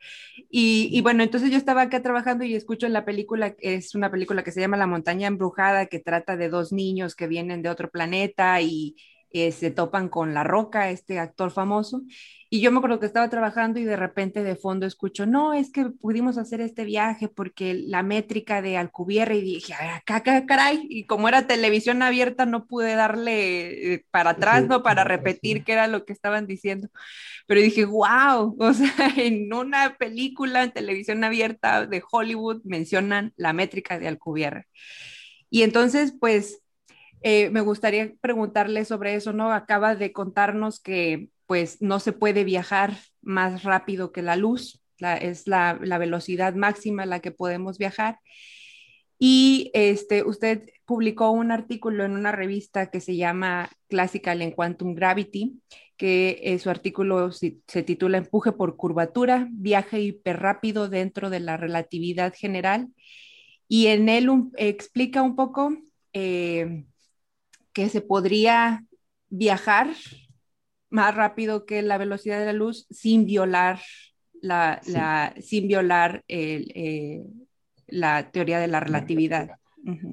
Y, 0.51 0.89
y, 0.93 1.01
bueno, 1.01 1.23
entonces 1.23 1.51
yo 1.51 1.57
estaba 1.57 1.83
acá 1.83 2.03
trabajando 2.03 2.45
y 2.45 2.55
escucho 2.55 2.87
en 2.87 2.93
la 2.93 3.05
película, 3.05 3.55
es 3.61 3.95
una 3.95 4.11
película 4.11 4.43
que 4.43 4.53
se 4.53 4.61
llama 4.61 4.77
La 4.77 4.87
montaña 4.87 5.29
embrujada, 5.29 5.87
que 5.87 6.01
trata 6.01 6.37
de 6.37 6.49
dos 6.49 6.73
niños 6.73 7.15
que 7.15 7.29
vienen 7.29 7.63
de 7.63 7.71
otro 7.71 7.91
planeta 7.91 8.61
y 8.61 8.97
eh, 9.31 9.53
se 9.53 9.71
topan 9.71 10.09
con 10.09 10.35
La 10.35 10.45
Roca, 10.45 10.91
este 10.91 11.19
actor 11.19 11.51
famoso. 11.51 12.03
Y 12.51 12.63
yo 12.63 12.73
me 12.73 12.79
acuerdo 12.79 12.99
que 12.99 13.05
estaba 13.05 13.29
trabajando 13.29 13.79
y 13.79 13.85
de 13.85 13.97
repente 13.97 14.43
de 14.43 14.57
fondo 14.57 14.87
escucho, 14.87 15.27
no, 15.27 15.53
es 15.53 15.71
que 15.71 15.85
pudimos 15.91 16.39
hacer 16.39 16.63
este 16.63 16.85
viaje 16.87 17.29
porque 17.29 17.75
la 17.75 18.03
métrica 18.03 18.63
de 18.63 18.79
Alcubierre 18.79 19.37
y 19.37 19.43
dije, 19.43 19.75
acá, 19.75 20.23
caray, 20.47 20.87
y 20.89 21.05
como 21.05 21.29
era 21.29 21.47
televisión 21.47 22.03
abierta 22.03 22.47
no 22.47 22.67
pude 22.67 22.95
darle 22.95 23.95
eh, 23.95 24.05
para 24.11 24.31
atrás, 24.31 24.67
¿no? 24.67 24.83
Para 24.83 25.05
repetir 25.05 25.63
qué 25.63 25.73
era 25.73 25.89
lo 25.89 26.07
que 26.07 26.15
estaban 26.15 26.47
diciendo. 26.47 26.89
Pero 27.47 27.61
dije, 27.61 27.85
wow, 27.85 28.57
o 28.59 28.73
sea, 28.75 29.13
en 29.17 29.53
una 29.53 29.97
película 29.99 30.65
en 30.65 30.73
televisión 30.73 31.23
abierta 31.25 31.87
de 31.87 32.03
Hollywood 32.11 32.63
mencionan 32.65 33.35
la 33.37 33.53
métrica 33.53 33.99
de 33.99 34.09
Alcubierre. 34.09 34.67
Y 35.51 35.63
entonces, 35.63 36.15
pues, 36.19 36.61
eh, 37.23 37.51
me 37.51 37.61
gustaría 37.61 38.13
preguntarle 38.21 38.85
sobre 38.85 39.15
eso, 39.15 39.33
¿no? 39.33 39.53
Acaba 39.53 39.95
de 39.95 40.13
contarnos 40.13 40.81
que 40.81 41.31
pues 41.47 41.81
no 41.81 41.99
se 41.99 42.13
puede 42.13 42.45
viajar 42.45 42.97
más 43.23 43.63
rápido 43.63 44.13
que 44.13 44.23
la 44.23 44.37
luz, 44.37 44.83
es 45.01 45.47
la, 45.47 45.75
velocidad 45.75 46.55
máxima 46.55 47.05
a 47.05 47.07
la 47.07 47.21
que 47.21 47.31
podemos 47.31 47.79
viajar. 47.79 48.19
Y 49.19 49.71
este, 49.75 50.23
usted 50.23 50.69
publicó 50.85 51.31
un 51.31 51.51
artículo 51.51 52.05
en 52.05 52.13
una 52.13 52.33
revista 52.33 52.91
que 52.91 53.01
se 53.01 53.17
llama 53.17 53.71
Classical 53.89 54.43
en 54.43 54.53
Quantum 54.53 54.95
Gravity, 54.95 55.61
que 55.97 56.41
eh, 56.43 56.59
su 56.59 56.71
artículo 56.71 57.33
se, 57.33 57.61
titula 57.85 58.19
Empuje 58.19 58.53
por 58.53 58.77
curvatura, 58.77 59.49
viaje 59.51 60.01
hiperrápido 60.01 60.89
dentro 60.89 61.31
de 61.31 61.41
la 61.41 61.57
relatividad 61.57 62.33
general. 62.37 62.89
Y 63.69 63.89
en 63.89 64.09
él 64.09 64.29
explica 64.57 65.23
un 65.23 65.35
poco 65.35 65.77
eh, 66.13 66.85
que 67.73 67.89
se 67.89 68.01
podría 68.01 68.85
viajar 69.29 69.89
más 70.91 71.15
rápido 71.15 71.67
que 71.67 71.83
la 71.83 71.99
velocidad 71.99 72.39
de 72.39 72.47
la 72.47 72.53
luz 72.53 72.87
sin 72.91 73.25
violar 73.25 73.81
la, 74.41 74.81
la 74.87 75.35
sin 75.41 75.69
violar 75.69 76.25
el, 76.29 76.71
eh, 76.75 77.25
la 77.89 78.31
teoría 78.31 78.59
de 78.59 78.69
la 78.69 78.81
relatividad. 78.81 79.51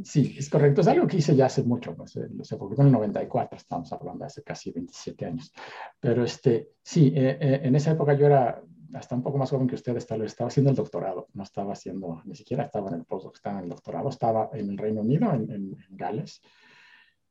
Sí, 0.04 0.36
es 0.38 0.50
correcto. 0.50 0.82
Es 0.82 0.88
algo 0.88 1.08
que 1.08 1.18
hice 1.18 1.36
ya 1.36 1.48
hace 1.48 1.64
mucho, 1.64 1.96
pues, 1.96 2.16
eh, 2.16 2.28
se 2.44 2.56
publicó 2.56 2.82
en 2.82 2.88
el 2.88 2.94
94, 2.94 3.58
estamos 3.58 3.92
hablando 3.92 4.20
de 4.20 4.28
hace 4.28 4.44
casi 4.44 4.72
27 4.72 5.26
años. 5.26 5.52
Pero 6.00 6.24
este, 6.24 6.70
sí, 6.82 7.12
eh, 7.16 7.62
en 7.64 7.76
esa 7.76 7.92
época 7.92 8.14
yo 8.14 8.28
era 8.28 8.62
hasta 8.94 9.16
un 9.16 9.24
poco 9.24 9.38
más 9.38 9.50
joven 9.50 9.68
que 9.68 9.76
usted, 9.76 9.98
estaba, 9.98 10.24
estaba 10.24 10.48
haciendo 10.48 10.70
el 10.70 10.78
doctorado, 10.78 11.28
no 11.34 11.44
estaba 11.44 11.74
haciendo, 11.74 12.22
ni 12.26 12.36
siquiera 12.36 12.64
estaba 12.64 12.90
en 12.90 12.96
el 12.96 13.06
postdoc, 13.06 13.36
estaba 13.36 13.58
en 13.58 13.64
el 13.66 13.70
doctorado, 13.70 14.10
estaba 14.10 14.50
en 14.54 14.70
el 14.70 14.78
Reino 14.78 15.02
Unido, 15.02 15.34
en, 15.34 15.52
en 15.52 15.78
Gales, 15.90 16.42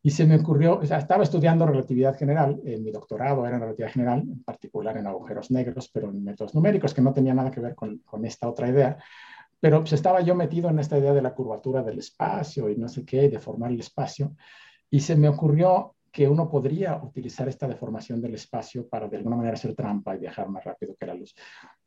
y 0.07 0.11
se 0.11 0.27
me 0.27 0.37
ocurrió, 0.37 0.81
o 0.81 0.85
sea, 0.85 0.99
estaba 0.99 1.23
estudiando 1.23 1.65
relatividad 1.65 2.15
general, 2.15 2.61
mi 2.63 2.91
doctorado 2.91 3.47
era 3.47 3.57
en 3.57 3.63
relatividad 3.63 3.91
general, 3.91 4.21
en 4.21 4.45
particular 4.45 4.99
en 4.99 5.07
agujeros 5.07 5.51
negros, 5.51 5.89
pero 5.91 6.11
en 6.11 6.23
métodos 6.23 6.55
numéricos, 6.55 6.93
que 6.93 7.01
no 7.01 7.15
tenía 7.15 7.33
nada 7.33 7.51
que 7.51 7.61
ver 7.61 7.75
con, 7.75 7.97
con 8.01 8.23
esta 8.27 8.47
otra 8.47 8.69
idea. 8.69 8.99
Pero 9.59 9.81
pues 9.81 9.95
estaba 9.95 10.21
yo 10.21 10.35
metido 10.35 10.69
en 10.69 10.79
esta 10.79 10.99
idea 10.99 11.15
de 11.15 11.23
la 11.23 11.33
curvatura 11.33 11.83
del 11.83 12.01
espacio 12.01 12.69
y 12.69 12.77
no 12.77 12.87
sé 12.87 13.07
qué, 13.07 13.31
de 13.31 13.39
formar 13.39 13.73
el 13.73 13.81
espacio. 13.81 14.37
Y 14.91 15.01
se 15.01 15.17
me 15.17 15.27
ocurrió 15.27 15.95
que 16.13 16.29
uno 16.29 16.51
podría 16.51 17.03
utilizar 17.03 17.49
esta 17.49 17.67
deformación 17.67 18.21
del 18.21 18.35
espacio 18.35 18.87
para 18.87 19.09
de 19.09 19.17
alguna 19.17 19.37
manera 19.37 19.55
hacer 19.55 19.75
trampa 19.75 20.15
y 20.15 20.19
viajar 20.19 20.51
más 20.51 20.65
rápido 20.65 20.95
que 21.01 21.07
la 21.07 21.15
luz. 21.15 21.35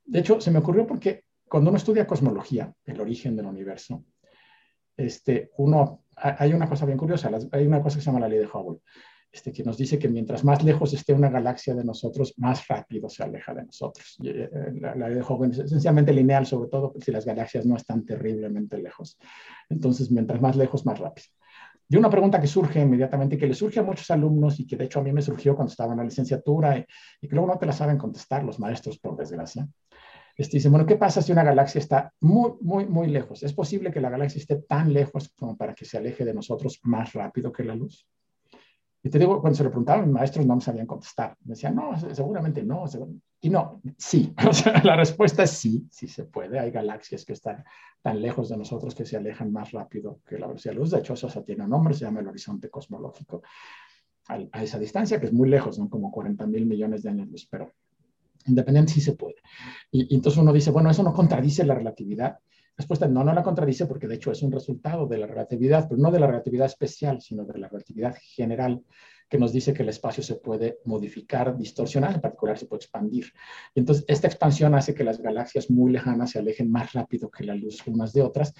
De 0.03 0.21
hecho, 0.21 0.41
se 0.41 0.49
me 0.49 0.57
ocurrió 0.57 0.87
porque 0.87 1.25
cuando 1.47 1.69
uno 1.69 1.77
estudia 1.77 2.07
cosmología, 2.07 2.73
el 2.83 2.99
origen 2.99 3.35
del 3.35 3.45
universo, 3.45 4.03
este, 4.97 5.51
uno 5.57 6.03
hay 6.15 6.51
una 6.53 6.67
cosa 6.67 6.85
bien 6.85 6.97
curiosa, 6.97 7.29
hay 7.51 7.67
una 7.67 7.81
cosa 7.81 7.97
que 7.97 8.01
se 8.01 8.07
llama 8.07 8.19
la 8.19 8.27
ley 8.27 8.39
de 8.39 8.47
Hubble, 8.47 8.79
este, 9.31 9.51
que 9.51 9.63
nos 9.63 9.77
dice 9.77 9.99
que 9.99 10.09
mientras 10.09 10.43
más 10.43 10.63
lejos 10.63 10.93
esté 10.93 11.13
una 11.13 11.29
galaxia 11.29 11.75
de 11.75 11.83
nosotros, 11.83 12.33
más 12.37 12.67
rápido 12.67 13.07
se 13.07 13.23
aleja 13.23 13.53
de 13.53 13.65
nosotros. 13.65 14.17
Eh, 14.23 14.49
la, 14.81 14.95
ley 14.95 15.13
de 15.13 15.21
Hubble 15.21 15.51
es 15.51 15.59
esencialmente 15.59 16.11
lineal, 16.11 16.45
sobre 16.47 16.69
todo 16.69 16.93
si 16.99 17.11
las 17.11 17.25
galaxias 17.25 17.65
no 17.65 17.75
están 17.75 18.03
terriblemente 18.03 18.77
lejos. 18.79 19.19
Entonces, 19.69 20.09
mientras 20.09 20.41
más 20.41 20.55
lejos, 20.55 20.85
más 20.85 20.97
rápido. 20.97 21.27
Y 21.89 21.95
una 21.97 22.09
pregunta 22.09 22.41
que 22.41 22.47
surge 22.47 22.81
inmediatamente, 22.81 23.37
que 23.37 23.47
le 23.47 23.53
surge 23.53 23.79
a 23.79 23.83
muchos 23.83 24.09
alumnos 24.09 24.59
y 24.59 24.65
que 24.65 24.75
de 24.75 24.85
hecho 24.85 24.99
a 24.99 25.03
mí 25.03 25.13
me 25.13 25.21
surgió 25.21 25.55
cuando 25.55 25.71
estaba 25.71 25.93
en 25.93 25.99
la 25.99 26.03
licenciatura 26.03 26.77
y, 26.77 26.85
y 27.21 27.27
que 27.27 27.35
luego 27.35 27.53
no 27.53 27.59
te 27.59 27.65
la 27.65 27.71
saben 27.71 27.97
contestar 27.97 28.43
los 28.43 28.59
maestros, 28.59 28.97
por 28.97 29.15
desgracia, 29.15 29.67
este, 30.37 30.57
dice, 30.57 30.69
bueno, 30.69 30.85
¿qué 30.85 30.97
pasa 30.97 31.21
si 31.21 31.31
una 31.31 31.43
galaxia 31.43 31.79
está 31.79 32.13
muy, 32.21 32.51
muy, 32.61 32.85
muy 32.85 33.07
lejos? 33.07 33.41
¿Es 33.41 33.53
posible 33.53 33.91
que 33.91 33.99
la 33.99 34.11
galaxia 34.11 34.39
esté 34.39 34.57
tan 34.57 34.93
lejos 34.93 35.33
como 35.35 35.57
para 35.57 35.73
que 35.73 35.83
se 35.83 35.97
aleje 35.97 36.23
de 36.23 36.33
nosotros 36.33 36.79
más 36.83 37.13
rápido 37.13 37.51
que 37.51 37.63
la 37.63 37.73
luz? 37.73 38.07
Y 39.01 39.09
te 39.09 39.17
digo, 39.17 39.41
cuando 39.41 39.57
se 39.57 39.63
lo 39.63 39.69
preguntaban, 39.69 40.05
mis 40.05 40.13
maestros 40.13 40.45
no 40.45 40.55
me 40.55 40.61
sabían 40.61 40.85
contestar. 40.85 41.35
Me 41.43 41.51
decían, 41.51 41.75
no, 41.75 41.97
seguramente 42.13 42.61
no. 42.61 42.85
Y 43.41 43.49
no, 43.49 43.81
sí. 43.97 44.33
O 44.47 44.53
sea, 44.53 44.83
la 44.83 44.95
respuesta 44.95 45.43
es 45.43 45.51
sí, 45.51 45.87
sí 45.89 46.07
se 46.07 46.25
puede. 46.25 46.59
Hay 46.59 46.69
galaxias 46.69 47.25
que 47.25 47.33
están 47.33 47.63
tan 48.01 48.21
lejos 48.21 48.49
de 48.49 48.57
nosotros 48.57 48.93
que 48.93 49.05
se 49.05 49.17
alejan 49.17 49.51
más 49.51 49.71
rápido 49.71 50.19
que 50.23 50.37
la 50.37 50.45
velocidad 50.45 50.73
de 50.73 50.75
la 50.75 50.81
luz. 50.81 50.91
De 50.91 50.99
hecho, 50.99 51.13
eso 51.13 51.43
tiene 51.43 51.63
un 51.63 51.71
nombre, 51.71 51.95
se 51.95 52.05
llama 52.05 52.19
el 52.19 52.27
horizonte 52.27 52.69
cosmológico. 52.69 53.41
a, 54.27 54.63
esa 54.63 54.77
distancia, 54.77 55.19
que 55.19 55.27
es 55.27 55.33
muy 55.33 55.49
lejos, 55.49 55.77
son 55.77 55.89
como 55.89 56.11
40 56.11 56.45
mil 56.45 56.65
millones 56.65 57.01
de 57.01 57.09
años 57.09 57.27
luz, 57.27 57.47
pero 57.49 57.71
independiente 58.47 58.93
sí 58.93 59.01
se 59.01 59.13
puede. 59.13 59.35
Y, 59.91 60.13
y, 60.13 60.15
entonces 60.15 60.39
uno 60.39 60.53
dice, 60.53 60.71
bueno, 60.71 60.89
eso 60.89 61.03
no 61.03 61.13
contradice 61.13 61.65
la 61.65 61.75
relatividad. 61.75 62.37
Respuesta, 62.77 63.07
no, 63.07 63.23
no 63.23 63.33
la 63.33 63.43
contradice 63.43 63.87
porque 63.87 64.07
de 64.07 64.15
hecho 64.15 64.31
es 64.31 64.43
un 64.43 64.51
resultado 64.51 65.07
de 65.07 65.17
la 65.17 65.27
relatividad, 65.27 65.87
pero 65.89 65.99
no 65.99 66.11
de 66.11 66.19
la 66.19 66.27
relatividad 66.27 66.67
especial, 66.67 67.21
sino 67.21 67.43
de 67.43 67.57
la 67.57 67.67
relatividad 67.67 68.15
general 68.21 68.83
que 69.29 69.37
nos 69.37 69.51
dice 69.51 69.73
que 69.73 69.83
el 69.83 69.89
espacio 69.89 70.23
se 70.23 70.35
puede 70.35 70.79
modificar, 70.85 71.57
distorsionar, 71.57 72.15
en 72.15 72.21
particular 72.21 72.57
se 72.57 72.65
puede 72.65 72.79
expandir. 72.79 73.33
Y 73.75 73.79
entonces, 73.79 74.05
esta 74.07 74.27
expansión 74.27 74.75
hace 74.75 74.93
que 74.93 75.03
las 75.03 75.19
galaxias 75.19 75.69
muy 75.69 75.91
lejanas 75.91 76.31
se 76.31 76.39
alejen 76.39 76.71
más 76.71 76.93
rápido 76.93 77.29
que 77.29 77.43
la 77.43 77.55
luz 77.55 77.85
unas 77.87 78.13
de 78.13 78.21
otras, 78.21 78.53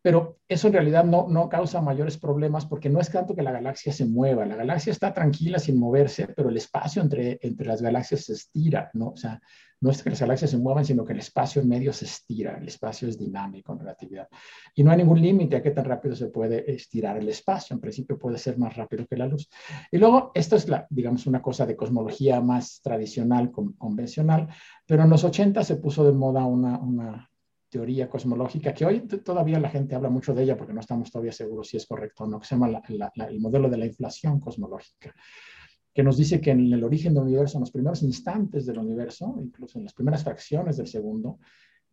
pero 0.00 0.38
eso 0.48 0.66
en 0.66 0.74
realidad 0.74 1.04
no, 1.04 1.26
no 1.28 1.48
causa 1.48 1.80
mayores 1.80 2.18
problemas 2.18 2.66
porque 2.66 2.90
no 2.90 3.00
es 3.00 3.10
tanto 3.10 3.34
que 3.34 3.42
la 3.42 3.52
galaxia 3.52 3.92
se 3.92 4.04
mueva, 4.04 4.44
la 4.44 4.56
galaxia 4.56 4.92
está 4.92 5.14
tranquila 5.14 5.58
sin 5.58 5.78
moverse, 5.78 6.28
pero 6.28 6.50
el 6.50 6.56
espacio 6.58 7.00
entre, 7.00 7.38
entre 7.40 7.66
las 7.66 7.80
galaxias 7.80 8.24
se 8.24 8.34
estira, 8.34 8.90
¿no? 8.92 9.08
O 9.08 9.16
sea, 9.16 9.40
no 9.84 9.90
es 9.90 10.02
que 10.02 10.08
las 10.08 10.20
galaxias 10.20 10.50
se 10.50 10.56
muevan, 10.56 10.82
sino 10.82 11.04
que 11.04 11.12
el 11.12 11.18
espacio 11.18 11.60
en 11.60 11.68
medio 11.68 11.92
se 11.92 12.06
estira, 12.06 12.56
el 12.56 12.66
espacio 12.66 13.06
es 13.06 13.18
dinámico 13.18 13.74
en 13.74 13.80
relatividad. 13.80 14.26
Y 14.74 14.82
no 14.82 14.90
hay 14.90 14.96
ningún 14.96 15.20
límite 15.20 15.56
a 15.56 15.62
qué 15.62 15.72
tan 15.72 15.84
rápido 15.84 16.16
se 16.16 16.28
puede 16.28 16.72
estirar 16.72 17.18
el 17.18 17.28
espacio, 17.28 17.74
en 17.74 17.80
principio 17.80 18.18
puede 18.18 18.38
ser 18.38 18.56
más 18.56 18.74
rápido 18.74 19.06
que 19.06 19.18
la 19.18 19.26
luz. 19.26 19.46
Y 19.92 19.98
luego, 19.98 20.32
esto 20.34 20.56
es, 20.56 20.70
la, 20.70 20.86
digamos, 20.88 21.26
una 21.26 21.42
cosa 21.42 21.66
de 21.66 21.76
cosmología 21.76 22.40
más 22.40 22.80
tradicional, 22.82 23.52
convencional, 23.52 24.48
pero 24.86 25.02
en 25.02 25.10
los 25.10 25.22
80 25.22 25.62
se 25.62 25.76
puso 25.76 26.02
de 26.02 26.12
moda 26.12 26.46
una, 26.46 26.78
una 26.78 27.30
teoría 27.68 28.08
cosmológica, 28.08 28.72
que 28.72 28.86
hoy 28.86 29.00
todavía 29.00 29.60
la 29.60 29.68
gente 29.68 29.94
habla 29.94 30.08
mucho 30.08 30.32
de 30.32 30.44
ella 30.44 30.56
porque 30.56 30.72
no 30.72 30.80
estamos 30.80 31.10
todavía 31.10 31.32
seguros 31.32 31.68
si 31.68 31.76
es 31.76 31.84
correcto 31.84 32.24
o 32.24 32.26
no, 32.26 32.40
que 32.40 32.46
se 32.46 32.54
llama 32.54 32.80
el 32.88 33.38
modelo 33.38 33.68
de 33.68 33.76
la 33.76 33.84
inflación 33.84 34.40
cosmológica, 34.40 35.14
que 35.94 36.02
nos 36.02 36.16
dice 36.16 36.40
que 36.40 36.50
en 36.50 36.72
el 36.72 36.82
origen 36.82 37.14
del 37.14 37.22
universo, 37.22 37.56
en 37.56 37.60
los 37.60 37.70
primeros 37.70 38.02
instantes 38.02 38.66
del 38.66 38.78
universo, 38.78 39.36
incluso 39.40 39.78
en 39.78 39.84
las 39.84 39.94
primeras 39.94 40.24
fracciones 40.24 40.76
del 40.76 40.88
segundo, 40.88 41.38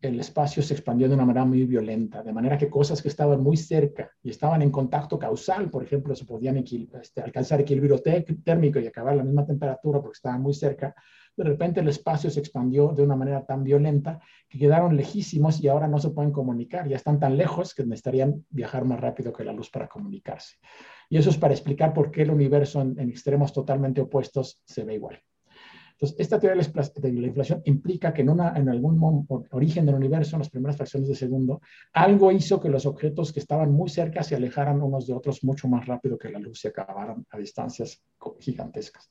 el 0.00 0.18
espacio 0.18 0.64
se 0.64 0.74
expandió 0.74 1.08
de 1.08 1.14
una 1.14 1.24
manera 1.24 1.44
muy 1.44 1.64
violenta, 1.64 2.24
de 2.24 2.32
manera 2.32 2.58
que 2.58 2.68
cosas 2.68 3.00
que 3.00 3.06
estaban 3.06 3.40
muy 3.40 3.56
cerca 3.56 4.10
y 4.20 4.30
estaban 4.30 4.60
en 4.60 4.72
contacto 4.72 5.16
causal, 5.16 5.70
por 5.70 5.84
ejemplo, 5.84 6.16
se 6.16 6.24
podían 6.24 6.56
este, 6.56 7.22
alcanzar 7.22 7.60
equilibrio 7.60 8.02
térmico 8.02 8.80
y 8.80 8.86
acabar 8.88 9.14
la 9.14 9.22
misma 9.22 9.46
temperatura 9.46 10.00
porque 10.00 10.16
estaban 10.16 10.42
muy 10.42 10.54
cerca, 10.54 10.92
de 11.36 11.44
repente 11.44 11.80
el 11.80 11.88
espacio 11.88 12.30
se 12.30 12.40
expandió 12.40 12.88
de 12.88 13.02
una 13.02 13.16
manera 13.16 13.44
tan 13.44 13.64
violenta 13.64 14.20
que 14.48 14.58
quedaron 14.58 14.96
lejísimos 14.96 15.60
y 15.60 15.68
ahora 15.68 15.88
no 15.88 15.98
se 15.98 16.10
pueden 16.10 16.32
comunicar, 16.32 16.88
ya 16.88 16.96
están 16.96 17.18
tan 17.18 17.36
lejos 17.36 17.74
que 17.74 17.84
necesitarían 17.84 18.44
viajar 18.50 18.84
más 18.84 19.00
rápido 19.00 19.32
que 19.32 19.44
la 19.44 19.52
luz 19.52 19.70
para 19.70 19.88
comunicarse. 19.88 20.56
Y 21.08 21.16
eso 21.16 21.30
es 21.30 21.38
para 21.38 21.54
explicar 21.54 21.92
por 21.94 22.10
qué 22.10 22.22
el 22.22 22.30
universo 22.30 22.80
en, 22.82 22.98
extremos 22.98 23.52
totalmente 23.52 24.00
opuestos 24.00 24.60
se 24.64 24.84
ve 24.84 24.94
igual. 24.94 25.20
Entonces, 25.92 26.18
esta 26.18 26.40
teoría 26.40 26.60
de 26.62 27.12
la 27.12 27.26
inflación 27.28 27.62
implica 27.64 28.12
que 28.12 28.22
en, 28.22 28.30
una, 28.30 28.54
en 28.56 28.68
algún 28.68 29.26
origen 29.52 29.86
del 29.86 29.94
universo, 29.94 30.34
en 30.34 30.40
las 30.40 30.50
primeras 30.50 30.76
fracciones 30.76 31.08
de 31.08 31.14
segundo, 31.14 31.60
algo 31.92 32.32
hizo 32.32 32.58
que 32.60 32.68
los 32.68 32.86
objetos 32.86 33.32
que 33.32 33.38
estaban 33.38 33.70
muy 33.70 33.88
cerca 33.88 34.22
se 34.24 34.34
alejaran 34.34 34.82
unos 34.82 35.06
de 35.06 35.14
otros 35.14 35.44
mucho 35.44 35.68
más 35.68 35.86
rápido 35.86 36.18
que 36.18 36.30
la 36.30 36.40
luz 36.40 36.64
y 36.64 36.68
acabaran 36.68 37.24
a 37.30 37.38
distancias 37.38 38.02
gigantescas. 38.40 39.08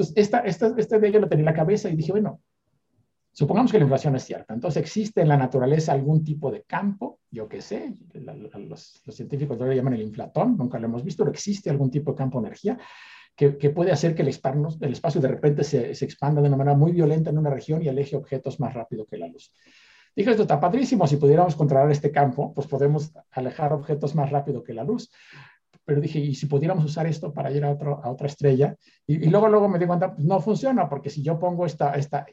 Entonces, 0.00 0.16
esta, 0.16 0.38
esta, 0.40 0.74
esta 0.78 0.96
idea 0.96 1.10
yo 1.10 1.20
la 1.20 1.28
tenía 1.28 1.42
en 1.42 1.46
la 1.46 1.54
cabeza 1.54 1.90
y 1.90 1.96
dije, 1.96 2.12
bueno, 2.12 2.40
supongamos 3.32 3.70
que 3.70 3.78
la 3.78 3.84
inflación 3.84 4.16
es 4.16 4.24
cierta. 4.24 4.54
Entonces, 4.54 4.82
¿existe 4.82 5.20
en 5.20 5.28
la 5.28 5.36
naturaleza 5.36 5.92
algún 5.92 6.24
tipo 6.24 6.50
de 6.50 6.62
campo? 6.62 7.20
Yo 7.30 7.46
qué 7.46 7.60
sé, 7.60 7.92
los, 8.14 9.02
científicos 9.10 9.58
lo 9.58 9.70
llaman 9.70 9.92
el 9.92 10.00
inflatón, 10.00 10.56
nunca 10.56 10.78
lo 10.78 10.86
hemos 10.86 11.04
visto, 11.04 11.22
pero 11.22 11.32
existe 11.32 11.68
algún 11.68 11.90
tipo 11.90 12.12
de 12.12 12.16
campo 12.16 12.40
de 12.40 12.46
energía 12.46 12.78
que, 13.36 13.58
que 13.58 13.68
puede 13.68 13.92
hacer 13.92 14.14
que 14.14 14.22
el, 14.22 14.28
el 14.28 14.92
espacio 14.92 15.20
de 15.20 15.28
repente 15.28 15.64
se, 15.64 15.94
se, 15.94 16.04
expanda 16.06 16.40
de 16.40 16.48
una 16.48 16.56
manera 16.56 16.76
muy 16.76 16.92
violenta 16.92 17.28
en 17.28 17.36
una 17.36 17.50
región 17.50 17.82
y 17.82 17.88
aleje 17.88 18.16
objetos 18.16 18.58
más 18.58 18.72
rápido 18.72 19.04
que 19.04 19.18
la 19.18 19.28
luz. 19.28 19.52
Dije, 20.16 20.30
esto 20.30 20.42
está 20.42 20.58
padrísimo, 20.58 21.06
si 21.06 21.18
pudiéramos 21.18 21.54
controlar 21.56 21.90
este 21.90 22.10
campo, 22.10 22.54
pues 22.54 22.66
podemos 22.66 23.12
alejar 23.30 23.74
objetos 23.74 24.14
más 24.14 24.30
rápido 24.30 24.64
que 24.64 24.72
la 24.72 24.82
luz 24.82 25.10
pero 25.90 26.00
dije, 26.00 26.20
¿y 26.20 26.36
si 26.36 26.46
pudiéramos 26.46 26.84
usar 26.84 27.08
esto 27.08 27.34
para 27.34 27.50
ir 27.50 27.64
a, 27.64 27.72
otro, 27.72 28.00
a 28.00 28.12
otra 28.12 28.28
estrella? 28.28 28.76
Y, 29.08 29.28
luego, 29.28 29.48
luego 29.48 29.68
me 29.68 29.76
di 29.76 29.86
cuenta, 29.86 30.14
pues 30.14 30.24
no 30.24 30.38
funciona, 30.38 30.88
porque 30.88 31.10
si 31.10 31.20
yo 31.20 31.36
pongo 31.36 31.66
esta, 31.66 31.94
esta 31.94 32.26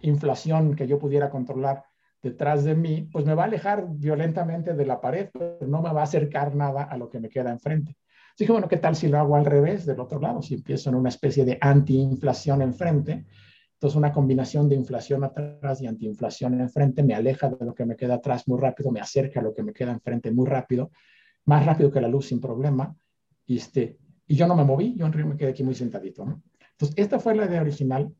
inflación 0.00 0.74
que 0.74 0.88
yo 0.88 0.98
pudiera 0.98 1.30
controlar 1.30 1.84
detrás 2.20 2.64
de 2.64 2.74
mí, 2.74 3.08
pues 3.12 3.24
me 3.24 3.34
va 3.34 3.44
a 3.44 3.46
alejar 3.46 3.86
violentamente 3.88 4.74
de 4.74 4.86
la 4.86 5.00
pared, 5.00 5.28
pero 5.32 5.58
no 5.68 5.82
me 5.82 5.92
va 5.92 6.00
a 6.00 6.02
acercar 6.02 6.56
nada 6.56 6.82
a 6.82 6.96
lo 6.96 7.08
que 7.08 7.20
me 7.20 7.28
queda 7.28 7.52
enfrente. 7.52 7.96
Dije, 8.36 8.50
bueno, 8.50 8.66
¿qué 8.66 8.78
tal 8.78 8.96
si 8.96 9.06
lo 9.06 9.20
hago 9.20 9.36
al 9.36 9.44
revés, 9.44 9.86
del 9.86 10.00
otro 10.00 10.18
lado? 10.18 10.42
Si 10.42 10.54
empiezo 10.54 10.90
en 10.90 10.96
una 10.96 11.10
especie 11.10 11.44
de 11.44 11.58
antiinflación 11.60 12.60
enfrente, 12.60 13.24
entonces 13.74 13.96
una 13.96 14.12
combinación 14.12 14.68
de 14.68 14.74
inflación 14.74 15.22
atrás 15.22 15.80
y 15.80 15.86
antiinflación 15.86 16.60
enfrente 16.60 17.04
me 17.04 17.14
aleja 17.14 17.50
de 17.50 17.64
lo 17.64 17.72
que 17.72 17.84
me 17.84 17.94
queda 17.94 18.14
atrás 18.14 18.48
muy 18.48 18.58
rápido, 18.58 18.90
me 18.90 18.98
acerca 18.98 19.38
a 19.38 19.44
lo 19.44 19.54
que 19.54 19.62
me 19.62 19.72
queda 19.72 19.92
enfrente 19.92 20.32
muy 20.32 20.48
rápido, 20.48 20.90
más 21.44 21.64
rápido 21.64 21.90
que 21.90 22.00
la 22.00 22.08
luz 22.08 22.26
sin 22.26 22.40
problema. 22.40 22.96
Y, 23.46 23.56
este, 23.56 23.98
y 24.26 24.36
yo 24.36 24.46
no 24.46 24.54
me 24.54 24.64
moví, 24.64 24.94
yo 24.96 25.08
me 25.08 25.36
quedé 25.36 25.50
aquí 25.50 25.64
muy 25.64 25.74
sentadito. 25.74 26.24
¿no? 26.24 26.42
Entonces, 26.72 26.96
esta 26.96 27.18
fue 27.18 27.34
la 27.34 27.46
idea 27.46 27.60
original. 27.60 28.12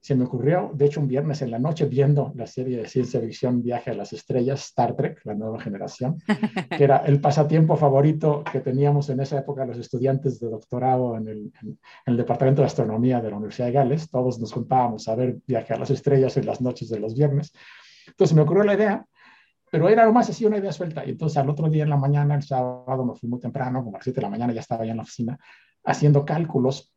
Se 0.00 0.14
me 0.14 0.24
ocurrió, 0.24 0.70
de 0.74 0.86
hecho, 0.86 1.00
un 1.00 1.08
viernes 1.08 1.42
en 1.42 1.50
la 1.50 1.58
noche 1.58 1.84
viendo 1.86 2.32
la 2.36 2.46
serie 2.46 2.76
de 2.76 2.86
ciencia 2.86 3.20
ficción 3.20 3.62
Viaje 3.62 3.90
a 3.90 3.94
las 3.94 4.12
Estrellas, 4.12 4.64
Star 4.66 4.94
Trek, 4.94 5.20
la 5.24 5.34
nueva 5.34 5.60
generación, 5.60 6.22
que 6.78 6.84
era 6.84 6.98
el 6.98 7.20
pasatiempo 7.20 7.76
favorito 7.76 8.44
que 8.50 8.60
teníamos 8.60 9.10
en 9.10 9.18
esa 9.20 9.40
época 9.40 9.66
los 9.66 9.76
estudiantes 9.76 10.38
de 10.38 10.48
doctorado 10.48 11.16
en 11.16 11.26
el, 11.28 11.52
en 11.62 11.78
el 12.06 12.16
Departamento 12.16 12.62
de 12.62 12.66
Astronomía 12.66 13.20
de 13.20 13.30
la 13.30 13.36
Universidad 13.36 13.66
de 13.66 13.72
Gales. 13.72 14.08
Todos 14.08 14.38
nos 14.38 14.52
juntábamos 14.52 15.08
a 15.08 15.16
ver 15.16 15.38
Viaje 15.46 15.74
a 15.74 15.78
las 15.78 15.90
Estrellas 15.90 16.36
en 16.36 16.46
las 16.46 16.60
noches 16.60 16.88
de 16.88 17.00
los 17.00 17.16
viernes. 17.16 17.52
Entonces 18.06 18.36
me 18.36 18.42
ocurrió 18.42 18.62
la 18.62 18.74
idea 18.74 19.04
pero 19.70 19.88
era 19.88 20.10
más 20.10 20.28
así 20.30 20.44
una 20.44 20.58
idea 20.58 20.72
suelta. 20.72 21.04
Y 21.04 21.10
entonces 21.10 21.36
al 21.38 21.48
otro 21.48 21.68
día 21.68 21.84
en 21.84 21.90
la 21.90 21.96
mañana, 21.96 22.34
el 22.34 22.42
sábado, 22.42 23.04
me 23.04 23.14
fui 23.14 23.28
muy 23.28 23.38
temprano, 23.38 23.82
como 23.82 23.96
a 23.96 23.98
las 23.98 24.04
7 24.04 24.16
de 24.16 24.22
la 24.22 24.30
mañana 24.30 24.52
ya 24.52 24.60
estaba 24.60 24.84
ya 24.84 24.92
en 24.92 24.96
la 24.98 25.02
oficina, 25.02 25.38
haciendo 25.84 26.24
cálculos, 26.24 26.92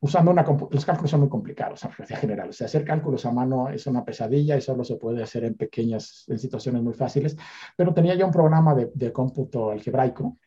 usando 0.00 0.30
una... 0.30 0.44
Los 0.70 0.84
cálculos 0.84 1.10
son 1.10 1.20
muy 1.20 1.28
complicados 1.28 1.84
en 1.84 1.92
realidad 1.92 2.20
general. 2.20 2.48
O 2.50 2.52
sea, 2.52 2.66
hacer 2.66 2.84
cálculos 2.84 3.24
a 3.26 3.32
mano 3.32 3.68
es 3.68 3.86
una 3.86 4.04
pesadilla 4.04 4.56
y 4.56 4.60
solo 4.60 4.84
se 4.84 4.96
puede 4.96 5.22
hacer 5.22 5.44
en 5.44 5.54
pequeñas, 5.54 6.24
en 6.28 6.38
situaciones 6.38 6.82
muy 6.82 6.94
fáciles. 6.94 7.36
Pero 7.76 7.94
tenía 7.94 8.14
ya 8.14 8.26
un 8.26 8.32
programa 8.32 8.74
de, 8.74 8.90
de 8.94 9.12
cómputo 9.12 9.70
algebraico, 9.70 10.38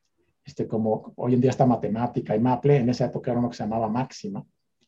este, 0.43 0.67
como 0.67 1.13
hoy 1.17 1.35
en 1.35 1.41
día 1.41 1.51
está 1.51 1.65
matemática 1.65 2.35
y 2.35 2.39
Maple, 2.39 2.77
en 2.77 2.89
esa 2.89 3.05
época 3.05 3.31
era 3.31 3.39
uno 3.39 3.49
que 3.49 3.57
se 3.57 3.63
llamaba 3.63 3.87
Máxima 3.87 4.43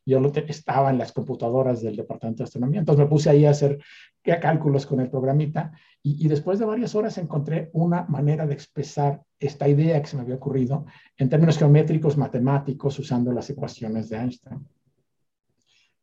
yo 0.05 0.19
lo 0.19 0.31
estaba 0.33 0.89
en 0.89 0.97
las 0.97 1.11
computadoras 1.11 1.81
del 1.81 1.95
departamento 1.95 2.39
de 2.39 2.45
astronomía, 2.45 2.79
entonces 2.79 3.03
me 3.03 3.09
puse 3.09 3.29
ahí 3.29 3.45
a 3.45 3.51
hacer 3.51 3.79
cálculos 4.23 4.85
con 4.85 4.99
el 4.99 5.09
programita 5.09 5.71
y, 6.03 6.27
después 6.27 6.57
de 6.57 6.65
varias 6.65 6.95
horas 6.95 7.17
encontré 7.17 7.69
una 7.73 8.05
manera 8.05 8.47
de 8.47 8.53
expresar 8.53 9.21
esta 9.39 9.67
idea 9.67 10.01
que 10.01 10.07
se 10.07 10.15
me 10.15 10.23
había 10.23 10.35
ocurrido 10.35 10.85
en 11.17 11.29
términos 11.29 11.57
geométricos, 11.57 12.17
matemáticos, 12.17 12.97
usando 12.97 13.31
las 13.31 13.49
ecuaciones 13.49 14.09
de 14.09 14.17
Einstein. 14.17 14.67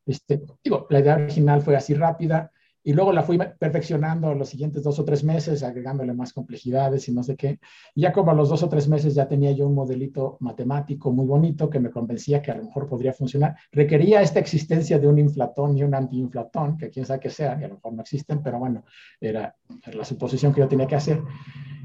Este, 0.07 0.43
digo, 0.63 0.87
la 0.91 1.01
idea 1.01 1.17
original 1.17 1.63
fue 1.63 1.77
así 1.77 1.95
rápida, 1.95 2.53
y 2.83 2.93
luego 2.93 3.13
la 3.13 3.23
fui 3.23 3.39
perfeccionando 3.59 4.35
los 4.35 4.49
siguientes 4.49 4.83
dos 4.83 4.99
o 4.99 5.05
tres 5.05 5.25
meses, 5.25 5.63
agregándole 5.63 6.15
más 6.15 6.33
complejidades 6.33 7.09
y 7.09 7.13
no 7.13 7.23
sé 7.23 7.37
qué. 7.37 7.59
Y 7.95 8.03
ya 8.03 8.13
como 8.13 8.31
a 8.31 8.35
los 8.35 8.49
dos 8.49 8.63
o 8.63 8.69
tres 8.69 8.89
meses 8.89 9.15
ya 9.15 9.27
tenía 9.29 9.53
yo 9.53 9.67
un 9.67 9.75
modelito 9.75 10.37
matemático 10.41 11.11
muy 11.11 11.27
bonito 11.27 11.69
que 11.69 11.81
me 11.81 11.91
convencía 11.91 12.41
que 12.41 12.51
a 12.51 12.57
lo 12.57 12.65
mejor 12.65 12.89
podría 12.89 13.13
funcionar. 13.13 13.57
Requería 13.73 14.23
esta 14.23 14.39
existencia 14.39 14.99
de 14.99 15.09
un 15.09 15.19
inflatón 15.19 15.77
y 15.77 15.83
un 15.83 15.95
antiinflatón, 15.95 16.79
que 16.79 16.91
quién 16.91 17.05
sabe 17.05 17.21
que 17.21 17.31
sea, 17.31 17.59
y 17.61 17.65
a 17.65 17.69
lo 17.69 17.75
mejor 17.75 17.93
no 17.93 18.03
existen, 18.03 18.43
pero 18.43 18.59
bueno, 18.59 18.85
era, 19.21 19.55
la 19.93 20.05
suposición 20.05 20.53
que 20.55 20.61
yo 20.61 20.69
tenía 20.69 20.87
que 20.87 20.97
hacer. 20.97 21.21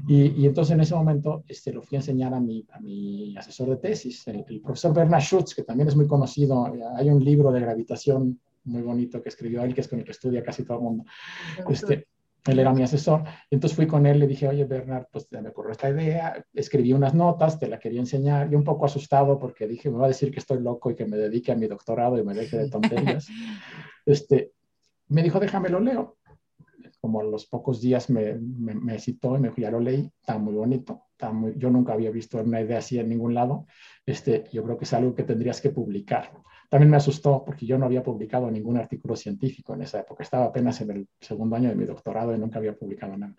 Y, 0.06 0.42
y, 0.42 0.46
entonces 0.46 0.74
en 0.74 0.80
ese 0.80 0.94
momento 0.94 1.44
este, 1.48 1.72
lo 1.72 1.82
fui 1.82 1.96
a 1.96 2.00
enseñar 2.00 2.34
a 2.34 2.40
mi, 2.40 2.66
a 2.72 2.80
mi 2.80 3.36
asesor 3.36 3.70
de 3.70 3.76
tesis, 3.76 4.26
el, 4.28 4.44
el 4.48 4.60
profesor 4.60 4.94
Bernard 4.94 5.22
Schutz, 5.22 5.54
que 5.54 5.62
también 5.62 5.88
es 5.88 5.96
muy 5.96 6.06
conocido. 6.06 6.70
Hay 6.96 7.08
un 7.08 7.24
libro 7.24 7.50
de 7.50 7.60
gravitación 7.60 8.38
muy 8.64 8.82
bonito 8.82 9.22
que 9.22 9.28
escribió 9.28 9.62
él, 9.62 9.74
que 9.74 9.80
es 9.82 9.88
con 9.88 9.98
el 9.98 10.04
que 10.04 10.12
estudia 10.12 10.42
casi 10.42 10.64
todo 10.64 10.78
el 10.78 10.84
mundo. 10.84 11.04
Este, 11.68 12.08
él 12.46 12.58
era 12.58 12.72
mi 12.72 12.82
asesor. 12.82 13.24
Entonces 13.50 13.74
fui 13.74 13.86
con 13.86 14.06
él, 14.06 14.18
le 14.18 14.26
dije, 14.26 14.46
oye, 14.48 14.64
Bernard, 14.64 15.06
pues 15.10 15.26
me 15.30 15.48
ocurrió 15.48 15.72
esta 15.72 15.88
idea, 15.88 16.44
escribí 16.52 16.92
unas 16.92 17.14
notas, 17.14 17.58
te 17.58 17.68
la 17.68 17.78
quería 17.78 18.00
enseñar, 18.00 18.52
y 18.52 18.54
un 18.54 18.64
poco 18.64 18.84
asustado 18.84 19.38
porque 19.38 19.66
dije, 19.66 19.90
me 19.90 19.98
va 19.98 20.06
a 20.06 20.08
decir 20.08 20.30
que 20.30 20.40
estoy 20.40 20.60
loco 20.60 20.90
y 20.90 20.94
que 20.94 21.06
me 21.06 21.16
dedique 21.16 21.52
a 21.52 21.56
mi 21.56 21.66
doctorado 21.66 22.18
y 22.18 22.24
me 22.24 22.34
deje 22.34 22.58
de 22.58 22.70
tonterías. 22.70 23.26
este, 24.06 24.52
me 25.08 25.22
dijo, 25.22 25.40
déjame 25.40 25.68
lo 25.68 25.80
leo. 25.80 26.18
Como 27.00 27.20
a 27.20 27.24
los 27.24 27.46
pocos 27.46 27.82
días 27.82 28.08
me, 28.08 28.34
me, 28.34 28.98
citó 28.98 29.36
y 29.36 29.40
me 29.40 29.48
dijo, 29.48 29.60
ya 29.60 29.70
lo 29.70 29.78
leí, 29.78 30.10
está 30.20 30.38
muy 30.38 30.54
bonito, 30.54 31.02
está 31.12 31.32
muy, 31.32 31.52
yo 31.56 31.68
nunca 31.68 31.92
había 31.92 32.10
visto 32.10 32.38
una 32.38 32.62
idea 32.62 32.78
así 32.78 32.98
en 32.98 33.10
ningún 33.10 33.34
lado. 33.34 33.66
Este, 34.06 34.44
yo 34.52 34.62
creo 34.64 34.78
que 34.78 34.84
es 34.84 34.92
algo 34.94 35.14
que 35.14 35.22
tendrías 35.22 35.60
que 35.60 35.68
publicar. 35.68 36.32
También 36.74 36.90
me 36.90 36.96
asustó 36.96 37.44
porque 37.44 37.66
yo 37.66 37.78
no 37.78 37.86
había 37.86 38.02
publicado 38.02 38.50
ningún 38.50 38.76
artículo 38.76 39.14
científico 39.14 39.74
en 39.74 39.82
esa 39.82 40.00
época. 40.00 40.24
Estaba 40.24 40.46
apenas 40.46 40.80
en 40.80 40.90
el 40.90 41.08
segundo 41.20 41.54
año 41.54 41.68
de 41.68 41.76
mi 41.76 41.84
doctorado 41.84 42.34
y 42.34 42.38
nunca 42.40 42.58
había 42.58 42.76
publicado 42.76 43.16
nada. 43.16 43.32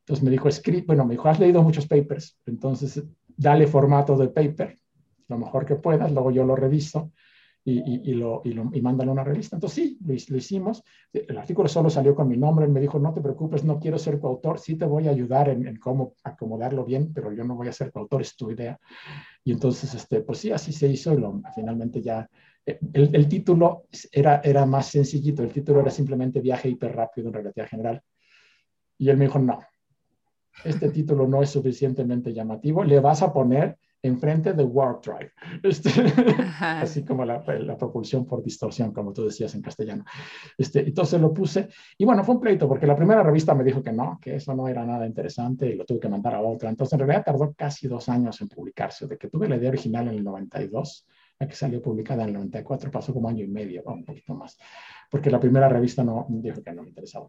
Entonces 0.00 0.22
me 0.22 0.30
dijo, 0.30 0.46
escribe, 0.46 0.84
bueno, 0.86 1.06
me 1.06 1.14
dijo, 1.14 1.26
has 1.30 1.40
leído 1.40 1.62
muchos 1.62 1.86
papers, 1.86 2.38
entonces 2.44 3.02
dale 3.34 3.66
formato 3.66 4.14
de 4.14 4.28
paper 4.28 4.76
lo 5.28 5.38
mejor 5.38 5.64
que 5.64 5.76
puedas, 5.76 6.12
luego 6.12 6.32
yo 6.32 6.44
lo 6.44 6.54
reviso 6.54 7.12
y, 7.64 8.10
y, 8.10 8.12
lo, 8.12 8.42
y, 8.44 8.52
lo, 8.52 8.68
y 8.74 8.86
a 8.86 8.90
una 8.90 9.24
revista. 9.24 9.56
Entonces 9.56 9.82
sí, 9.82 9.98
lo, 10.04 10.14
lo, 10.28 10.36
hicimos. 10.36 10.84
El 11.14 11.38
artículo 11.38 11.66
solo 11.66 11.88
salió 11.88 12.14
con 12.14 12.28
mi 12.28 12.36
nombre. 12.36 12.66
Él 12.66 12.72
me 12.72 12.80
dijo, 12.80 12.98
no 12.98 13.14
te 13.14 13.22
preocupes, 13.22 13.64
no 13.64 13.80
quiero 13.80 13.98
ser 13.98 14.20
coautor, 14.20 14.58
sí 14.58 14.76
te 14.76 14.84
voy 14.84 15.08
a 15.08 15.12
ayudar 15.12 15.48
en, 15.48 15.66
en, 15.66 15.76
cómo 15.76 16.12
acomodarlo 16.24 16.84
bien, 16.84 17.10
pero 17.14 17.32
yo 17.32 17.42
no 17.42 17.54
voy 17.54 17.68
a 17.68 17.72
ser 17.72 17.90
coautor, 17.90 18.20
es 18.20 18.36
tu 18.36 18.50
idea. 18.50 18.78
Y 19.44 19.52
entonces, 19.52 19.94
este, 19.94 20.20
pues 20.20 20.40
sí, 20.40 20.52
así 20.52 20.74
se 20.74 20.88
hizo 20.88 21.14
y 21.14 21.16
lo, 21.16 21.40
finalmente 21.54 22.02
ya... 22.02 22.28
El, 22.64 23.14
el, 23.14 23.28
título 23.28 23.86
era, 24.12 24.40
era 24.44 24.66
más 24.66 24.86
sencillito, 24.86 25.42
el 25.42 25.52
título 25.52 25.80
era 25.80 25.90
simplemente 25.90 26.40
Viaje 26.40 26.68
hiper 26.68 26.94
rápido 26.94 27.28
en 27.28 27.34
relatividad 27.34 27.68
general. 27.68 28.02
Y 28.98 29.08
él 29.08 29.16
me 29.16 29.24
dijo, 29.24 29.38
no, 29.38 29.60
este 30.64 30.90
título 30.90 31.26
no 31.26 31.42
es 31.42 31.50
suficientemente 31.50 32.32
llamativo, 32.32 32.84
le 32.84 33.00
vas 33.00 33.22
a 33.22 33.32
poner 33.32 33.78
enfrente 34.02 34.52
de 34.54 34.64
Warp 34.64 35.04
Drive, 35.04 35.32
este, 35.62 35.90
así 36.60 37.04
como 37.04 37.24
la, 37.24 37.42
la, 37.58 37.76
propulsión 37.76 38.26
por 38.26 38.42
distorsión, 38.42 38.92
como 38.92 39.12
tú 39.12 39.24
decías 39.24 39.54
en 39.54 39.62
castellano. 39.62 40.04
Este, 40.56 40.80
entonces 40.80 41.20
lo 41.20 41.32
puse, 41.34 41.68
y 41.98 42.04
bueno, 42.04 42.24
fue 42.24 42.34
un 42.34 42.40
pleito, 42.40 42.66
porque 42.66 42.86
la 42.86 42.96
primera 42.96 43.22
revista 43.22 43.54
me 43.54 43.64
dijo 43.64 43.82
que 43.82 43.92
no, 43.92 44.18
que 44.20 44.36
eso 44.36 44.54
no 44.54 44.68
era 44.68 44.84
nada 44.86 45.06
interesante, 45.06 45.66
y 45.66 45.74
lo 45.74 45.84
tuve 45.84 46.00
que 46.00 46.08
mandar 46.08 46.34
a 46.34 46.40
otra. 46.40 46.70
Entonces, 46.70 46.94
en 46.94 47.00
realidad 47.00 47.24
tardó 47.24 47.52
casi 47.52 47.88
dos 47.88 48.08
años 48.08 48.40
en 48.40 48.48
publicarse, 48.48 49.06
de 49.06 49.18
que 49.18 49.28
tuve 49.28 49.48
la 49.48 49.56
idea 49.56 49.68
original 49.68 50.08
en 50.08 50.14
el 50.14 50.24
92, 50.24 51.06
a 51.40 51.48
que 51.48 51.54
salió 51.54 51.82
publicada 51.82 52.22
en 52.22 52.28
el 52.28 52.34
94, 52.34 52.90
pasó 52.90 53.12
como 53.12 53.28
año 53.28 53.44
y 53.44 53.48
medio, 53.48 53.82
o 53.84 53.92
un 53.92 54.04
poquito 54.04 54.34
más, 54.34 54.58
porque 55.10 55.30
la 55.30 55.40
primera 55.40 55.68
revista 55.68 56.04
no 56.04 56.26
dijo 56.28 56.62
que 56.62 56.72
no 56.72 56.82
me 56.82 56.88
interesaba 56.88 57.28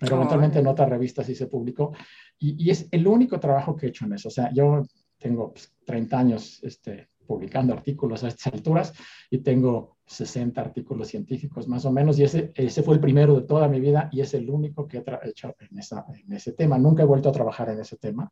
pero 0.00 0.16
eventualmente 0.16 0.58
en 0.58 0.66
otra 0.66 0.86
revista 0.86 1.22
sí 1.22 1.34
se 1.34 1.46
publicó 1.46 1.92
y, 2.38 2.64
y, 2.64 2.70
es 2.70 2.88
el 2.90 3.06
único 3.06 3.38
trabajo 3.38 3.76
que 3.76 3.86
he 3.86 3.88
hecho 3.90 4.04
en 4.04 4.14
eso. 4.14 4.28
O 4.28 4.30
sea, 4.30 4.52
yo 4.52 4.82
tengo 5.18 5.52
pues, 5.52 5.72
30 5.84 6.18
años 6.18 6.60
este, 6.62 7.08
publicando 7.26 7.72
artículos 7.72 8.24
a 8.24 8.28
estas 8.28 8.52
alturas 8.52 8.92
y 9.30 9.38
tengo 9.38 9.98
60 10.06 10.60
artículos 10.60 11.08
científicos 11.08 11.68
más 11.68 11.84
o 11.84 11.92
menos 11.92 12.18
y 12.18 12.24
ese, 12.24 12.52
ese 12.54 12.82
fue 12.82 12.94
el 12.94 13.00
primero 13.00 13.34
de 13.34 13.46
toda 13.46 13.68
mi 13.68 13.80
vida 13.80 14.08
y 14.12 14.20
es 14.20 14.34
el 14.34 14.48
único 14.50 14.86
que 14.86 14.98
he 14.98 15.28
hecho 15.28 15.54
en, 15.58 15.78
esa, 15.78 16.04
en 16.08 16.32
ese 16.32 16.52
tema. 16.52 16.78
Nunca 16.78 17.02
he 17.02 17.06
vuelto 17.06 17.28
a 17.28 17.32
trabajar 17.32 17.70
en 17.70 17.80
ese 17.80 17.96
tema. 17.96 18.30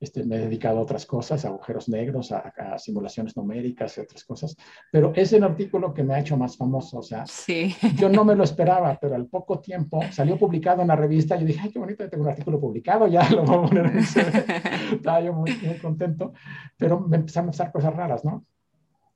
Este, 0.00 0.24
me 0.24 0.36
he 0.36 0.38
dedicado 0.40 0.78
a 0.78 0.82
otras 0.82 1.04
cosas, 1.06 1.44
a 1.44 1.48
agujeros 1.48 1.88
negros, 1.88 2.30
a, 2.30 2.38
a, 2.56 2.78
simulaciones 2.78 3.36
numéricas 3.36 3.98
y 3.98 4.00
otras 4.00 4.22
cosas, 4.22 4.56
pero 4.92 5.12
es 5.16 5.32
el 5.32 5.42
artículo 5.42 5.92
que 5.92 6.04
me 6.04 6.14
ha 6.14 6.20
hecho 6.20 6.36
más 6.36 6.56
famoso, 6.56 6.98
o 6.98 7.02
sea, 7.02 7.26
sí. 7.26 7.74
yo 7.96 8.08
no 8.08 8.24
me 8.24 8.36
lo 8.36 8.44
esperaba, 8.44 8.96
pero 9.00 9.16
al 9.16 9.26
poco 9.26 9.58
tiempo 9.58 10.00
salió 10.12 10.38
publicado 10.38 10.82
en 10.82 10.88
la 10.88 10.96
revista, 10.96 11.34
yo 11.36 11.44
dije, 11.44 11.60
ay, 11.64 11.72
qué 11.72 11.80
bonito, 11.80 12.08
tengo 12.08 12.22
un 12.22 12.30
artículo 12.30 12.60
publicado, 12.60 13.08
ya 13.08 13.28
lo 13.30 13.42
voy 13.44 13.56
a 13.56 13.68
poner 13.68 13.86
en 13.86 13.98
el 13.98 14.04
Estaba 14.94 15.20
yo 15.20 15.32
muy, 15.32 15.50
muy 15.62 15.78
contento, 15.78 16.32
pero 16.76 17.00
me 17.00 17.16
empezaron 17.16 17.48
a 17.48 17.52
pasar 17.52 17.72
cosas 17.72 17.94
raras, 17.94 18.24
¿no? 18.24 18.44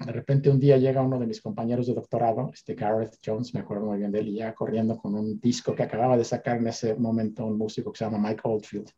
De 0.05 0.11
repente 0.11 0.51
un 0.51 0.59
día 0.59 0.79
llega 0.79 1.01
uno 1.01 1.19
de 1.19 1.29
mis 1.29 1.41
compañeros 1.41 1.87
de 1.87 1.95
doctorado, 1.95 2.51
este 2.53 2.75
Gareth 2.75 3.19
Jones, 3.25 3.55
me 3.55 3.61
acuerdo 3.61 3.87
muy 3.87 3.99
bien 3.99 4.11
de 4.11 4.19
él, 4.19 4.29
y 4.29 4.35
ya 4.39 4.53
corriendo 4.53 4.97
con 4.97 5.15
un 5.15 5.39
disco 5.39 5.77
que 5.77 5.85
acababa 5.85 6.17
de 6.17 6.25
sacar 6.25 6.57
en 6.57 6.67
ese 6.67 6.97
momento 6.97 7.47
un 7.47 7.57
músico 7.57 7.93
que 7.93 7.99
se 7.99 8.05
llama 8.05 8.19
Mike 8.19 8.41
Oldfield. 8.43 8.91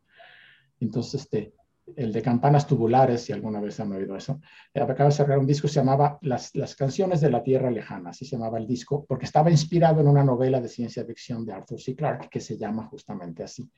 Entonces, 0.79 1.21
este, 1.21 1.53
el 1.95 2.11
de 2.11 2.21
campanas 2.21 2.65
tubulares, 2.65 3.21
si 3.21 3.33
alguna 3.33 3.59
vez 3.59 3.79
han 3.79 3.91
oído 3.91 4.15
eso, 4.15 4.39
eh, 4.73 4.81
acaba 4.81 5.09
de 5.09 5.15
cerrar 5.15 5.37
un 5.37 5.45
disco, 5.45 5.67
se 5.67 5.75
llamaba 5.75 6.17
Las, 6.21 6.55
Las 6.55 6.75
canciones 6.75 7.21
de 7.21 7.29
la 7.29 7.43
Tierra 7.43 7.69
Lejana, 7.69 8.09
así 8.09 8.25
se 8.25 8.35
llamaba 8.35 8.57
el 8.57 8.67
disco, 8.67 9.05
porque 9.07 9.25
estaba 9.25 9.51
inspirado 9.51 10.01
en 10.01 10.07
una 10.07 10.23
novela 10.23 10.59
de 10.59 10.67
ciencia 10.67 11.05
ficción 11.05 11.45
de 11.45 11.53
Arthur 11.53 11.79
C. 11.79 11.95
Clarke 11.95 12.29
que 12.29 12.39
se 12.39 12.57
llama 12.57 12.87
justamente 12.87 13.43
así. 13.43 13.69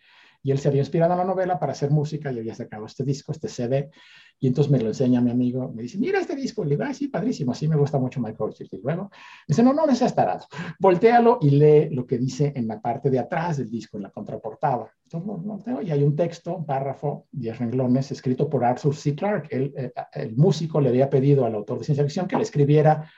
Y 0.43 0.51
él 0.51 0.59
se 0.59 0.67
había 0.67 0.81
inspirado 0.81 1.13
en 1.13 1.19
la 1.19 1.25
novela 1.25 1.59
para 1.59 1.73
hacer 1.73 1.89
música 1.91 2.31
y 2.31 2.39
había 2.39 2.55
sacado 2.55 2.85
este 2.85 3.03
disco, 3.03 3.31
este 3.31 3.49
CD, 3.49 3.89
y 4.39 4.47
entonces 4.47 4.71
me 4.71 4.79
lo 4.79 4.87
enseña 4.87 5.19
mi 5.19 5.31
amigo, 5.31 5.71
me 5.73 5.81
dice, 5.81 5.97
mira 5.97 6.19
este 6.19 6.35
disco, 6.35 6.63
le 6.63 6.71
digo, 6.71 6.83
ah, 6.83 6.93
sí, 6.93 7.07
padrísimo, 7.07 7.53
sí 7.53 7.67
me 7.67 7.75
gusta 7.75 7.97
mucho 7.97 8.19
Michael 8.19 8.49
Oldfield. 8.49 8.73
Y 8.73 8.81
luego 8.81 9.09
dice, 9.47 9.63
no, 9.63 9.73
no, 9.73 9.85
no 9.85 9.95
seas 9.95 10.15
voltealo 10.79 11.39
y 11.41 11.49
lee 11.49 11.89
lo 11.89 12.05
que 12.05 12.17
dice 12.17 12.53
en 12.55 12.67
la 12.67 12.79
parte 12.79 13.09
de 13.09 13.19
atrás 13.19 13.57
del 13.57 13.69
disco, 13.69 13.97
en 13.97 14.03
la 14.03 14.11
contraportada. 14.11 14.93
Y 15.83 15.91
hay 15.91 16.03
un 16.03 16.15
texto, 16.15 16.57
un 16.57 16.65
párrafo, 16.65 17.27
10 17.31 17.59
renglones, 17.59 18.11
escrito 18.11 18.49
por 18.49 18.63
Arthur 18.63 18.95
C. 18.95 19.15
Clarke. 19.15 19.47
El, 19.55 19.73
el, 19.75 19.93
el 20.13 20.35
músico 20.35 20.81
le 20.81 20.89
había 20.89 21.09
pedido 21.09 21.45
al 21.45 21.55
autor 21.55 21.79
de 21.79 21.85
ciencia 21.85 22.03
ficción 22.03 22.27
que 22.27 22.35
le 22.35 22.43
escribiera 22.43 23.09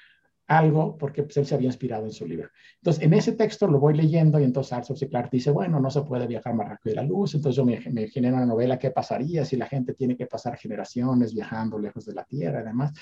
algo 0.49 0.97
porque 0.97 1.23
pues, 1.23 1.37
él 1.37 1.45
se 1.45 1.55
había 1.55 1.67
inspirado 1.67 2.05
en 2.05 2.11
su 2.11 2.27
libro. 2.27 2.49
Entonces, 2.77 3.03
en 3.03 3.13
ese 3.13 3.33
texto 3.33 3.67
lo 3.67 3.79
voy 3.79 3.93
leyendo 3.93 4.39
y 4.39 4.43
entonces 4.43 4.73
Arthur 4.73 4.97
C. 4.97 5.07
Clarke 5.07 5.29
dice, 5.31 5.51
bueno, 5.51 5.79
no 5.79 5.91
se 5.91 6.01
puede 6.01 6.25
viajar 6.25 6.55
más 6.55 6.67
rápido 6.67 6.95
de 6.95 7.01
la 7.01 7.07
luz, 7.07 7.35
entonces 7.35 7.55
yo 7.55 7.65
me, 7.65 7.79
me 7.91 8.07
genero 8.07 8.35
una 8.35 8.47
novela, 8.47 8.79
¿qué 8.79 8.89
pasaría 8.89 9.45
si 9.45 9.55
la 9.57 9.67
gente 9.67 9.93
tiene 9.93 10.17
que 10.17 10.25
pasar 10.25 10.57
generaciones 10.57 11.33
viajando 11.33 11.77
lejos 11.77 12.05
de 12.05 12.13
la 12.13 12.23
Tierra 12.23 12.61
y 12.61 12.65
demás? 12.65 12.93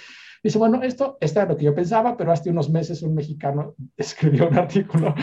Dice, 0.43 0.57
bueno, 0.57 0.83
esto, 0.83 1.17
esto 1.21 1.39
era 1.39 1.49
lo 1.49 1.57
que 1.57 1.65
yo 1.65 1.73
pensaba, 1.73 2.17
pero 2.17 2.33
hace 2.33 2.49
unos 2.49 2.69
meses 2.69 3.01
un 3.01 3.15
mexicano 3.15 3.75
escribió 3.97 4.49
un 4.49 4.57
artículo 4.57 5.15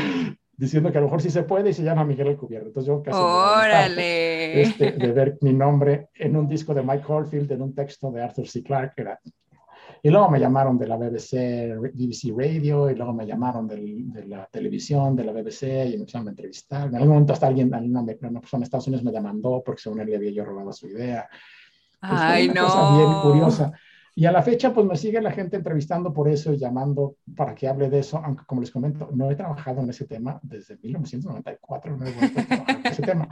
diciendo 0.56 0.90
que 0.90 0.98
a 0.98 1.00
lo 1.00 1.06
mejor 1.08 1.22
sí 1.22 1.30
se 1.30 1.42
puede 1.42 1.70
y 1.70 1.72
se 1.72 1.82
llama 1.82 2.04
Miguel 2.04 2.28
Alcubierre. 2.28 2.66
Entonces 2.66 2.88
yo 2.88 3.02
casi 3.02 3.18
¡Órale! 3.18 4.62
Este, 4.62 4.92
de 4.92 5.12
ver 5.12 5.38
mi 5.40 5.52
nombre 5.52 6.08
en 6.14 6.36
un 6.36 6.48
disco 6.48 6.74
de 6.74 6.82
Mike 6.82 7.04
Oldfield, 7.08 7.50
en 7.52 7.62
un 7.62 7.74
texto 7.74 8.10
de 8.10 8.22
Arthur 8.22 8.48
C. 8.48 8.62
Clarke, 8.62 9.00
era 9.00 9.20
y 10.06 10.10
luego 10.10 10.28
me 10.28 10.38
llamaron 10.38 10.76
de 10.76 10.86
la 10.86 10.98
BBC, 10.98 11.78
BBC 11.78 12.36
Radio, 12.36 12.90
y 12.90 12.94
luego 12.94 13.14
me 13.14 13.26
llamaron 13.26 13.66
del, 13.66 14.12
de 14.12 14.26
la 14.26 14.46
televisión, 14.52 15.16
de 15.16 15.24
la 15.24 15.32
BBC, 15.32 15.62
y 15.62 15.92
me 15.92 16.00
empezaron 16.00 16.26
a 16.26 16.30
entrevistar. 16.32 16.88
En 16.88 16.96
algún 16.96 17.08
momento 17.08 17.32
hasta 17.32 17.46
alguien, 17.46 17.68
una, 17.72 18.02
una 18.02 18.40
persona 18.40 18.60
de 18.60 18.64
Estados 18.64 18.86
Unidos 18.86 19.02
me 19.02 19.12
demandó 19.12 19.62
porque 19.64 19.80
según 19.80 20.00
él 20.00 20.10
le 20.10 20.16
había 20.16 20.30
yo 20.30 20.44
robado 20.44 20.74
su 20.74 20.88
idea. 20.88 21.26
Pues 22.00 22.12
Ay, 22.20 22.50
una 22.50 22.60
no. 22.60 22.66
Cosa 22.66 22.96
bien 22.98 23.12
curiosa. 23.22 23.72
Y 24.16 24.26
a 24.26 24.32
la 24.32 24.42
fecha, 24.42 24.72
pues 24.72 24.86
me 24.86 24.96
sigue 24.96 25.20
la 25.20 25.32
gente 25.32 25.56
entrevistando 25.56 26.12
por 26.12 26.28
eso 26.28 26.52
y 26.52 26.56
llamando 26.56 27.16
para 27.36 27.54
que 27.54 27.66
hable 27.66 27.90
de 27.90 27.98
eso, 27.98 28.18
aunque 28.18 28.44
como 28.46 28.60
les 28.60 28.70
comento, 28.70 29.10
no 29.12 29.30
he 29.30 29.34
trabajado 29.34 29.80
en 29.82 29.90
ese 29.90 30.06
tema 30.06 30.38
desde 30.42 30.76
1994, 30.76 31.96
no 31.96 32.06
he 32.06 32.12
vuelto 32.12 32.40
a 32.40 32.44
trabajar 32.44 32.76
en 32.76 32.86
ese 32.86 33.02
tema. 33.02 33.28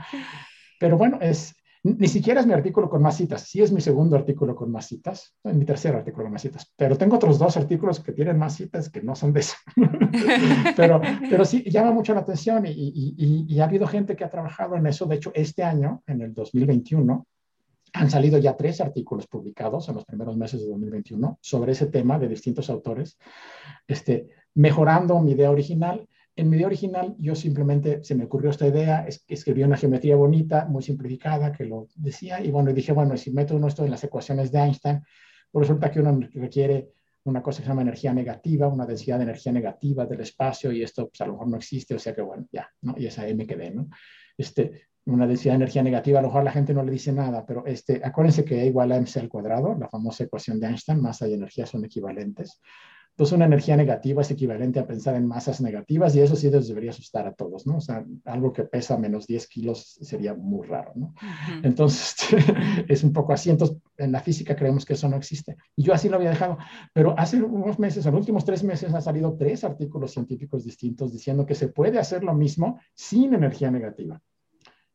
Pero 0.79 0.97
bueno, 0.97 1.19
es, 1.21 1.55
ni 1.83 2.07
siquiera 2.09 2.41
es 2.41 2.45
mi 2.47 2.51
artículo 2.51 2.89
con 2.89 3.01
más 3.01 3.15
citas, 3.15 3.43
sí 3.43 3.61
es 3.61 3.71
mi 3.71 3.79
segundo 3.79 4.17
artículo 4.17 4.55
con 4.55 4.71
más 4.71 4.87
citas, 4.87 5.33
mi 5.43 5.63
tercer 5.63 5.95
artículo 5.95 6.25
con 6.25 6.33
más 6.33 6.41
citas, 6.41 6.69
pero 6.75 6.97
tengo 6.97 7.15
otros 7.15 7.39
dos 7.39 7.55
artículos 7.55 8.01
que 8.01 8.11
tienen 8.11 8.37
más 8.37 8.55
citas 8.55 8.89
que 8.89 9.01
no 9.01 9.15
son 9.15 9.31
de 9.31 9.39
eso. 9.39 9.55
pero, 10.75 10.99
pero 11.29 11.45
sí, 11.45 11.63
llama 11.63 11.91
mucho 11.91 12.13
la 12.13 12.21
atención 12.21 12.65
y, 12.65 12.71
y, 12.71 13.15
y, 13.17 13.45
y, 13.47 13.59
ha 13.61 13.65
habido 13.65 13.87
gente 13.87 14.17
que 14.17 14.25
ha 14.25 14.29
trabajado 14.29 14.75
en 14.75 14.85
eso. 14.87 15.05
De 15.05 15.15
hecho, 15.15 15.31
este 15.33 15.63
año, 15.63 16.03
en 16.07 16.21
el 16.21 16.33
2021, 16.33 17.25
han 17.93 18.09
salido 18.09 18.37
ya 18.39 18.57
tres 18.57 18.81
artículos 18.81 19.27
publicados 19.27 19.87
en 19.89 19.95
los 19.95 20.05
primeros 20.05 20.35
meses 20.35 20.61
de 20.61 20.67
2021 20.67 21.37
sobre 21.41 21.73
ese 21.73 21.87
tema 21.87 22.19
de 22.19 22.27
distintos 22.27 22.69
autores, 22.69 23.17
este, 23.87 24.27
mejorando 24.55 25.19
mi 25.19 25.31
idea 25.31 25.51
original 25.51 26.07
en 26.35 26.49
mi 26.49 26.57
idea 26.57 26.67
original 26.67 27.15
yo 27.19 27.35
simplemente 27.35 28.03
se 28.03 28.15
me 28.15 28.25
ocurrió 28.25 28.49
esta 28.49 28.67
idea, 28.67 29.05
es, 29.07 29.23
escribí 29.27 29.63
una 29.63 29.77
geometría 29.77 30.15
bonita, 30.15 30.65
muy 30.65 30.81
simplificada, 30.81 31.51
que 31.51 31.65
lo 31.65 31.87
decía, 31.95 32.43
y 32.43 32.49
bueno, 32.49 32.73
dije, 32.73 32.91
bueno, 32.91 33.15
si 33.17 33.31
meto 33.31 33.55
uno 33.55 33.67
esto 33.67 33.85
en 33.85 33.91
las 33.91 34.03
ecuaciones 34.03 34.51
de 34.51 34.59
Einstein, 34.59 35.01
pues 35.51 35.67
resulta 35.67 35.91
que 35.91 35.99
uno 35.99 36.19
requiere 36.33 36.89
una 37.25 37.43
cosa 37.43 37.59
que 37.59 37.65
se 37.65 37.69
llama 37.69 37.83
energía 37.83 38.13
negativa, 38.13 38.67
una 38.67 38.85
densidad 38.85 39.17
de 39.17 39.23
energía 39.23 39.51
negativa 39.51 40.05
del 40.07 40.21
espacio, 40.21 40.71
y 40.71 40.81
esto 40.81 41.07
pues, 41.07 41.21
a 41.21 41.27
lo 41.27 41.33
mejor 41.33 41.47
no 41.49 41.57
existe, 41.57 41.93
o 41.93 41.99
sea 41.99 42.15
que 42.15 42.21
bueno, 42.21 42.47
ya, 42.51 42.67
¿no? 42.81 42.95
Y 42.97 43.05
esa 43.05 43.27
M 43.27 43.45
quedé, 43.45 43.69
¿no? 43.69 43.87
Este, 44.35 44.87
una 45.05 45.27
densidad 45.27 45.53
de 45.53 45.57
energía 45.57 45.83
negativa, 45.83 46.19
a 46.19 46.21
lo 46.21 46.29
mejor 46.29 46.43
la 46.43 46.51
gente 46.51 46.73
no 46.73 46.83
le 46.83 46.91
dice 46.91 47.11
nada, 47.11 47.45
pero 47.45 47.65
este, 47.65 48.01
acuérdense 48.03 48.45
que 48.45 48.61
E 48.61 48.67
igual 48.67 48.91
a 48.91 48.99
mc 48.99 49.17
al 49.17 49.29
cuadrado, 49.29 49.75
la 49.77 49.89
famosa 49.89 50.23
ecuación 50.23 50.59
de 50.59 50.67
Einstein, 50.67 51.01
masa 51.01 51.27
y 51.27 51.33
energía 51.33 51.65
son 51.65 51.83
equivalentes. 51.85 52.59
Entonces, 53.13 53.33
una 53.35 53.45
energía 53.45 53.77
negativa 53.77 54.23
es 54.23 54.31
equivalente 54.31 54.79
a 54.79 54.87
pensar 54.87 55.13
en 55.13 55.27
masas 55.27 55.61
negativas 55.61 56.15
y 56.15 56.21
eso 56.21 56.35
sí 56.35 56.49
les 56.49 56.67
debería 56.67 56.89
asustar 56.89 57.27
a 57.27 57.33
todos, 57.33 57.67
¿no? 57.67 57.77
O 57.77 57.81
sea, 57.81 58.03
algo 58.25 58.51
que 58.51 58.63
pesa 58.63 58.97
menos 58.97 59.27
10 59.27 59.47
kilos 59.49 59.99
sería 60.01 60.33
muy 60.33 60.65
raro, 60.65 60.93
¿no? 60.95 61.05
Uh 61.05 61.11
-huh. 61.11 61.61
Entonces, 61.61 62.15
es 62.87 63.03
un 63.03 63.13
poco 63.13 63.31
así. 63.31 63.51
Entonces, 63.51 63.77
en 63.97 64.11
la 64.11 64.19
física 64.19 64.55
creemos 64.55 64.83
que 64.83 64.93
eso 64.93 65.07
no 65.07 65.15
existe. 65.15 65.57
Y 65.75 65.83
yo 65.83 65.93
así 65.93 66.09
lo 66.09 66.15
había 66.15 66.31
dejado. 66.31 66.57
Pero 66.91 67.13
hace 67.15 67.39
unos 67.39 67.77
meses, 67.77 68.03
en 68.03 68.13
los 68.13 68.21
últimos 68.21 68.45
tres 68.45 68.63
meses, 68.63 68.91
han 68.91 69.01
salido 69.03 69.35
tres 69.37 69.63
artículos 69.63 70.11
científicos 70.11 70.63
distintos 70.63 71.13
diciendo 71.13 71.45
que 71.45 71.53
se 71.53 71.67
puede 71.67 71.99
hacer 71.99 72.23
lo 72.23 72.33
mismo 72.33 72.79
sin 72.95 73.35
energía 73.35 73.69
negativa 73.69 74.19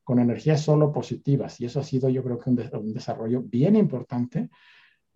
con 0.08 0.20
energías 0.20 0.62
solo 0.62 0.90
positivas. 0.90 1.60
Y 1.60 1.66
eso 1.66 1.80
ha 1.80 1.84
sido, 1.84 2.08
yo 2.08 2.24
creo 2.24 2.38
que 2.38 2.48
un, 2.48 2.56
de 2.56 2.70
un 2.72 2.94
desarrollo 2.94 3.42
bien 3.42 3.76
importante 3.76 4.48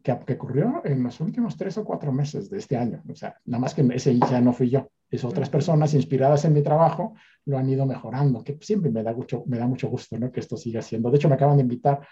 que, 0.02 0.18
que, 0.26 0.34
ocurrió 0.34 0.82
en 0.84 1.02
los 1.02 1.18
últimos 1.18 1.56
tres 1.56 1.78
o 1.78 1.84
cuatro 1.86 2.12
meses 2.12 2.50
de 2.50 2.58
este 2.58 2.76
año. 2.76 3.02
O 3.08 3.14
sea, 3.14 3.34
nada 3.46 3.62
más 3.62 3.74
que 3.74 3.88
ese 3.94 4.18
ya 4.18 4.42
no 4.42 4.52
fui 4.52 4.68
yo. 4.68 4.90
Es 5.08 5.24
otras 5.24 5.48
personas 5.48 5.94
inspiradas 5.94 6.44
en 6.44 6.52
mi 6.52 6.60
trabajo 6.60 7.14
lo 7.46 7.56
han 7.56 7.70
ido 7.70 7.86
mejorando, 7.86 8.44
que 8.44 8.58
siempre 8.60 8.90
me 8.90 9.02
da 9.02 9.14
mucho, 9.14 9.44
me 9.46 9.56
da 9.56 9.66
mucho 9.66 9.88
gusto 9.88 10.18
¿no? 10.18 10.30
que 10.30 10.40
esto 10.40 10.58
siga 10.58 10.82
siendo. 10.82 11.10
De 11.10 11.16
hecho, 11.16 11.30
me 11.30 11.36
acaban 11.36 11.56
de 11.56 11.62
invitar 11.62 12.06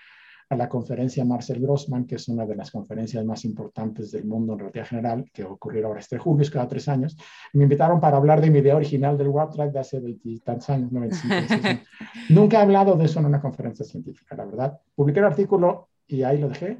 a 0.51 0.57
la 0.57 0.69
conferencia 0.69 1.25
Marcel 1.25 1.61
Grossman, 1.61 2.07
que 2.07 2.17
es 2.17 2.29
una 2.29 2.45
de 2.45 2.57
las 2.57 2.73
conferencias 2.73 3.25
más 3.25 3.45
importantes 3.45 4.11
del 4.11 4.25
mundo 4.25 4.53
en 4.53 4.59
relatividad 4.59 4.89
general, 4.89 5.31
que 5.33 5.45
ocurrirá 5.45 5.87
ahora 5.87 6.01
este 6.01 6.19
julio, 6.19 6.43
es 6.43 6.51
cada 6.51 6.67
tres 6.67 6.89
años. 6.89 7.17
Me 7.53 7.63
invitaron 7.63 8.01
para 8.01 8.17
hablar 8.17 8.41
de 8.41 8.51
mi 8.51 8.59
idea 8.59 8.75
original 8.75 9.17
del 9.17 9.31
Drive 9.31 9.71
de 9.71 9.79
hace 9.79 10.01
veintitantos 10.01 10.69
años, 10.71 10.91
95. 10.91 11.83
Nunca 12.31 12.59
he 12.59 12.63
hablado 12.63 12.97
de 12.97 13.05
eso 13.05 13.21
en 13.21 13.27
una 13.27 13.41
conferencia 13.41 13.85
científica, 13.85 14.35
la 14.35 14.45
verdad. 14.45 14.81
Publiqué 14.95 15.21
el 15.21 15.27
artículo 15.27 15.89
y 16.09 16.25
ahí 16.25 16.39
lo 16.39 16.49
dejé 16.49 16.79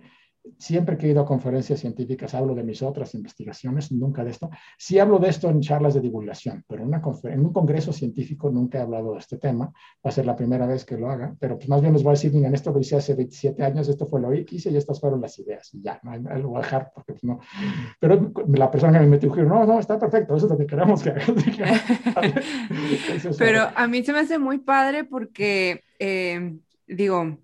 siempre 0.59 0.97
que 0.97 1.07
he 1.07 1.11
ido 1.11 1.23
a 1.23 1.27
conferencias 1.27 1.81
científicas 1.81 2.35
hablo 2.35 2.55
de 2.55 2.63
mis 2.63 2.83
otras 2.83 3.15
investigaciones, 3.15 3.93
nunca 3.93 4.25
de 4.25 4.31
esto. 4.31 4.51
Sí 4.79 4.99
hablo 4.99 5.19
de 5.19 5.29
esto 5.29 5.51
en 5.51 5.61
charlas 5.61 5.95
de 5.95 6.01
divulgación, 6.01 6.65
pero 6.67 6.83
en, 6.83 6.89
una 6.89 7.03
en 7.25 7.41
un 7.41 7.53
congreso 7.53 7.93
científico 7.93 8.51
nunca 8.51 8.79
he 8.79 8.83
hablado 8.83 9.13
de 9.13 9.19
este 9.19 9.39
tema. 9.39 9.67
Va 9.67 10.09
a 10.09 10.11
ser 10.11 10.27
la 10.27 10.37
primera 10.37 10.67
vez 10.67 10.85
que 10.85 10.97
lo 10.97 11.11
haga, 11.11 11.35
pero 11.39 11.57
pues 11.57 11.69
más 11.69 11.81
bien 11.81 11.93
les 11.93 12.03
voy 12.03 12.11
a 12.11 12.13
decir, 12.13 12.33
miren, 12.33 12.55
esto 12.55 12.73
lo 12.73 12.81
hice 12.81 12.97
hace 12.97 13.15
27 13.15 13.63
años, 13.63 13.89
esto 13.89 14.07
fue 14.07 14.21
lo 14.21 14.31
que 14.31 14.57
hice 14.57 14.71
y 14.71 14.77
estas 14.77 15.01
fueron 15.01 15.21
las 15.21 15.39
ideas. 15.39 15.73
Y 15.75 15.83
ya, 15.83 16.01
no 16.03 16.17
lo 16.17 16.49
voy 16.49 16.59
a 16.59 16.63
dejar 16.63 16.91
porque 16.95 17.13
pues, 17.13 17.25
no. 17.25 17.41
Pero 17.99 18.33
la 18.49 18.71
persona 18.71 18.99
que 18.99 19.05
me 19.05 19.11
metió 19.11 19.29
dijo, 19.29 19.43
no, 19.43 19.67
no, 19.67 19.79
está 19.79 19.99
perfecto, 19.99 20.37
eso 20.37 20.47
es 20.47 20.53
lo 20.53 20.59
que 20.59 20.67
queremos 20.67 21.03
que 21.03 21.11
hagas. 21.11 21.31
pero 23.39 23.69
a 23.75 23.87
mí 23.87 24.05
se 24.05 24.13
me 24.13 24.21
hace 24.21 24.39
muy 24.39 24.59
padre 24.59 25.05
porque, 25.05 25.83
eh, 25.99 26.59
digo, 26.87 27.39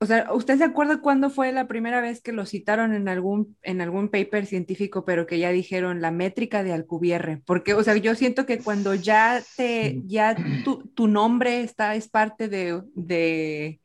o 0.00 0.06
sea, 0.06 0.32
¿usted 0.32 0.58
se 0.58 0.64
acuerda 0.64 1.00
cuándo 1.00 1.28
fue 1.28 1.50
la 1.50 1.66
primera 1.66 2.00
vez 2.00 2.20
que 2.20 2.32
lo 2.32 2.46
citaron 2.46 2.94
en 2.94 3.08
algún, 3.08 3.56
en 3.62 3.80
algún 3.80 4.08
paper 4.08 4.46
científico, 4.46 5.04
pero 5.04 5.26
que 5.26 5.40
ya 5.40 5.50
dijeron 5.50 6.00
la 6.00 6.12
métrica 6.12 6.62
de 6.62 6.72
Alcubierre? 6.72 7.42
Porque, 7.44 7.74
o 7.74 7.82
sea, 7.82 7.96
yo 7.96 8.14
siento 8.14 8.46
que 8.46 8.58
cuando 8.58 8.94
ya 8.94 9.42
te, 9.56 10.00
ya 10.06 10.36
tu, 10.64 10.86
tu 10.94 11.08
nombre 11.08 11.62
está, 11.62 11.96
es 11.96 12.08
parte 12.08 12.48
de, 12.48 12.80
de, 12.94 13.80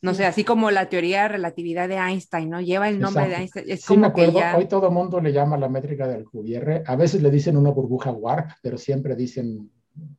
no 0.00 0.14
sé, 0.14 0.26
así 0.26 0.42
como 0.42 0.72
la 0.72 0.88
teoría 0.88 1.22
de 1.22 1.28
relatividad 1.28 1.88
de 1.88 1.94
Einstein, 1.94 2.50
¿no? 2.50 2.60
Lleva 2.60 2.88
el 2.88 2.98
nombre 2.98 3.28
de 3.28 3.36
Einstein. 3.36 3.66
Es 3.68 3.82
sí, 3.82 3.96
me 3.96 4.08
acuerdo. 4.08 4.40
Hoy 4.56 4.66
todo 4.66 4.90
mundo 4.90 5.20
le 5.20 5.32
llama 5.32 5.56
la 5.56 5.68
métrica 5.68 6.08
de 6.08 6.16
Alcubierre. 6.16 6.82
A 6.86 6.96
veces 6.96 7.22
le 7.22 7.30
dicen 7.30 7.56
una 7.56 7.70
burbuja 7.70 8.10
warp, 8.10 8.50
pero 8.62 8.78
siempre 8.78 9.14
dicen 9.14 9.70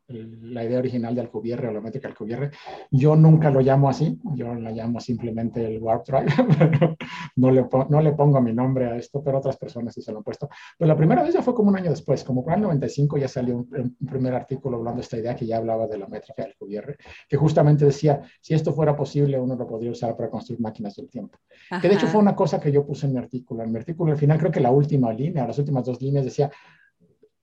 la 0.07 0.63
idea 0.63 0.79
original 0.79 1.15
de 1.15 1.21
Alcubierre 1.21 1.67
o 1.67 1.71
la 1.71 1.81
métrica 1.81 2.07
Alcubierre. 2.07 2.51
Yo 2.91 3.15
nunca 3.15 3.49
lo 3.49 3.61
llamo 3.61 3.89
así, 3.89 4.19
yo 4.35 4.53
la 4.53 4.71
llamo 4.71 4.99
simplemente 4.99 5.65
el 5.65 5.81
Warp 5.81 6.05
Drive, 6.05 6.27
no, 7.35 7.51
le, 7.51 7.65
no 7.89 8.01
le 8.01 8.11
pongo 8.13 8.41
mi 8.41 8.53
nombre 8.53 8.85
a 8.85 8.97
esto, 8.97 9.23
pero 9.23 9.39
otras 9.39 9.57
personas 9.57 9.93
sí 9.93 10.01
se 10.01 10.11
lo 10.11 10.19
han 10.19 10.23
puesto. 10.23 10.49
Pero 10.77 10.87
la 10.87 10.95
primera 10.95 11.23
vez 11.23 11.33
ya 11.33 11.41
fue 11.41 11.55
como 11.55 11.69
un 11.69 11.77
año 11.77 11.89
después, 11.89 12.23
como 12.23 12.43
para 12.43 12.57
el 12.57 12.63
95 12.63 13.17
ya 13.17 13.27
salió 13.27 13.57
un, 13.57 13.97
primer 14.07 14.33
artículo 14.33 14.77
hablando 14.77 14.97
de 14.97 15.03
esta 15.03 15.17
idea 15.17 15.35
que 15.35 15.45
ya 15.45 15.57
hablaba 15.57 15.87
de 15.87 15.97
la 15.97 16.07
métrica 16.07 16.43
Alcubierre, 16.43 16.97
que 17.27 17.37
justamente 17.37 17.85
decía, 17.85 18.21
si 18.41 18.53
esto 18.53 18.73
fuera 18.73 18.95
posible, 18.95 19.39
uno 19.39 19.55
lo 19.55 19.67
podría 19.67 19.91
usar 19.91 20.15
para 20.15 20.29
construir 20.29 20.61
máquinas 20.61 20.95
del 20.95 21.09
tiempo. 21.09 21.37
Que 21.81 21.87
de 21.89 21.95
hecho 21.95 22.07
fue 22.07 22.21
una 22.21 22.35
cosa 22.35 22.59
que 22.59 22.71
yo 22.71 22.85
puse 22.85 23.07
en 23.07 23.13
mi 23.13 23.19
artículo. 23.19 23.63
En 23.63 23.71
mi 23.71 23.77
artículo 23.77 24.11
al 24.11 24.17
final 24.17 24.37
creo 24.37 24.51
que 24.51 24.59
la 24.59 24.71
última 24.71 25.11
línea, 25.11 25.47
las 25.47 25.57
últimas 25.57 25.85
dos 25.85 26.01
líneas 26.01 26.25
decía, 26.25 26.51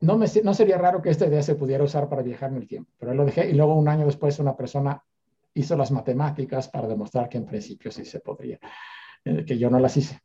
no, 0.00 0.16
me, 0.16 0.26
no 0.42 0.54
sería 0.54 0.78
raro 0.78 1.02
que 1.02 1.10
esta 1.10 1.26
idea 1.26 1.42
se 1.42 1.54
pudiera 1.54 1.84
usar 1.84 2.08
para 2.08 2.22
viajar 2.22 2.50
en 2.50 2.56
el 2.56 2.66
tiempo, 2.66 2.90
pero 2.98 3.14
lo 3.14 3.24
dejé 3.24 3.50
y 3.50 3.54
luego 3.54 3.74
un 3.74 3.88
año 3.88 4.06
después 4.06 4.38
una 4.38 4.56
persona 4.56 5.02
hizo 5.54 5.76
las 5.76 5.90
matemáticas 5.90 6.68
para 6.68 6.88
demostrar 6.88 7.28
que 7.28 7.38
en 7.38 7.46
principio 7.46 7.90
sí 7.90 8.04
se 8.04 8.20
podría, 8.20 8.58
eh, 9.24 9.44
que 9.44 9.58
yo 9.58 9.68
no 9.70 9.78
las 9.78 9.96
hice. 9.96 10.18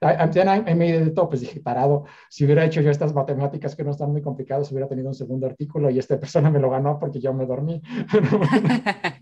En 0.00 0.78
medio 0.78 1.04
de 1.04 1.10
todo, 1.10 1.28
pues 1.28 1.42
dije, 1.42 1.60
parado, 1.60 2.04
si 2.30 2.44
hubiera 2.44 2.64
hecho 2.64 2.80
yo 2.80 2.90
estas 2.90 3.14
matemáticas 3.14 3.76
que 3.76 3.84
no 3.84 3.90
están 3.90 4.10
muy 4.10 4.22
complicadas, 4.22 4.72
hubiera 4.72 4.88
tenido 4.88 5.08
un 5.08 5.14
segundo 5.14 5.46
artículo 5.46 5.90
y 5.90 5.98
esta 5.98 6.18
persona 6.18 6.50
me 6.50 6.58
lo 6.58 6.70
ganó 6.70 6.98
porque 6.98 7.20
yo 7.20 7.34
me 7.34 7.44
dormí. 7.44 7.82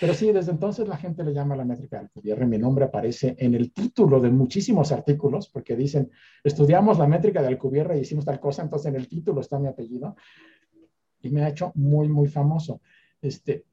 Pero 0.00 0.14
sí, 0.14 0.32
desde 0.32 0.52
entonces 0.52 0.88
la 0.88 0.96
gente 0.96 1.24
le 1.24 1.32
llama 1.32 1.56
la 1.56 1.64
métrica 1.64 1.96
de 1.96 2.04
Alcubierre. 2.04 2.46
Mi 2.46 2.58
nombre 2.58 2.84
aparece 2.84 3.36
en 3.38 3.54
el 3.54 3.72
título 3.72 4.20
de 4.20 4.30
muchísimos 4.30 4.92
artículos 4.92 5.48
porque 5.48 5.76
dicen, 5.76 6.10
estudiamos 6.42 6.98
la 6.98 7.06
métrica 7.06 7.42
de 7.42 7.48
Alcubierre 7.48 7.98
y 7.98 8.00
hicimos 8.00 8.24
tal 8.24 8.40
cosa, 8.40 8.62
entonces 8.62 8.88
en 8.88 8.96
el 8.96 9.08
título 9.08 9.40
está 9.40 9.58
mi 9.58 9.68
apellido. 9.68 10.16
Y 11.22 11.30
me 11.30 11.42
ha 11.42 11.48
hecho 11.48 11.72
muy, 11.74 12.08
muy 12.08 12.28
famoso. 12.28 12.80
Este, 13.20 13.64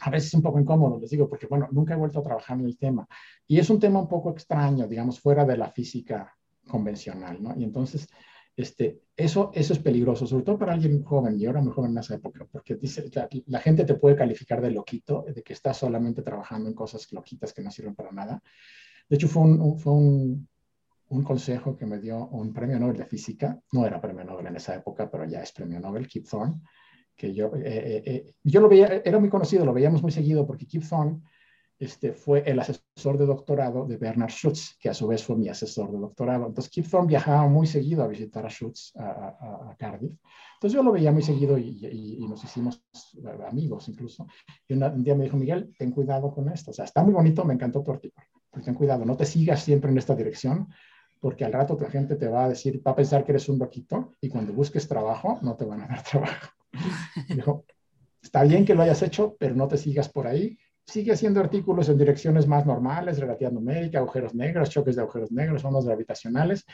a 0.00 0.10
veces 0.10 0.32
un 0.34 0.42
poco 0.42 0.60
incómodo, 0.60 0.98
les 0.98 1.10
digo, 1.10 1.28
porque 1.28 1.46
bueno, 1.46 1.68
nunca 1.72 1.94
he 1.94 1.96
vuelto 1.96 2.20
a 2.20 2.22
trabajar 2.22 2.58
en 2.58 2.64
el 2.64 2.78
tema. 2.78 3.06
Y 3.46 3.58
es 3.58 3.68
un 3.70 3.78
tema 3.78 4.00
un 4.00 4.08
poco 4.08 4.30
extraño, 4.30 4.86
digamos, 4.86 5.20
fuera 5.20 5.44
de 5.44 5.56
la 5.56 5.70
física 5.70 6.34
convencional, 6.68 7.42
¿no? 7.42 7.54
Y 7.56 7.64
entonces, 7.64 8.08
este, 8.58 9.02
eso, 9.16 9.52
eso 9.54 9.72
es 9.72 9.78
peligroso, 9.78 10.26
sobre 10.26 10.42
todo 10.42 10.58
para 10.58 10.72
alguien 10.72 11.04
joven, 11.04 11.40
y 11.40 11.46
ahora 11.46 11.62
muy 11.62 11.72
joven 11.72 11.92
en 11.92 11.98
esa 11.98 12.16
época, 12.16 12.44
porque 12.50 12.74
dice, 12.74 13.08
la, 13.46 13.60
gente 13.60 13.84
te 13.84 13.94
puede 13.94 14.16
calificar 14.16 14.60
de 14.60 14.72
loquito, 14.72 15.24
de 15.32 15.42
que 15.44 15.52
estás 15.52 15.76
solamente 15.76 16.22
trabajando 16.22 16.68
en 16.68 16.74
cosas 16.74 17.10
loquitas 17.12 17.52
que 17.52 17.62
no 17.62 17.70
sirven 17.70 17.94
para 17.94 18.10
nada. 18.10 18.42
De 19.08 19.14
hecho, 19.14 19.28
fue 19.28 19.42
un, 19.44 19.78
fue 19.78 19.92
un, 19.92 20.48
un 21.10 21.22
consejo 21.22 21.76
que 21.76 21.86
me 21.86 22.00
dio 22.00 22.26
un 22.26 22.52
premio 22.52 22.80
Nobel 22.80 22.96
de 22.96 23.06
Física, 23.06 23.60
no 23.70 23.86
era 23.86 24.00
premio 24.00 24.24
Nobel 24.24 24.48
en 24.48 24.56
esa 24.56 24.74
época, 24.74 25.08
pero 25.08 25.24
ya 25.24 25.40
es 25.40 25.52
premio 25.52 25.78
Nobel, 25.78 26.08
Kip 26.08 26.26
Thorne, 26.28 26.60
que 27.14 27.32
yo, 27.32 27.52
eh, 27.54 27.62
eh, 27.64 28.02
eh, 28.04 28.34
yo 28.42 28.60
lo 28.60 28.68
veía, 28.68 29.02
era 29.04 29.20
muy 29.20 29.28
conocido, 29.28 29.64
lo 29.64 29.72
veíamos 29.72 30.02
muy 30.02 30.10
seguido 30.10 30.44
porque 30.44 30.66
Kip 30.66 30.82
Thorne 30.82 31.20
este, 31.78 32.12
fue 32.12 32.42
el 32.44 32.58
asesor 32.58 33.18
de 33.18 33.26
doctorado 33.26 33.86
de 33.86 33.96
Bernard 33.96 34.30
Schutz, 34.30 34.76
que 34.80 34.88
a 34.88 34.94
su 34.94 35.06
vez 35.06 35.22
fue 35.22 35.36
mi 35.36 35.48
asesor 35.48 35.92
de 35.92 35.98
doctorado. 35.98 36.46
Entonces 36.46 36.70
Kip 36.70 36.88
Thorne 36.88 37.06
viajaba 37.06 37.46
muy 37.46 37.66
seguido 37.68 38.02
a 38.02 38.08
visitar 38.08 38.44
a 38.44 38.48
Schutz, 38.48 38.92
a, 38.96 39.76
Cardiff. 39.78 40.12
Entonces 40.54 40.74
yo 40.76 40.82
lo 40.82 40.90
veía 40.90 41.12
muy 41.12 41.22
seguido 41.22 41.56
y, 41.56 42.26
nos 42.28 42.42
hicimos 42.42 42.82
amigos 43.48 43.88
incluso. 43.88 44.26
Y 44.66 44.74
un 44.74 45.04
día 45.04 45.14
me 45.14 45.24
dijo, 45.24 45.36
Miguel, 45.36 45.72
ten 45.78 45.92
cuidado 45.92 46.32
con 46.32 46.48
esto. 46.48 46.72
O 46.72 46.74
sea, 46.74 46.84
está 46.84 47.04
muy 47.04 47.14
bonito, 47.14 47.44
me 47.44 47.54
encantó 47.54 47.82
tu 47.82 47.92
artículo, 47.92 48.26
pero 48.50 48.64
ten 48.64 48.74
cuidado, 48.74 49.04
no 49.04 49.16
te 49.16 49.24
sigas 49.24 49.62
siempre 49.62 49.90
en 49.92 49.98
esta 49.98 50.16
dirección, 50.16 50.68
porque 51.20 51.44
al 51.44 51.52
rato 51.52 51.78
la 51.80 51.90
gente 51.90 52.16
te 52.16 52.28
va 52.28 52.44
a 52.44 52.48
decir, 52.48 52.82
va 52.84 52.90
a 52.90 52.96
pensar 52.96 53.24
que 53.24 53.32
eres 53.32 53.48
un 53.48 53.58
loquito 53.58 54.16
y 54.20 54.28
cuando 54.28 54.52
busques 54.52 54.88
trabajo 54.88 55.38
no 55.42 55.56
te 55.56 55.64
van 55.64 55.82
a 55.82 55.86
dar 55.86 56.02
trabajo. 56.02 56.48
Dijo, 57.28 57.64
está 58.20 58.42
bien 58.42 58.64
que 58.64 58.74
lo 58.74 58.82
hayas 58.82 59.02
hecho, 59.02 59.36
pero 59.38 59.54
no 59.54 59.68
te 59.68 59.76
sigas 59.76 60.08
por 60.08 60.26
ahí. 60.26 60.58
Sigue 60.88 61.12
haciendo 61.12 61.40
artículos 61.40 61.90
en 61.90 61.98
direcciones 61.98 62.46
más 62.46 62.64
normales, 62.64 63.18
relatividad 63.18 63.52
numérica, 63.52 63.98
agujeros 63.98 64.34
negros, 64.34 64.70
choques 64.70 64.96
de 64.96 65.02
agujeros 65.02 65.30
negros, 65.30 65.62
ondas 65.62 65.84
gravitacionales, 65.84 66.64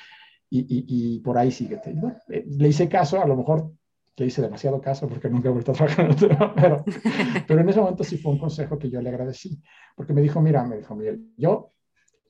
y, 0.48 1.18
por 1.18 1.36
ahí 1.36 1.50
síguete. 1.50 1.96
Eh, 2.28 2.44
le 2.46 2.68
hice 2.68 2.88
caso, 2.88 3.20
a 3.20 3.26
lo 3.26 3.34
mejor 3.34 3.72
le 4.16 4.26
hice 4.26 4.40
demasiado 4.40 4.80
caso 4.80 5.08
porque 5.08 5.28
nunca 5.28 5.48
he 5.48 5.52
vuelto 5.52 5.72
a 5.72 5.74
trabajar 5.74 6.04
en 6.04 6.12
el 6.12 6.16
tema, 6.16 6.54
pero, 6.56 6.84
pero 7.48 7.60
en 7.60 7.68
ese 7.68 7.80
momento 7.80 8.04
sí 8.04 8.16
fue 8.16 8.30
un 8.30 8.38
consejo 8.38 8.78
que 8.78 8.88
yo 8.88 9.02
le 9.02 9.08
agradecí, 9.08 9.60
porque 9.96 10.12
me 10.12 10.22
dijo, 10.22 10.40
mira, 10.40 10.64
me 10.64 10.76
dijo 10.76 10.94
Miguel, 10.94 11.32
yo 11.36 11.72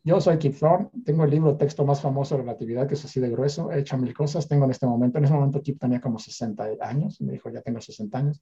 yo 0.06 0.20
soy 0.20 0.36
Kip 0.36 0.58
Thorne, 0.58 0.90
tengo 1.02 1.24
el 1.24 1.30
libro 1.30 1.56
texto 1.56 1.84
más 1.84 2.02
famoso 2.02 2.34
de 2.34 2.42
relatividad, 2.42 2.86
que 2.86 2.92
es 2.92 3.04
así 3.06 3.20
de 3.20 3.30
grueso, 3.30 3.72
he 3.72 3.80
hecho 3.80 3.96
mil 3.96 4.12
cosas, 4.12 4.46
tengo 4.46 4.66
en 4.66 4.70
este 4.70 4.86
momento, 4.86 5.16
en 5.16 5.24
ese 5.24 5.32
momento 5.32 5.62
Kip 5.62 5.78
tenía 5.78 5.98
como 5.98 6.18
60 6.18 6.76
años, 6.80 7.20
me 7.22 7.32
dijo, 7.32 7.48
ya 7.48 7.62
tengo 7.62 7.80
60 7.80 8.18
años, 8.18 8.40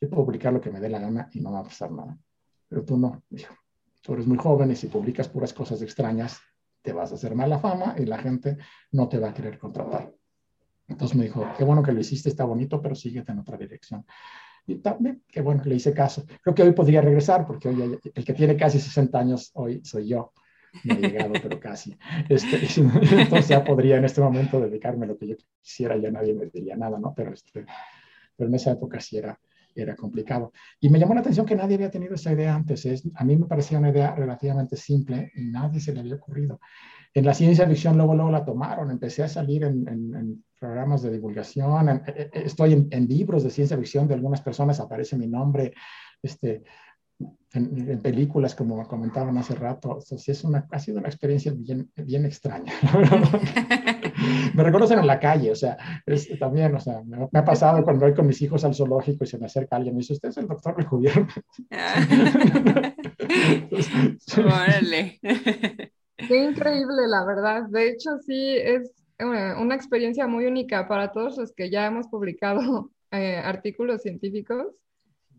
yo 0.00 0.08
puedo 0.10 0.24
publicar 0.24 0.52
lo 0.52 0.60
que 0.60 0.72
me 0.72 0.80
dé 0.80 0.88
la 0.88 0.98
gana 0.98 1.28
y 1.32 1.40
no 1.40 1.52
va 1.52 1.60
a 1.60 1.62
pasar 1.62 1.92
nada. 1.92 2.18
Pero 2.74 2.84
tú 2.84 2.98
no, 2.98 3.22
dijo, 3.30 3.54
tú 4.00 4.14
eres 4.14 4.26
muy 4.26 4.36
joven 4.36 4.72
y 4.72 4.74
si 4.74 4.88
publicas 4.88 5.28
puras 5.28 5.52
cosas 5.52 5.80
extrañas, 5.80 6.40
te 6.82 6.92
vas 6.92 7.12
a 7.12 7.14
hacer 7.14 7.36
mala 7.36 7.60
fama 7.60 7.94
y 7.96 8.04
la 8.04 8.18
gente 8.18 8.58
no 8.90 9.08
te 9.08 9.20
va 9.20 9.28
a 9.28 9.32
querer 9.32 9.60
contratar. 9.60 10.12
Entonces 10.88 11.16
me 11.16 11.22
dijo, 11.22 11.46
qué 11.56 11.62
bueno 11.62 11.84
que 11.84 11.92
lo 11.92 12.00
hiciste, 12.00 12.30
está 12.30 12.42
bonito, 12.42 12.82
pero 12.82 12.96
síguete 12.96 13.30
en 13.30 13.38
otra 13.38 13.56
dirección. 13.56 14.04
Y 14.66 14.74
también, 14.80 15.22
qué 15.28 15.40
bueno 15.40 15.62
que 15.62 15.68
le 15.68 15.76
hice 15.76 15.94
caso. 15.94 16.24
Creo 16.42 16.52
que 16.52 16.64
hoy 16.64 16.72
podría 16.72 17.00
regresar, 17.00 17.46
porque 17.46 17.68
hoy 17.68 17.96
el 18.12 18.24
que 18.24 18.34
tiene 18.34 18.56
casi 18.56 18.80
60 18.80 19.20
años 19.20 19.52
hoy 19.54 19.80
soy 19.84 20.08
yo 20.08 20.32
no 20.82 20.94
he 20.94 20.98
llegado, 20.98 21.32
pero 21.40 21.60
casi. 21.60 21.96
Este, 22.28 22.56
entonces 23.20 23.46
ya 23.46 23.62
podría 23.62 23.98
en 23.98 24.04
este 24.04 24.20
momento 24.20 24.60
dedicarme 24.60 25.04
a 25.04 25.10
lo 25.10 25.16
que 25.16 25.28
yo 25.28 25.36
quisiera, 25.62 25.96
ya 25.96 26.10
nadie 26.10 26.34
me 26.34 26.46
diría 26.46 26.74
nada, 26.74 26.98
¿no? 26.98 27.14
Pero, 27.14 27.34
este, 27.34 27.64
pero 28.34 28.48
en 28.48 28.54
esa 28.56 28.72
época 28.72 28.98
sí 28.98 29.16
era, 29.16 29.38
era 29.74 29.96
complicado. 29.96 30.52
Y 30.80 30.88
me 30.88 30.98
llamó 30.98 31.14
la 31.14 31.20
atención 31.20 31.46
que 31.46 31.56
nadie 31.56 31.74
había 31.76 31.90
tenido 31.90 32.14
esa 32.14 32.32
idea 32.32 32.54
antes. 32.54 32.84
Es, 32.86 33.08
a 33.14 33.24
mí 33.24 33.36
me 33.36 33.46
parecía 33.46 33.78
una 33.78 33.90
idea 33.90 34.14
relativamente 34.14 34.76
simple 34.76 35.32
y 35.34 35.44
nadie 35.44 35.80
se 35.80 35.92
le 35.92 36.00
había 36.00 36.16
ocurrido. 36.16 36.60
En 37.12 37.24
la 37.24 37.34
ciencia 37.34 37.66
ficción 37.66 37.96
luego, 37.96 38.14
luego 38.14 38.30
la 38.30 38.44
tomaron. 38.44 38.90
Empecé 38.90 39.22
a 39.22 39.28
salir 39.28 39.64
en, 39.64 39.88
en, 39.88 40.44
programas 40.58 41.02
de 41.02 41.12
divulgación. 41.12 41.88
E, 41.88 42.02
e, 42.06 42.30
estoy 42.32 42.72
en, 42.72 42.88
en, 42.90 43.06
libros 43.06 43.44
de 43.44 43.50
ciencia 43.50 43.76
ficción 43.76 44.08
de 44.08 44.14
algunas 44.14 44.40
personas, 44.40 44.80
aparece 44.80 45.16
mi 45.16 45.26
nombre. 45.26 45.74
Este, 46.22 46.64
en, 47.52 48.00
películas, 48.00 48.54
como 48.54 48.86
comentaban 48.88 49.36
hace 49.38 49.54
rato. 49.54 49.98
es 50.10 50.44
una, 50.44 50.66
ha 50.70 50.78
sido 50.78 50.98
una 50.98 51.08
experiencia 51.08 51.52
bien, 51.54 51.90
bien 51.96 52.24
extraña. 52.24 52.72
me 54.54 54.62
reconocen 54.62 54.98
en 54.98 55.06
la 55.06 55.18
calle, 55.18 55.50
o 55.50 55.54
sea, 55.54 55.76
es, 56.06 56.28
también, 56.38 56.74
o 56.74 56.80
sea, 56.80 57.02
me, 57.04 57.28
ha 57.32 57.44
pasado 57.44 57.82
cuando 57.84 58.06
voy 58.06 58.14
con 58.14 58.26
mis 58.26 58.40
hijos 58.42 58.64
al 58.64 58.74
zoológico 58.74 59.24
y 59.24 59.26
se 59.26 59.38
me 59.38 59.46
acerca 59.46 59.76
alguien 59.76 59.94
y 59.94 59.96
me 59.96 60.00
dice, 60.00 60.14
¿usted 60.14 60.30
es 60.30 60.36
el 60.38 60.48
doctor 60.48 60.76
Recubierno? 60.76 61.28
Órale. 64.38 65.20
Qué 66.16 66.44
increíble, 66.44 67.08
la 67.08 67.24
verdad. 67.24 67.64
De 67.68 67.88
hecho, 67.88 68.18
sí, 68.24 68.56
es 68.56 68.90
eh, 69.18 69.54
una 69.60 69.74
experiencia 69.74 70.26
muy 70.26 70.46
única 70.46 70.88
para 70.88 71.12
todos 71.12 71.36
los 71.38 71.52
que 71.52 71.70
ya 71.70 71.86
hemos 71.86 72.08
publicado 72.08 72.90
eh, 73.10 73.36
artículos 73.36 74.02
científicos 74.02 74.66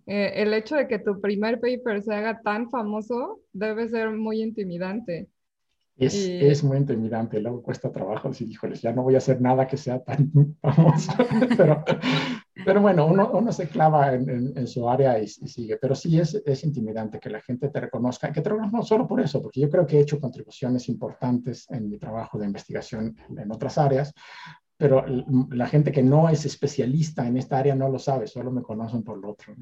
eh, 0.07 0.33
el 0.35 0.53
hecho 0.53 0.75
de 0.75 0.87
que 0.87 0.99
tu 0.99 1.19
primer 1.19 1.59
paper 1.59 2.03
se 2.03 2.13
haga 2.13 2.39
tan 2.41 2.69
famoso 2.69 3.41
debe 3.53 3.89
ser 3.89 4.11
muy 4.11 4.41
intimidante. 4.41 5.29
Es, 5.97 6.13
es 6.15 6.63
muy 6.63 6.77
intimidante, 6.77 7.39
luego 7.39 7.63
cuesta 7.63 7.91
trabajo 7.91 8.27
decir, 8.27 8.49
híjoles, 8.49 8.81
ya 8.81 8.91
no 8.91 9.03
voy 9.03 9.15
a 9.15 9.19
hacer 9.19 9.39
nada 9.39 9.65
que 9.65 9.77
sea 9.77 10.03
tan 10.03 10.29
famoso, 10.61 11.13
pero, 11.57 11.83
Pero 12.65 12.81
bueno, 12.81 13.05
uno, 13.05 13.31
uno 13.31 13.51
se 13.51 13.67
clava 13.67 14.13
en, 14.13 14.57
en, 14.57 14.67
su 14.67 14.89
área 14.89 15.19
y, 15.19 15.27
sigue. 15.27 15.77
Pero 15.77 15.93
sí 15.93 16.19
es, 16.19 16.33
es, 16.45 16.63
intimidante 16.63 17.19
que 17.19 17.29
la 17.29 17.41
gente 17.41 17.69
te 17.69 17.79
reconozca, 17.79 18.31
que 18.31 18.41
te 18.41 18.49
reconozca 18.49 18.77
no 18.77 18.83
solo 18.83 19.07
por 19.07 19.19
eso, 19.21 19.41
porque 19.41 19.61
yo 19.61 19.69
creo 19.69 19.85
que 19.85 19.97
he 19.97 20.01
hecho 20.01 20.19
contribuciones 20.19 20.87
importantes 20.89 21.69
en 21.69 21.89
mi 21.89 21.97
trabajo 21.97 22.39
de 22.39 22.45
investigación 22.45 23.15
en 23.29 23.51
otras 23.51 23.77
áreas, 23.77 24.13
pero 24.77 25.05
la 25.51 25.67
gente 25.67 25.91
que 25.91 26.03
no 26.03 26.27
es 26.27 26.45
especialista 26.45 27.25
en 27.25 27.37
esta 27.37 27.57
área 27.57 27.75
no 27.75 27.89
lo 27.89 27.97
sabe, 27.97 28.27
solo 28.27 28.51
me 28.51 28.61
conocen 28.61 29.03
por 29.03 29.17
lo 29.17 29.31
otro. 29.31 29.55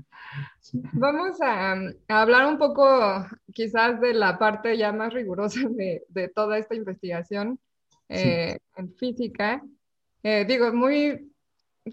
Vamos 0.94 1.38
a, 1.42 1.76
hablar 2.08 2.48
un 2.48 2.58
poco 2.58 3.26
quizás 3.54 4.02
de 4.02 4.14
la 4.14 4.40
parte 4.40 4.76
ya 4.78 4.92
más 4.92 5.14
rigurosa 5.14 5.60
de, 5.70 6.04
de 6.10 6.28
toda 6.30 6.58
esta 6.58 6.76
investigación 6.76 7.60
eh, 8.10 8.58
en 8.76 8.94
física. 8.96 9.64
Eh, 10.24 10.46
digo, 10.48 10.74
muy 10.74 11.32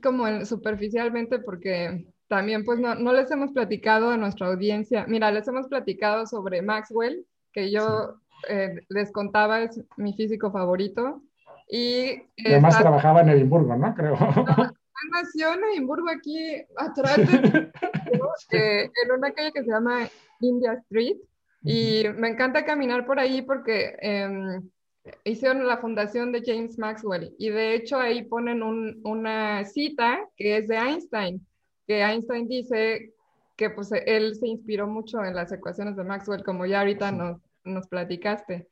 como 0.02 0.44
superficialmente 0.44 1.40
porque 1.40 2.06
también 2.28 2.64
pues 2.64 2.78
no, 2.78 2.94
no, 2.94 3.12
les 3.12 3.30
hemos 3.30 3.52
platicado 3.52 4.10
a 4.10 4.16
nuestra 4.16 4.46
audiencia. 4.46 5.04
Mira, 5.08 5.30
les 5.32 5.48
hemos 5.48 5.66
platicado 5.68 6.26
sobre 6.26 6.62
Maxwell, 6.62 7.26
que 7.52 7.70
yo 7.70 8.20
eh, 8.48 8.80
les 8.88 9.12
contaba 9.12 9.62
es 9.62 9.82
mi 9.96 10.14
físico 10.14 10.50
favorito. 10.50 11.22
Y, 11.70 12.22
además 12.44 12.78
trabajaba 12.78 13.20
en 13.22 13.30
Edimburgo, 13.30 13.76
¿no? 13.76 13.94
Creo. 13.94 14.16
nació 15.10 15.54
en 15.54 15.64
Edimburgo, 15.72 16.08
aquí 16.10 16.62
atrás, 16.76 17.16
de, 17.16 17.70
eh, 18.52 18.90
en 19.04 19.12
una 19.12 19.32
calle 19.32 19.52
que 19.52 19.64
se 19.64 19.70
llama 19.70 20.08
India 20.40 20.72
Street. 20.72 21.16
Y 21.62 22.04
me 22.16 22.28
encanta 22.28 22.64
caminar 22.64 23.04
por 23.06 23.18
ahí 23.18 23.42
porque 23.42 23.94
eh, 24.00 24.60
hicieron 25.24 25.66
la 25.66 25.76
fundación 25.76 26.32
de 26.32 26.42
James 26.44 26.78
Maxwell. 26.78 27.34
Y 27.38 27.50
de 27.50 27.74
hecho 27.74 27.98
ahí 27.98 28.22
ponen 28.22 28.62
un, 28.62 29.00
una 29.04 29.64
cita 29.64 30.20
que 30.36 30.56
es 30.56 30.68
de 30.68 30.76
Einstein, 30.76 31.46
que 31.86 32.00
Einstein 32.00 32.48
dice 32.48 33.12
que 33.56 33.68
pues 33.68 33.90
él 33.92 34.34
se 34.36 34.48
inspiró 34.48 34.86
mucho 34.86 35.22
en 35.22 35.34
las 35.34 35.52
ecuaciones 35.52 35.96
de 35.96 36.04
Maxwell, 36.04 36.44
como 36.44 36.64
ya 36.64 36.80
ahorita 36.80 37.12
nos, 37.12 37.40
nos 37.64 37.86
platicaste. 37.88 38.66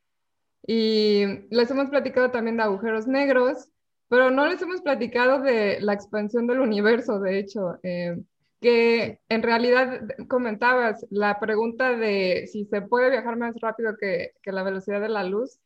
Y 0.67 1.25
les 1.51 1.71
hemos 1.71 1.89
platicado 1.89 2.31
también 2.31 2.57
de 2.57 2.65
agujeros 2.65 3.07
negros, 3.07 3.71
pero 4.09 4.31
no 4.31 4.47
les 4.47 4.61
hemos 4.63 4.81
platicado 4.81 5.41
de 5.41 5.81
la 5.81 5.93
expansión 5.93 6.47
del 6.47 6.61
universo, 6.61 7.21
de 7.21 7.39
hecho, 7.39 7.79
eh, 7.83 8.19
que 8.61 9.21
en 9.29 9.43
realidad 9.43 10.01
comentabas 10.29 11.07
la 11.11 11.39
pregunta 11.39 11.97
de 11.97 12.49
si 12.51 12.65
se 12.65 12.83
puede 12.83 13.11
viajar 13.11 13.37
más 13.37 13.55
rápido 13.61 13.97
que, 13.97 14.33
que 14.43 14.53
la 14.53 14.63
velocidad 14.63 15.01
de 15.01 15.09
la 15.09 15.25
luz, 15.25 15.61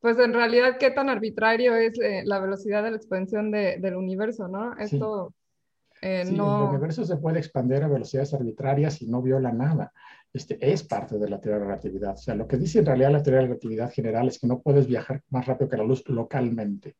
pues 0.00 0.18
en 0.18 0.34
realidad 0.34 0.76
qué 0.78 0.90
tan 0.90 1.08
arbitrario 1.08 1.74
es 1.74 1.98
eh, 1.98 2.22
la 2.24 2.38
velocidad 2.38 2.82
de 2.82 2.90
la 2.90 2.96
expansión 2.96 3.50
de, 3.50 3.78
del 3.78 3.96
universo, 3.96 4.46
¿no? 4.46 4.76
Esto 4.78 5.34
eh, 6.02 6.24
no... 6.30 6.64
El 6.64 6.70
universo 6.70 7.04
se 7.04 7.16
puede 7.16 7.38
expandir 7.38 7.82
a 7.82 7.88
velocidades 7.88 8.34
arbitrarias 8.34 9.02
y 9.02 9.08
no 9.08 9.22
viola 9.22 9.52
nada 9.52 9.92
este, 10.36 10.58
es 10.60 10.82
parte 10.82 11.18
de 11.18 11.28
la 11.28 11.40
teoría 11.40 11.58
de 11.58 11.64
la 11.64 11.70
relatividad. 11.70 12.14
O 12.14 12.18
sea, 12.18 12.34
lo 12.34 12.46
que 12.46 12.56
dice 12.56 12.80
en 12.80 12.86
realidad 12.86 13.10
la 13.10 13.22
teoría 13.22 13.38
de 13.38 13.46
la 13.46 13.48
relatividad 13.48 13.92
general 13.92 14.28
es 14.28 14.38
que 14.38 14.46
no 14.46 14.60
puedes 14.60 14.86
viajar 14.86 15.22
más 15.30 15.46
rápido 15.46 15.70
que 15.70 15.76
la 15.76 15.84
luz 15.84 16.04
localmente. 16.06 16.96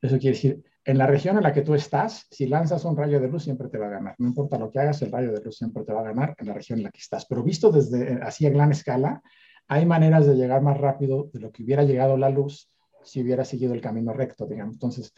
Eso 0.00 0.18
quiere 0.18 0.36
decir, 0.36 0.62
en 0.84 0.98
la 0.98 1.06
región 1.06 1.36
en 1.36 1.42
la 1.42 1.52
que 1.52 1.62
tú 1.62 1.74
estás, 1.74 2.26
si 2.30 2.46
lanzas 2.46 2.84
un 2.84 2.96
rayo 2.96 3.18
de 3.18 3.28
luz 3.28 3.44
siempre 3.44 3.68
te 3.68 3.78
va 3.78 3.86
a 3.86 3.90
ganar. 3.90 4.14
No 4.18 4.28
importa 4.28 4.58
lo 4.58 4.70
que 4.70 4.78
hagas, 4.78 5.00
el 5.02 5.10
rayo 5.10 5.32
de 5.32 5.42
luz 5.42 5.56
siempre 5.56 5.84
te 5.84 5.92
va 5.92 6.00
a 6.00 6.04
ganar 6.04 6.34
en 6.38 6.46
la 6.46 6.54
región 6.54 6.78
en 6.78 6.84
la 6.84 6.90
que 6.90 7.00
estás. 7.00 7.26
Pero 7.26 7.42
visto 7.42 7.72
desde 7.72 8.12
eh, 8.12 8.18
así 8.22 8.46
a 8.46 8.50
gran 8.50 8.70
escala, 8.70 9.22
hay 9.68 9.86
maneras 9.86 10.26
de 10.26 10.34
llegar 10.34 10.62
más 10.62 10.78
rápido 10.78 11.30
de 11.32 11.40
lo 11.40 11.50
que 11.50 11.64
hubiera 11.64 11.82
llegado 11.82 12.16
la 12.16 12.30
luz 12.30 12.70
si 13.02 13.22
hubiera 13.22 13.44
seguido 13.44 13.74
el 13.74 13.80
camino 13.80 14.12
recto, 14.12 14.46
digamos. 14.46 14.74
Entonces, 14.74 15.14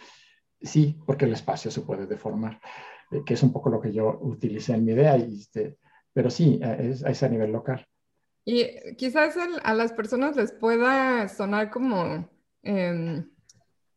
sí, 0.61 0.97
porque 1.07 1.25
el 1.25 1.33
espacio 1.33 1.71
se 1.71 1.81
puede 1.81 2.07
deformar, 2.07 2.61
eh, 3.11 3.23
que 3.27 3.35
es 3.35 3.43
un 3.43 3.53
poco 3.53 3.69
lo 3.69 3.81
que 3.81 3.93
yo 3.93 4.19
utilicé 4.23 4.75
en 4.75 4.85
mi 4.85 4.93
idea. 4.93 5.17
Y 5.19 5.39
este, 5.39 5.77
pero 6.19 6.31
sí, 6.31 6.59
eh, 6.61 6.97
es, 7.07 7.23
a 7.23 7.29
nivel 7.29 7.53
local. 7.53 7.87
Y 8.45 8.67
quizás 8.97 9.37
a 9.63 9.73
las 9.73 9.93
personas 9.93 10.35
les 10.35 10.51
pueda 10.51 11.29
sonar 11.29 11.71
como, 11.71 12.29
em, 12.65 13.31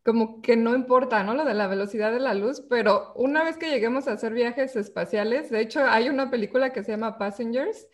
como 0.05 0.39
que 0.43 0.55
no 0.55 0.75
importa, 0.75 1.23
¿no? 1.23 1.33
Lo 1.33 1.45
de 1.45 1.55
la 1.55 1.65
velocidad 1.65 2.11
de 2.11 2.19
la 2.19 2.35
luz, 2.35 2.61
pero 2.69 3.11
una 3.15 3.43
vez 3.43 3.57
que 3.57 3.71
lleguemos 3.71 4.07
a 4.07 4.11
hacer 4.11 4.33
viajes 4.33 4.75
espaciales, 4.75 5.49
de 5.49 5.61
hecho 5.61 5.83
hay 5.83 6.09
una 6.09 6.29
película 6.29 6.71
que 6.71 6.83
se 6.83 6.91
llama 6.91 7.17
Passengers, 7.17 7.87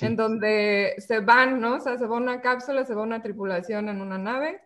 en 0.00 0.16
donde 0.16 0.94
se 0.96 1.20
van, 1.20 1.60
¿no? 1.60 1.74
O 1.74 1.80
sea, 1.80 1.98
se 1.98 2.06
va 2.06 2.16
una 2.16 2.40
cápsula, 2.40 2.86
se 2.86 2.94
va 2.94 3.02
una 3.02 3.20
tripulación 3.20 3.90
en 3.90 4.00
una 4.00 4.16
nave 4.16 4.62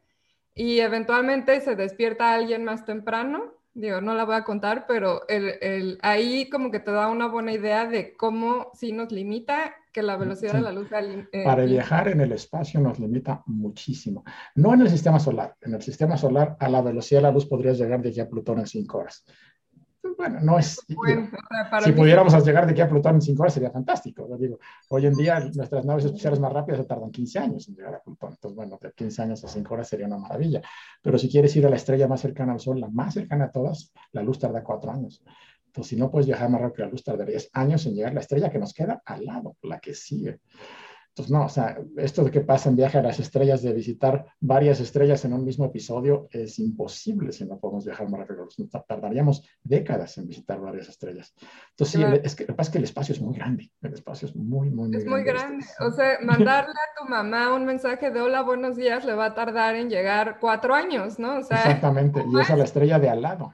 y 0.54 0.78
eventualmente 0.78 1.60
se 1.60 1.74
despierta 1.74 2.34
alguien 2.34 2.62
más 2.62 2.84
temprano 2.84 3.57
digo, 3.79 4.01
no 4.01 4.14
la 4.14 4.24
voy 4.24 4.35
a 4.35 4.45
contar, 4.45 4.87
pero 4.89 5.22
el, 5.29 5.55
el, 5.61 5.99
ahí 6.03 6.51
como 6.51 6.70
que 6.70 6.81
te 6.81 6.91
da 6.91 7.09
una 7.09 7.29
buena 7.29 7.53
idea 7.53 7.87
de 7.87 8.16
cómo 8.16 8.72
sí 8.74 8.93
nos 8.93 9.12
limita 9.12 9.72
que 9.93 10.03
la 10.03 10.16
velocidad 10.16 10.55
de 10.55 10.61
la 10.61 10.72
luz... 10.72 10.89
Eh, 11.33 11.45
Para 11.45 11.64
viajar 11.64 12.09
en 12.09 12.20
el 12.20 12.33
espacio 12.33 12.81
nos 12.81 12.99
limita 12.99 13.43
muchísimo. 13.47 14.24
No 14.57 14.74
en 14.74 14.83
el 14.83 14.91
sistema 14.91 15.20
solar. 15.20 15.57
En 15.61 15.74
el 15.74 15.83
sistema 15.83 16.16
solar 16.16 16.57
a 16.59 16.68
la 16.68 16.83
velocidad 16.83 17.20
de 17.20 17.29
la 17.29 17.33
luz 17.33 17.47
podrías 17.47 17.79
llegar 17.79 18.03
de 18.03 18.11
aquí 18.11 18.20
a 18.20 18.29
Plutón 18.29 18.59
en 18.59 18.66
cinco 18.66 18.99
horas 18.99 19.24
bueno, 20.18 20.40
no 20.40 20.58
es... 20.58 20.84
si 21.84 21.92
pudiéramos 21.92 22.44
llegar 22.44 22.66
de 22.66 22.72
aquí 22.72 22.80
a 22.80 22.88
Plutón 22.88 23.14
en 23.14 23.22
5 23.22 23.40
horas 23.40 23.54
sería 23.54 23.70
fantástico. 23.70 24.28
Digo, 24.36 24.58
hoy 24.88 25.06
en 25.06 25.14
día 25.14 25.38
nuestras 25.38 25.84
naves 25.84 26.06
espaciales 26.06 26.40
más 26.40 26.52
rápidas 26.52 26.80
se 26.80 26.86
tardan 26.86 27.12
15 27.12 27.38
años 27.38 27.68
en 27.68 27.76
llegar 27.76 27.94
a 27.94 28.02
Plutón. 28.02 28.32
Entonces, 28.32 28.56
bueno, 28.56 28.78
de 28.82 28.92
15 28.92 29.22
años 29.22 29.44
a 29.44 29.48
5 29.48 29.72
horas 29.72 29.88
sería 29.88 30.06
una 30.06 30.18
maravilla. 30.18 30.60
Pero 31.00 31.16
si 31.18 31.30
quieres 31.30 31.54
ir 31.54 31.64
a 31.66 31.70
la 31.70 31.76
estrella 31.76 32.08
más 32.08 32.20
cercana 32.20 32.52
al 32.52 32.60
Sol, 32.60 32.80
la 32.80 32.88
más 32.88 33.14
cercana 33.14 33.44
a 33.44 33.52
todas, 33.52 33.92
la 34.10 34.22
luz 34.22 34.40
tarda 34.40 34.64
4 34.64 34.90
años. 34.90 35.22
Entonces, 35.66 35.90
si 35.90 35.96
no 35.96 36.10
puedes 36.10 36.26
viajar 36.26 36.50
más 36.50 36.60
rápido 36.60 36.74
que 36.74 36.82
la 36.82 36.88
luz, 36.88 37.04
tardarías 37.04 37.48
años 37.52 37.86
en 37.86 37.94
llegar 37.94 38.10
a 38.10 38.14
la 38.14 38.20
estrella 38.20 38.50
que 38.50 38.58
nos 38.58 38.74
queda 38.74 39.00
al 39.04 39.24
lado, 39.24 39.56
la 39.62 39.78
que 39.78 39.94
sigue. 39.94 40.40
Entonces, 41.18 41.32
no, 41.32 41.46
o 41.46 41.48
sea, 41.48 41.76
esto 41.96 42.22
de 42.22 42.30
que 42.30 42.42
pasa 42.42 42.68
en 42.68 42.76
viaje 42.76 42.96
a 42.96 43.02
las 43.02 43.18
estrellas, 43.18 43.60
de 43.60 43.72
visitar 43.72 44.26
varias 44.38 44.78
estrellas 44.78 45.24
en 45.24 45.32
un 45.32 45.44
mismo 45.44 45.64
episodio, 45.64 46.28
es 46.30 46.60
imposible 46.60 47.32
si 47.32 47.44
no 47.44 47.58
podemos 47.58 47.84
viajar 47.84 48.08
más 48.08 48.20
rápido. 48.20 48.46
Tardaríamos 48.86 49.42
décadas 49.64 50.16
en 50.18 50.28
visitar 50.28 50.60
varias 50.60 50.88
estrellas. 50.88 51.34
Entonces, 51.70 52.00
sí, 52.00 52.20
es 52.22 52.36
que, 52.36 52.44
lo 52.44 52.48
que 52.48 52.54
pasa 52.54 52.68
es 52.68 52.72
que 52.72 52.78
el 52.78 52.84
espacio 52.84 53.14
es 53.14 53.20
muy 53.20 53.34
grande. 53.34 53.72
El 53.82 53.94
espacio 53.94 54.28
es 54.28 54.36
muy, 54.36 54.70
muy, 54.70 54.90
muy 54.90 54.96
es 54.96 55.06
muy 55.06 55.24
grande. 55.24 55.64
O 55.80 55.90
sea, 55.90 56.18
mandarle 56.22 56.70
a 56.70 57.02
tu 57.02 57.08
mamá 57.08 57.52
un 57.52 57.64
mensaje 57.64 58.12
de 58.12 58.20
hola, 58.20 58.42
buenos 58.42 58.76
días, 58.76 59.04
le 59.04 59.14
va 59.14 59.26
a 59.26 59.34
tardar 59.34 59.74
en 59.74 59.90
llegar 59.90 60.38
cuatro 60.40 60.72
años, 60.72 61.18
¿no? 61.18 61.38
O 61.38 61.42
sea, 61.42 61.56
Exactamente. 61.56 62.24
Y 62.32 62.38
es 62.38 62.48
a 62.48 62.56
la 62.56 62.62
estrella 62.62 63.00
de 63.00 63.08
al 63.08 63.22
lado. 63.22 63.52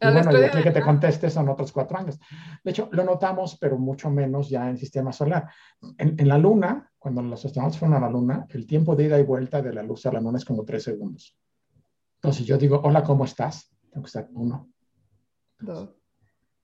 Y 0.00 0.12
bueno, 0.12 0.38
y 0.38 0.44
aquí 0.44 0.62
que 0.62 0.70
te 0.70 0.82
conteste 0.82 1.30
son 1.30 1.48
otros 1.48 1.72
cuatro 1.72 1.96
años. 1.96 2.18
De 2.62 2.70
hecho, 2.70 2.88
lo 2.92 3.04
notamos, 3.04 3.56
pero 3.60 3.78
mucho 3.78 4.10
menos 4.10 4.48
ya 4.48 4.68
en 4.68 4.76
sistema 4.76 5.12
solar. 5.12 5.48
En, 5.98 6.16
en, 6.18 6.28
la 6.28 6.36
Luna, 6.36 6.90
cuando 6.98 7.22
los 7.22 7.44
astronautas 7.44 7.78
fueron 7.78 7.96
a 7.96 8.00
la 8.00 8.10
Luna, 8.10 8.46
el 8.50 8.66
tiempo 8.66 8.96
de 8.96 9.04
ida 9.04 9.18
y 9.18 9.22
vuelta 9.22 9.62
de 9.62 9.72
la 9.72 9.82
luz 9.82 10.04
a 10.06 10.12
la 10.12 10.20
Luna 10.20 10.38
es 10.38 10.44
como 10.44 10.64
tres 10.64 10.82
segundos. 10.82 11.38
Entonces 12.16 12.44
yo 12.44 12.58
digo, 12.58 12.80
hola, 12.82 13.04
¿cómo 13.04 13.24
estás? 13.24 13.70
Tengo 13.90 14.02
que 14.02 14.08
estar 14.08 14.28
uno, 14.32 14.68
dos, 15.60 15.94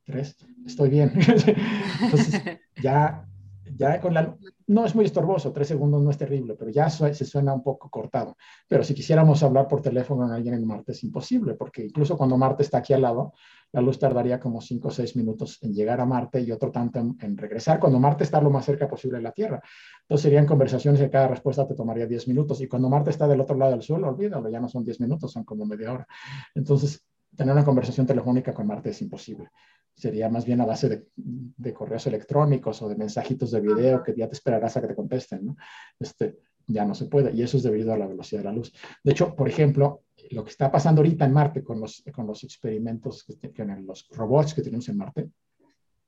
tres, 0.05 0.37
estoy 0.67 0.91
bien. 0.91 1.13
Entonces 2.01 2.43
ya 2.83 3.30
ya 3.77 4.01
con 4.01 4.15
la, 4.15 4.37
no 4.67 4.85
es 4.85 4.95
muy 4.95 5.05
estorboso, 5.05 5.53
tres 5.53 5.69
segundos 5.69 6.03
no 6.03 6.11
es 6.11 6.19
terrible, 6.19 6.55
pero 6.59 6.71
ya 6.71 6.89
se 6.91 7.25
suena 7.25 7.53
un 7.53 7.63
poco 7.63 7.91
cortado. 7.91 8.37
Pero 8.69 8.85
si 8.85 8.95
quisiéramos 8.95 9.43
hablar 9.43 9.69
por 9.69 9.83
teléfono 9.83 10.23
con 10.23 10.33
alguien 10.33 10.55
en 10.55 10.67
Marte 10.67 10.93
es 10.93 11.03
imposible, 11.05 11.55
porque 11.55 11.85
incluso 11.85 12.17
cuando 12.17 12.37
Marte 12.37 12.63
está 12.63 12.79
aquí 12.79 12.93
al 12.93 13.03
lado, 13.03 13.35
la 13.73 13.81
luz 13.81 13.99
tardaría 13.99 14.41
como 14.41 14.61
cinco 14.61 14.89
o 14.89 14.91
seis 14.91 15.15
minutos 15.17 15.59
en 15.63 15.73
llegar 15.73 16.01
a 16.01 16.07
Marte 16.07 16.41
y 16.41 16.51
otro 16.51 16.71
tanto 16.71 16.99
en, 16.99 17.37
regresar, 17.37 17.79
cuando 17.79 17.99
Marte 17.99 18.25
está 18.25 18.41
lo 18.41 18.51
más 18.51 18.65
cerca 18.65 18.89
posible 18.89 19.19
de 19.19 19.23
la 19.23 19.33
Tierra. 19.33 19.63
Entonces 20.03 20.23
serían 20.23 20.47
conversaciones 20.47 21.01
que 21.01 21.11
cada 21.11 21.29
respuesta 21.29 21.67
te 21.67 21.75
tomaría 21.75 22.07
diez 22.07 22.27
minutos. 22.27 22.61
Y 22.61 22.69
cuando 22.69 22.89
Marte 22.89 23.11
está 23.11 23.29
del 23.29 23.41
otro 23.41 23.57
lado 23.57 23.73
del 23.73 23.83
suelo, 23.83 24.09
olvídalo, 24.09 24.49
ya 24.49 24.61
no 24.61 24.69
son 24.69 24.85
diez 24.85 25.01
minutos, 25.01 25.33
son 25.33 25.45
como 25.45 25.65
media 25.65 25.93
hora. 25.93 26.07
Entonces, 26.55 27.05
tener 27.37 27.55
una 27.55 27.65
conversación 27.65 28.07
telefónica 28.07 28.53
con 28.53 28.67
Marte 28.67 28.91
es 28.91 29.03
imposible 29.03 29.51
sería 29.95 30.29
más 30.29 30.45
bien 30.45 30.61
a 30.61 30.67
base 30.67 31.07
de, 31.17 31.75
correos 31.75 32.07
electrónicos 32.07 32.81
o 32.83 32.89
de 32.89 32.97
mensajitos 32.97 33.51
de 33.51 33.61
video 33.61 34.03
que 34.03 34.15
ya 34.17 34.29
te 34.29 34.35
esperarás 34.35 34.77
a 34.77 34.81
que 34.81 34.89
te 34.89 34.95
contesten, 34.95 35.47
¿no? 35.47 35.57
Este, 35.99 36.39
ya 36.67 36.85
no 36.85 36.95
se 36.95 37.07
puede, 37.07 37.33
y 37.33 37.43
eso 37.43 37.57
es 37.57 37.63
debido 37.63 37.93
a 37.93 37.99
la 37.99 38.07
velocidad 38.07 38.41
de 38.41 38.49
la 38.49 38.53
luz. 38.53 38.73
De 39.03 39.13
hecho, 39.13 39.35
por 39.35 39.49
ejemplo, 39.49 40.05
lo 40.31 40.45
que 40.45 40.51
está 40.51 40.71
pasando 40.71 41.01
ahorita 41.01 41.25
en 41.25 41.33
Marte 41.33 41.65
con 41.65 41.81
los, 41.81 42.03
con 42.15 42.27
los 42.27 42.45
experimentos 42.45 43.25
que 43.25 43.49
tienen 43.49 43.87
los 43.87 44.09
robots 44.11 44.55
que 44.55 44.63
tenemos 44.63 44.89
en 44.89 44.97
Marte, 44.97 45.31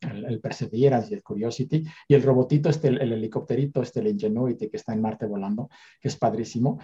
el, 0.01 0.41
Perseverance 0.41 1.11
y 1.11 1.15
el 1.15 1.23
Curiosity, 1.23 1.85
y 2.09 2.15
el 2.15 2.23
robotito, 2.23 2.69
este, 2.69 2.89
el, 2.89 3.13
helicópterito, 3.13 3.83
este, 3.83 4.01
el 4.01 4.09
Ingenuity 4.09 4.69
que 4.69 4.77
está 4.77 4.93
en 4.93 5.01
Marte 5.01 5.27
volando, 5.27 5.69
que 6.01 6.09
es 6.09 6.17
padrísimo. 6.17 6.79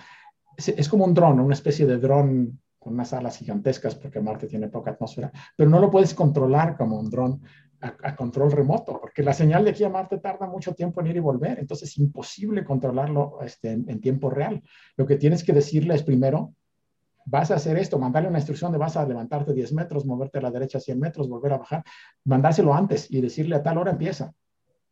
Es, 0.57 0.69
es 0.69 0.89
como 0.89 1.05
un 1.05 1.15
dron, 1.15 1.41
una 1.41 1.55
especie 1.55 1.87
de 1.87 1.99
dron 1.99 2.61
con 2.89 2.95
unas 2.95 3.13
alas 3.13 3.37
gigantescas 3.37 3.95
porque 3.95 4.19
Marte 4.19 4.47
tiene 4.47 4.69
poca 4.69 4.93
atmósfera, 4.93 5.31
pero 5.55 5.69
no 5.69 5.79
lo 5.79 5.91
puedes 5.91 6.15
controlar 6.15 6.75
como 6.75 6.99
un 6.99 7.11
dron 7.11 7.43
a, 7.81 8.17
control 8.17 8.51
remoto, 8.51 8.99
porque 8.99 9.23
la 9.23 9.35
señal 9.35 9.63
de 9.65 9.71
aquí 9.71 9.85
a 9.85 9.91
Marte 9.91 10.19
tarda 10.19 10.47
mucho 10.47 10.75
tiempo 10.75 11.01
en 11.01 11.09
ir 11.09 11.17
y 11.17 11.21
volver, 11.21 11.59
entonces 11.59 11.91
es 11.91 11.99
imposible 11.99 12.65
controlarlo 12.65 13.39
este, 13.43 13.73
en, 13.73 14.01
tiempo 14.01 14.31
real. 14.31 14.63
Lo 14.97 15.07
que 15.07 15.17
tienes 15.17 15.45
que 15.45 15.53
decirle 15.53 15.95
es 15.95 16.03
primero, 16.03 16.55
vas 17.27 17.51
a 17.51 17.57
hacer 17.57 17.77
esto, 17.77 17.99
mandarle 17.99 18.31
una 18.31 18.39
instrucción 18.39 18.73
de 18.73 18.79
vas 18.79 18.97
a 18.97 19.07
levantarte 19.07 19.53
10 19.53 19.75
metros, 19.75 20.07
moverte 20.07 20.39
a 20.39 20.41
la 20.41 20.51
derecha 20.51 20.81
100 20.81 20.99
metros, 20.99 21.29
volver 21.29 21.53
a 21.53 21.59
bajar, 21.59 21.85
mandárselo 22.25 22.75
antes 22.75 23.09
y 23.11 23.21
decirle 23.21 23.55
a 23.55 23.63
tal 23.63 23.77
hora 23.79 23.93
empieza. 23.93 24.33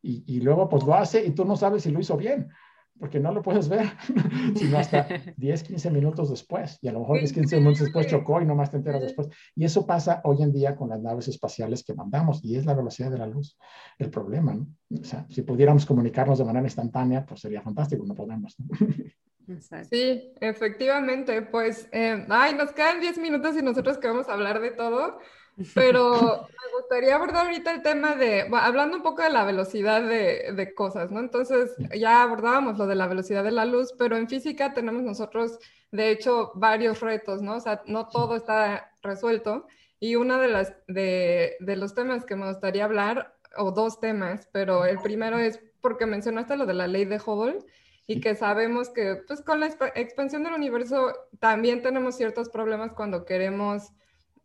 Y, 0.03 0.23
y 0.27 0.41
luego 0.41 0.69
pues 0.69 0.85
lo 0.85 0.95
hace 0.95 1.25
y 1.25 1.31
tú 1.31 1.47
no 1.47 1.57
sabes 1.57 1.83
si 1.83 1.91
lo 1.91 1.99
hizo 1.99 2.17
bien 2.17 2.51
porque 2.99 3.21
no 3.21 3.33
lo 3.33 3.43
puedes 3.43 3.69
ver, 3.69 3.87
sino 4.57 4.79
hasta 4.79 5.07
10, 5.37 5.63
15 5.63 5.91
minutos 5.91 6.31
después. 6.31 6.79
Y 6.83 6.89
a 6.89 6.93
lo 6.93 7.01
mejor 7.01 7.19
10, 7.19 7.33
15 7.33 7.57
minutos 7.59 7.81
después 7.81 8.07
chocó 8.07 8.41
y 8.41 8.47
no 8.47 8.55
más 8.55 8.71
te 8.71 8.77
enteras 8.77 9.03
después. 9.03 9.29
Y 9.55 9.65
eso 9.65 9.87
pasa 9.87 10.21
hoy 10.25 10.43
en 10.43 10.53
día 10.53 10.77
con 10.77 10.89
las 10.89 11.01
naves 11.01 11.29
espaciales 11.29 11.85
que 11.85 11.95
mandamos 11.95 12.45
y 12.45 12.57
es 12.57 12.67
la 12.67 12.75
velocidad 12.75 13.11
de 13.11 13.19
la 13.19 13.27
luz 13.27 13.59
el 13.99 14.11
problema. 14.11 14.55
¿no? 14.55 14.67
O 15.01 15.05
sea, 15.05 15.27
si 15.29 15.43
pudiéramos 15.43 15.87
comunicarnos 15.87 16.39
de 16.39 16.45
manera 16.45 16.67
instantánea, 16.67 17.25
pues 17.25 17.41
sería 17.41 17.63
fantástico, 17.63 18.05
no 18.07 18.15
podemos. 18.15 18.57
Sí, 19.89 20.33
efectivamente, 20.41 21.41
pues, 21.43 21.89
eh, 21.93 22.27
ay, 22.29 22.55
nos 22.55 22.73
quedan 22.73 23.01
10 23.01 23.19
minutos 23.19 23.57
y 23.57 23.63
nosotros 23.63 23.99
que 23.99 24.09
vamos 24.09 24.29
a 24.29 24.35
hablar 24.35 24.61
de 24.61 24.73
todo, 24.73 25.21
pero 25.75 26.47
me 26.49 26.79
gustaría 26.79 27.15
abordar 27.15 27.47
ahorita 27.47 27.73
el 27.73 27.83
tema 27.83 28.15
de, 28.15 28.49
hablando 28.53 28.97
un 28.97 29.03
poco 29.03 29.23
de 29.23 29.31
la 29.31 29.45
velocidad 29.45 30.03
de, 30.03 30.53
de, 30.53 30.75
cosas, 30.75 31.11
¿no? 31.11 31.21
Entonces, 31.21 31.75
ya 31.99 32.23
abordábamos 32.23 32.79
lo 32.79 32.87
de 32.87 32.95
la 32.95 33.07
velocidad 33.07 33.45
de 33.45 33.53
la 33.53 33.65
luz, 33.65 33.95
pero 33.99 34.17
en 34.17 34.29
física 34.29 34.75
tenemos 34.75 35.03
nosotros, 35.03 35.59
de 35.91 36.11
hecho, 36.11 36.53
varios 36.55 37.01
retos, 37.01 37.43
¿no? 37.43 37.57
O 37.57 37.61
sea, 37.61 37.83
no 37.87 38.09
todo 38.09 38.37
está 38.37 38.93
resuelto. 39.03 39.67
Y 39.99 40.17
uno 40.17 40.39
de, 40.39 40.49
las, 40.49 40.75
de, 40.89 41.57
de 41.61 41.77
los 41.77 41.95
temas 41.95 42.27
que 42.27 42.37
me 42.37 42.49
gustaría 42.49 42.85
hablar, 42.85 43.37
o 43.57 43.73
dos 43.73 44.01
temas, 44.01 44.49
pero 44.53 44.85
el 44.85 44.99
primero 44.99 45.39
es 45.39 45.61
porque 45.81 46.07
mencionaste 46.07 46.57
lo 46.57 46.67
de 46.67 46.75
la 46.75 46.87
ley 46.87 47.05
de 47.05 47.21
Hubble 47.25 47.59
y 48.07 48.21
que 48.21 48.35
sabemos 48.35 48.91
que 48.91 49.23
pues 49.27 49.41
con 49.43 49.61
la 49.61 49.67
expansión 49.67 50.45
del 50.45 50.55
universo 50.55 51.15
también 51.41 51.83
tenemos 51.83 52.17
ciertos 52.17 52.49
problemas 52.49 52.93
cuando 52.93 53.25
queremos 53.25 53.93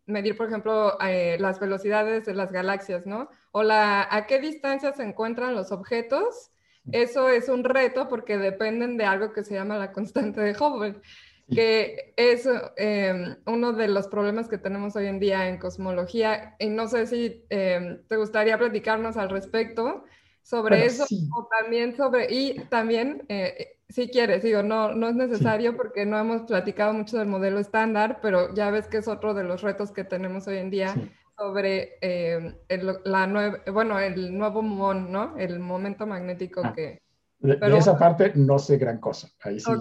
medir, 0.06 0.36
por 0.36 0.48
ejemplo, 0.48 0.98
eh, 1.02 1.38
las 1.40 1.60
velocidades 1.60 2.26
de 2.26 2.34
las 2.34 2.52
galaxias, 2.52 3.06
¿no? 3.06 3.30
O 3.52 3.64
la, 3.64 4.08
a 4.10 4.26
qué 4.28 4.40
distancia 4.40 4.94
se 4.94 5.04
encuentran 5.04 5.56
los 5.56 5.72
objetos. 5.72 6.52
Eso 6.92 7.30
es 7.30 7.48
un 7.48 7.64
reto 7.64 8.10
porque 8.10 8.38
dependen 8.38 8.98
de 8.98 9.06
algo 9.06 9.34
que 9.34 9.44
se 9.44 9.54
llama 9.54 9.78
la 9.78 9.92
constante 9.92 10.42
de 10.42 10.56
Hubble, 10.58 11.00
que 11.54 12.14
es 12.16 12.48
em, 12.78 13.36
uno 13.46 13.74
de 13.74 13.88
los 13.88 14.08
problemas 14.08 14.48
que 14.48 14.58
tenemos 14.58 14.96
hoy 14.96 15.06
en 15.06 15.20
día 15.20 15.48
en 15.48 15.60
cosmología. 15.60 16.56
Y 16.60 16.70
no 16.70 16.88
sé 16.88 17.06
si 17.06 17.46
em, 17.50 18.02
te 18.08 18.18
gustaría 18.18 18.58
platicarnos 18.58 19.18
al 19.18 19.30
respecto 19.30 20.06
sobre 20.44 20.86
eso 20.86 21.06
o 21.36 21.48
también 21.60 21.96
sobre, 21.96 22.34
y 22.34 22.60
también 22.70 23.26
eh, 23.30 23.78
si 23.92 24.10
quieres, 24.10 24.44
digo, 24.44 24.64
no, 24.64 24.94
no 24.94 25.10
es 25.10 25.16
necesario 25.16 25.76
porque 25.76 26.06
no 26.06 26.18
hemos 26.18 26.44
platicado 26.44 26.94
mucho 26.94 27.18
del 27.18 27.28
modelo 27.28 27.60
estándar, 27.60 28.20
pero 28.22 28.54
ya 28.54 28.72
ves 28.72 28.88
que 28.88 28.98
es 28.98 29.08
otro 29.08 29.34
de 29.34 29.44
los 29.44 29.62
retos 29.62 29.92
que 29.92 30.04
tenemos 30.04 30.48
hoy 30.48 30.58
en 30.58 30.70
día 30.70 30.96
sobre 31.38 31.98
eh, 32.02 32.56
el, 32.70 33.00
la 33.04 33.62
bueno, 33.72 34.00
el 34.00 34.38
nuevo 34.38 34.62
MON, 34.62 35.12
¿no? 35.12 35.38
El 35.38 35.60
momento 35.60 36.06
magnético 36.06 36.62
ah, 36.64 36.74
que... 36.74 37.02
De, 37.40 37.58
esa 37.76 37.98
parte 37.98 38.34
no 38.36 38.60
sé 38.60 38.78
gran 38.78 39.00
cosa. 39.00 39.30
Ahí 39.42 39.60
sí. 39.60 39.72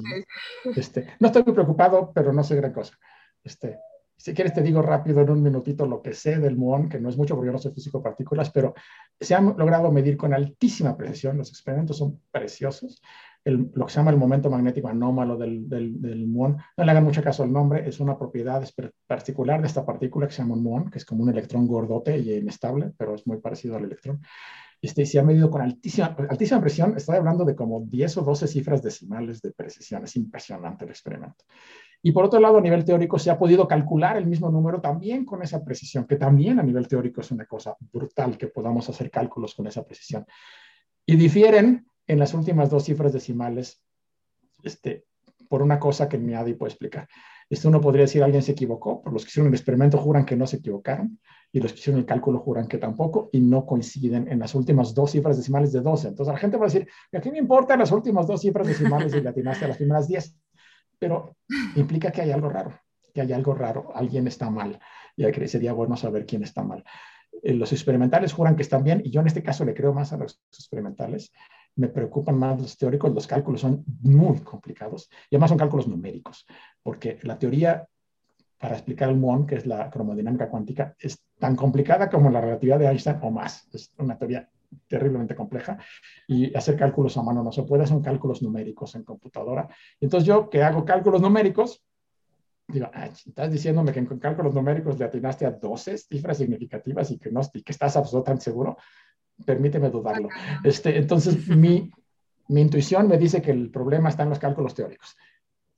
Este, 0.75 1.07
no 1.21 1.27
estoy 1.27 1.45
muy 1.45 1.53
preocupado, 1.53 2.11
pero 2.15 2.33
no 2.33 2.43
sé 2.43 2.57
gran 2.57 2.73
cosa. 2.73 2.97
Este, 3.45 3.79
si 4.21 4.35
quieres 4.35 4.53
te 4.53 4.63
digo 4.63 4.83
rápido 4.83 5.23
en 5.23 5.31
un 5.31 5.43
minutito 5.43 5.87
lo 5.87 6.03
que 6.03 6.13
sé 6.13 6.39
del 6.39 6.57
muón, 6.57 6.89
que 6.89 7.01
no 7.01 7.09
es 7.09 7.17
mucho 7.17 7.35
porque 7.35 7.47
yo 7.47 7.53
no 7.53 7.59
soy 7.59 7.73
físico 7.73 7.99
de 7.99 8.05
partículas, 8.05 8.51
pero 8.51 8.75
se 9.19 9.35
han 9.35 9.55
logrado 9.57 9.91
medir 9.91 10.19
con 10.19 10.35
altísima 10.35 10.95
precisión, 10.95 11.39
los 11.39 11.49
experimentos 11.49 11.97
son 11.97 12.21
preciosos, 12.31 13.01
lo 13.45 13.87
que 13.87 13.93
se 13.93 13.99
llama 13.99 14.11
el 14.11 14.17
momento 14.17 14.51
magnético 14.51 14.89
anómalo 14.89 15.37
del, 15.37 15.69
del, 15.69 16.27
muón. 16.27 16.59
No 16.77 16.85
le 16.85 16.91
hagan 16.91 17.05
mucho 17.05 17.23
caso 17.23 17.43
al 17.43 17.53
nombre, 17.53 17.89
es 17.89 18.01
una 18.01 18.19
propiedad 18.19 18.63
particular 19.07 19.61
de 19.61 19.67
esta 19.67 19.85
partícula 19.85 20.27
que 20.27 20.33
se 20.33 20.43
llama 20.43 20.55
un 20.55 20.63
muón, 20.63 20.91
que 20.91 20.99
es 20.99 21.05
como 21.05 21.23
un 21.23 21.31
electrón 21.31 21.67
gordote 21.67 22.19
y 22.19 22.35
inestable, 22.35 22.93
pero 22.97 23.15
es 23.15 23.27
muy 23.27 23.39
parecido 23.39 23.77
al 23.77 23.85
electrón. 23.85 24.21
Este, 24.83 25.05
se 25.05 25.19
ha 25.19 25.23
medido 25.23 25.51
con 25.51 25.61
altísima, 25.61 26.17
altísima 26.29 26.61
presión, 26.61 26.97
estoy 26.97 27.17
hablando 27.17 27.45
de 27.45 27.55
como 27.55 27.81
10 27.81 28.19
o 28.19 28.23
12 28.23 28.47
cifras 28.47 28.83
decimales 28.83 29.43
de 29.43 29.53
precisión, 29.53 30.05
es 30.05 30.17
impresionante 30.17 30.85
el 30.85 30.91
experimento. 30.91 31.45
Y 32.03 32.13
por 32.13 32.25
otro 32.25 32.41
lado, 32.41 32.59
a 32.59 32.63
nivel 32.63 32.85
teórico, 32.85 33.19
se 33.19 33.31
ha 33.31 33.39
podido 33.39 33.69
calcular 33.69 34.17
el 34.17 34.27
mismo 34.27 34.51
número 34.51 34.81
también 34.81 35.27
con 35.27 35.43
esa 35.43 35.63
precisión, 35.63 36.07
que 36.07 36.17
también 36.17 36.59
a 36.59 36.63
nivel 36.63 36.89
teórico 36.89 37.21
es 37.21 37.31
una 37.31 37.45
cosa 37.45 37.77
brutal 37.93 38.39
que 38.39 38.47
podamos 38.47 38.89
hacer 38.89 39.11
cálculos 39.11 39.55
con 39.55 39.67
esa 39.67 39.85
precisión. 39.85 40.25
Y 41.05 41.17
difieren 41.17 41.90
en 42.11 42.19
las 42.19 42.35
últimas 42.35 42.71
dos 42.71 42.85
cifras 42.85 43.13
decimales 43.13 43.81
este, 44.65 45.05
por 45.49 45.63
una 45.63 45.79
cosa 45.79 46.09
que 46.09 46.19
mi 46.19 46.35
ADI 46.35 46.55
puede 46.55 46.73
explicar. 46.73 47.09
Esto 47.49 47.69
uno 47.69 47.81
podría 47.81 48.03
decir, 48.03 48.23
alguien 48.23 48.43
se 48.43 48.53
equivocó, 48.53 49.01
por 49.01 49.13
los 49.13 49.25
que 49.25 49.29
hicieron 49.29 49.49
el 49.49 49.55
experimento 49.55 49.97
juran 49.97 50.25
que 50.25 50.37
no 50.37 50.47
se 50.47 50.57
equivocaron, 50.57 51.21
y 51.53 51.61
los 51.61 51.73
que 51.73 51.79
hicieron 51.79 52.01
el 52.01 52.07
cálculo 52.07 52.41
juran 52.41 52.67
que 52.67 52.79
tampoco, 52.79 53.29
y 53.33 53.41
no 53.41 53.65
coinciden 53.65 54.27
en 54.27 54.41
las 54.41 54.57
últimas 54.57 54.93
dos 54.93 55.13
cifras 55.13 55.37
decimales 55.37 55.73
de 55.73 55.81
12. 55.81 56.09
Entonces 56.09 56.33
la 56.33 56.39
gente 56.39 56.57
va 56.57 56.67
a 56.67 56.69
decir, 56.69 56.89
¿a 57.13 57.21
qué 57.21 57.31
me 57.31 57.39
importan 57.39 57.79
las 57.79 57.93
últimas 57.93 58.27
dos 58.27 58.41
cifras 58.41 58.67
decimales 58.67 59.15
y 59.15 59.21
latinaste 59.21 59.65
a 59.65 59.69
las 59.69 59.77
primeras 59.77 60.09
10? 60.09 60.37
Pero 60.99 61.37
implica 61.77 62.11
que 62.11 62.23
hay 62.23 62.33
algo 62.33 62.49
raro, 62.49 62.73
que 63.15 63.21
hay 63.21 63.33
algo 63.33 63.55
raro, 63.55 63.93
alguien 63.95 64.27
está 64.27 64.51
mal, 64.51 64.81
y 65.17 65.25
sería 65.47 65.73
bueno 65.73 65.97
saber 65.97 66.27
quién 66.27 66.43
está 66.43 66.65
mal. 66.65 66.85
Eh, 67.43 67.55
los 67.55 67.73
experimentales 67.73 68.33
juran 68.33 68.57
que 68.57 68.63
están 68.63 68.83
bien, 68.83 69.01
y 69.05 69.11
yo 69.11 69.21
en 69.21 69.29
este 69.29 69.43
caso 69.43 69.65
le 69.65 69.75
creo 69.75 69.93
más 69.93 70.13
a 70.13 70.17
los 70.17 70.41
experimentales, 70.53 71.33
me 71.77 71.89
preocupan 71.89 72.37
más 72.37 72.61
los 72.61 72.77
teóricos, 72.77 73.13
los 73.15 73.27
cálculos 73.27 73.61
son 73.61 73.85
muy 74.03 74.41
complicados 74.41 75.09
y 75.31 75.37
además 75.37 75.51
son 75.51 75.59
cálculos 75.59 75.89
numéricos, 75.89 76.47
porque 76.83 77.19
la 77.23 77.39
teoría 77.39 77.87
para 78.61 78.75
explicar 78.75 79.09
el 79.09 79.17
muón, 79.17 79.47
que 79.47 79.55
es 79.55 79.67
la 79.67 79.91
cromodinámica 79.91 80.51
cuántica, 80.51 80.95
es 80.99 81.25
tan 81.39 81.57
complicada 81.57 82.11
como 82.11 82.31
la 82.31 82.43
relatividad 82.43 82.79
de 82.79 82.89
Einstein 82.89 83.17
o 83.23 83.31
más. 83.31 83.67
Es 83.73 83.91
una 83.97 84.19
teoría 84.19 84.51
terriblemente 84.87 85.35
compleja 85.35 85.79
y 86.29 86.55
hacer 86.55 86.77
cálculos 86.77 87.17
a 87.17 87.23
mano 87.23 87.43
no 87.43 87.51
se 87.53 87.63
puede, 87.63 87.87
son 87.87 88.03
cálculos 88.03 88.43
numéricos 88.43 88.95
en 88.95 89.05
computadora. 89.05 89.67
Entonces 89.99 90.27
yo 90.27 90.51
que 90.51 90.63
hago 90.63 90.85
cálculos 90.85 91.23
numéricos, 91.23 91.83
digo, 92.69 92.91
estás 92.95 93.51
diciéndome 93.51 93.93
que 93.93 94.01
en 94.01 94.07
cálculos 94.07 94.55
numéricos 94.55 94.99
le 94.99 95.07
atinaste 95.07 95.47
a 95.47 95.53
12 95.53 95.97
cifras 95.97 96.37
significativas 96.37 97.11
y 97.11 97.19
que, 97.19 97.33
no, 97.33 97.41
y 97.55 97.63
que 97.63 97.73
estás 97.73 97.97
absolutamente 97.97 98.45
seguro 98.45 98.77
permíteme 99.45 99.91
dudarlo. 99.91 100.29
Este, 100.65 100.97
entonces, 100.97 101.49
mi, 101.49 101.91
mi 102.49 102.61
intuición 102.61 103.09
me 103.09 103.19
dice 103.19 103.41
que 103.41 103.51
el 103.51 103.71
problema 103.71 104.09
está 104.09 104.25
en 104.25 104.31
los 104.31 104.39
cálculos 104.39 104.75
teóricos, 104.75 105.17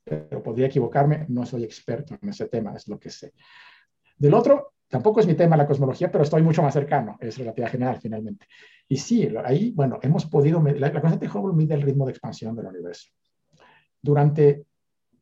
pero 0.04 0.42
podría 0.42 0.66
equivocarme, 0.66 1.26
no 1.28 1.46
soy 1.46 1.64
experto 1.64 2.16
en 2.20 2.28
ese 2.28 2.48
tema, 2.48 2.74
es 2.74 2.88
lo 2.88 2.98
que 2.98 3.10
sé. 3.10 3.32
Del 4.16 4.34
otro, 4.34 4.74
tampoco 4.88 5.20
es 5.20 5.26
mi 5.26 5.34
tema 5.34 5.56
la 5.56 5.66
cosmología, 5.66 6.10
pero 6.10 6.24
estoy 6.24 6.42
mucho 6.42 6.62
más 6.62 6.74
cercano, 6.74 7.16
es 7.20 7.38
relatividad 7.38 7.70
general 7.70 7.98
finalmente. 8.00 8.46
Y 8.88 8.96
sí, 8.96 9.28
ahí, 9.44 9.70
bueno, 9.70 9.98
hemos 10.02 10.26
podido, 10.26 10.62
la, 10.62 10.88
la 10.88 11.00
constante 11.00 11.28
Hubble 11.28 11.56
mide 11.56 11.74
el 11.74 11.82
ritmo 11.82 12.04
de 12.04 12.12
expansión 12.12 12.54
del 12.56 12.66
universo. 12.66 13.08
Durante, 14.00 14.66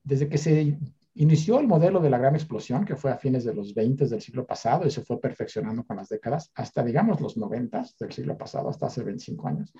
desde 0.03 0.29
que 0.29 0.39
se 0.39 0.79
Inició 1.21 1.61
el 1.61 1.69
modelo 1.69 2.01
de 2.01 2.09
la 2.09 2.17
gran 2.17 2.35
explosión, 2.35 2.87
que 2.87 2.97
fue 2.97 3.11
a 3.11 3.19
fines 3.19 3.45
de 3.45 3.53
los 3.53 3.75
20 3.75 4.09
del 4.09 4.23
siglo 4.23 4.47
pasado 4.47 4.87
y 4.87 4.91
se 4.91 5.03
fue 5.03 5.21
perfeccionando 5.21 5.85
con 5.85 5.99
las 5.99 6.09
décadas, 6.09 6.51
hasta, 6.55 6.83
digamos, 6.83 7.21
los 7.21 7.37
90 7.37 7.85
del 8.01 8.11
siglo 8.11 8.39
pasado, 8.39 8.71
hasta 8.71 8.87
hace 8.87 9.03
25 9.03 9.47
años. 9.47 9.71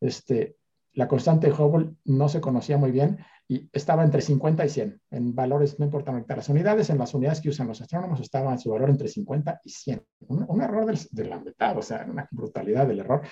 Este, 0.00 0.56
la 0.92 1.08
constante 1.08 1.48
de 1.48 1.52
Hubble 1.52 1.96
no 2.04 2.28
se 2.28 2.40
conocía 2.40 2.78
muy 2.78 2.92
bien 2.92 3.18
y 3.48 3.68
estaba 3.72 4.04
entre 4.04 4.20
50 4.20 4.64
y 4.64 4.68
100 4.68 5.02
en 5.10 5.34
valores, 5.34 5.80
no 5.80 5.86
importan 5.86 6.24
las 6.28 6.48
unidades, 6.48 6.90
en 6.90 6.98
las 6.98 7.12
unidades 7.12 7.40
que 7.40 7.48
usan 7.48 7.66
los 7.66 7.80
astrónomos 7.80 8.20
estaba 8.20 8.52
en 8.52 8.60
su 8.60 8.70
valor 8.70 8.90
entre 8.90 9.08
50 9.08 9.60
y 9.64 9.70
100. 9.70 10.06
Un, 10.28 10.62
error 10.62 10.86
de 11.10 11.24
la 11.24 11.40
mitad, 11.40 11.76
o 11.76 11.82
sea, 11.82 12.06
una 12.08 12.28
brutalidad 12.30 12.86
del 12.86 13.00
error. 13.00 13.22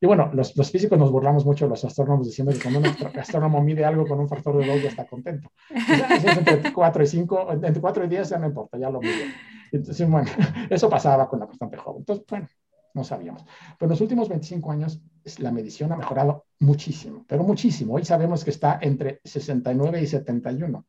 Y 0.00 0.06
bueno, 0.06 0.30
los, 0.32 0.56
los, 0.56 0.70
físicos 0.70 0.98
nos 0.98 1.10
burlamos 1.10 1.46
mucho, 1.46 1.66
los 1.66 1.84
astrónomos, 1.84 2.26
diciendo 2.26 2.52
que 2.52 2.60
cuando 2.60 2.80
un 2.80 3.18
astrónomo 3.18 3.62
mide 3.62 3.84
algo 3.84 4.06
con 4.06 4.20
un 4.20 4.28
factor 4.28 4.58
de 4.58 4.66
2 4.66 4.82
ya 4.82 4.88
está 4.88 5.06
contento. 5.06 5.50
si 5.68 6.26
es 6.28 6.36
entre 6.36 6.72
4 6.72 7.02
y 7.02 7.06
5, 7.06 7.52
entre 7.52 7.80
4 7.80 8.04
y 8.04 8.08
10 8.08 8.28
ya 8.28 8.38
no 8.38 8.46
importa, 8.46 8.78
ya 8.78 8.90
lo 8.90 9.00
mide. 9.00 9.32
Entonces, 9.72 10.08
bueno, 10.08 10.30
eso 10.70 10.90
pasaba 10.90 11.28
con 11.28 11.40
la 11.40 11.46
constante 11.46 11.76
joven. 11.76 12.00
Entonces, 12.00 12.26
bueno, 12.28 12.48
no 12.94 13.04
sabíamos. 13.04 13.44
Pero 13.78 13.86
en 13.86 13.90
los 13.90 14.00
últimos 14.00 14.28
25 14.28 14.72
años 14.72 15.00
la 15.38 15.52
medición 15.52 15.92
ha 15.92 15.96
mejorado 15.96 16.46
muchísimo, 16.60 17.24
pero 17.28 17.44
muchísimo. 17.44 17.94
Hoy 17.94 18.04
sabemos 18.04 18.44
que 18.44 18.50
está 18.50 18.78
entre 18.80 19.20
69 19.24 20.02
y 20.02 20.06
71. 20.06 20.86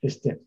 Este, 0.00 0.42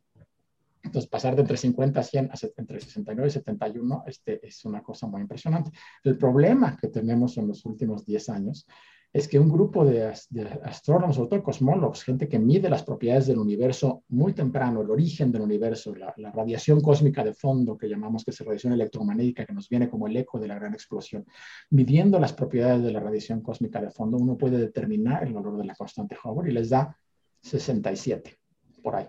entonces, 0.87 1.09
pasar 1.09 1.35
de 1.35 1.41
entre 1.41 1.57
50 1.57 1.99
a 1.99 2.03
100 2.03 2.25
a 2.31 2.33
entre 2.57 2.79
69 2.79 3.27
y 3.27 3.31
71 3.31 4.03
este, 4.07 4.45
es 4.45 4.65
una 4.65 4.81
cosa 4.81 5.07
muy 5.07 5.21
impresionante. 5.21 5.71
El 6.03 6.17
problema 6.17 6.77
que 6.77 6.87
tenemos 6.87 7.37
en 7.37 7.47
los 7.47 7.65
últimos 7.65 8.05
10 8.05 8.29
años 8.29 8.67
es 9.13 9.27
que 9.27 9.39
un 9.39 9.49
grupo 9.49 9.85
de, 9.85 10.13
astrónomos, 10.63 11.15
sobre 11.15 11.29
todo 11.29 11.43
cosmólogos, 11.43 12.03
gente 12.03 12.27
que 12.27 12.37
mide 12.37 12.69
las 12.69 12.83
propiedades 12.83 13.27
del 13.27 13.39
universo 13.39 14.03
muy 14.09 14.33
temprano, 14.33 14.81
el 14.81 14.91
origen 14.91 15.31
del 15.31 15.41
universo, 15.41 15.95
la, 15.95 16.13
la, 16.17 16.31
radiación 16.31 16.81
cósmica 16.81 17.23
de 17.23 17.33
fondo 17.33 17.77
que 17.77 17.87
llamamos 17.87 18.23
que 18.23 18.31
es 18.31 18.39
radiación 18.41 18.73
electromagnética, 18.73 19.45
que 19.45 19.53
nos 19.53 19.69
viene 19.69 19.89
como 19.89 20.07
el 20.07 20.17
eco 20.17 20.39
de 20.39 20.47
la 20.47 20.55
gran 20.55 20.73
explosión, 20.73 21.25
midiendo 21.71 22.19
las 22.19 22.33
propiedades 22.33 22.83
de 22.83 22.91
la 22.91 22.99
radiación 22.99 23.41
cósmica 23.41 23.81
de 23.81 23.89
fondo, 23.89 24.17
uno 24.17 24.37
puede 24.37 24.57
determinar 24.57 25.23
el 25.23 25.33
valor 25.33 25.57
de 25.57 25.65
la 25.65 25.75
constante 25.75 26.17
Hubble 26.21 26.51
y 26.51 26.53
les 26.53 26.69
da 26.69 26.95
67 27.41 28.37
por 28.83 28.95
ahí. 28.95 29.07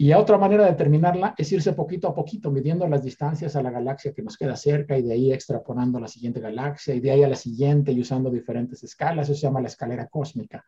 Y 0.00 0.14
otra 0.14 0.38
manera 0.38 0.64
de 0.64 0.70
determinarla 0.70 1.34
es 1.36 1.52
irse 1.52 1.74
poquito 1.74 2.08
a 2.08 2.14
poquito, 2.14 2.50
midiendo 2.50 2.88
las 2.88 3.02
distancias 3.02 3.54
a 3.54 3.62
la 3.62 3.70
galaxia 3.70 4.14
que 4.14 4.22
nos 4.22 4.38
queda 4.38 4.56
cerca 4.56 4.96
y 4.96 5.02
de 5.02 5.12
ahí 5.12 5.30
extrapolando 5.30 5.98
a 5.98 6.00
la 6.00 6.08
siguiente 6.08 6.40
galaxia 6.40 6.94
y 6.94 7.00
de 7.00 7.10
ahí 7.10 7.22
a 7.22 7.28
la 7.28 7.36
siguiente 7.36 7.92
y 7.92 8.00
usando 8.00 8.30
diferentes 8.30 8.82
escalas. 8.82 9.28
Eso 9.28 9.38
se 9.38 9.42
llama 9.42 9.60
la 9.60 9.68
escalera 9.68 10.06
cósmica, 10.06 10.64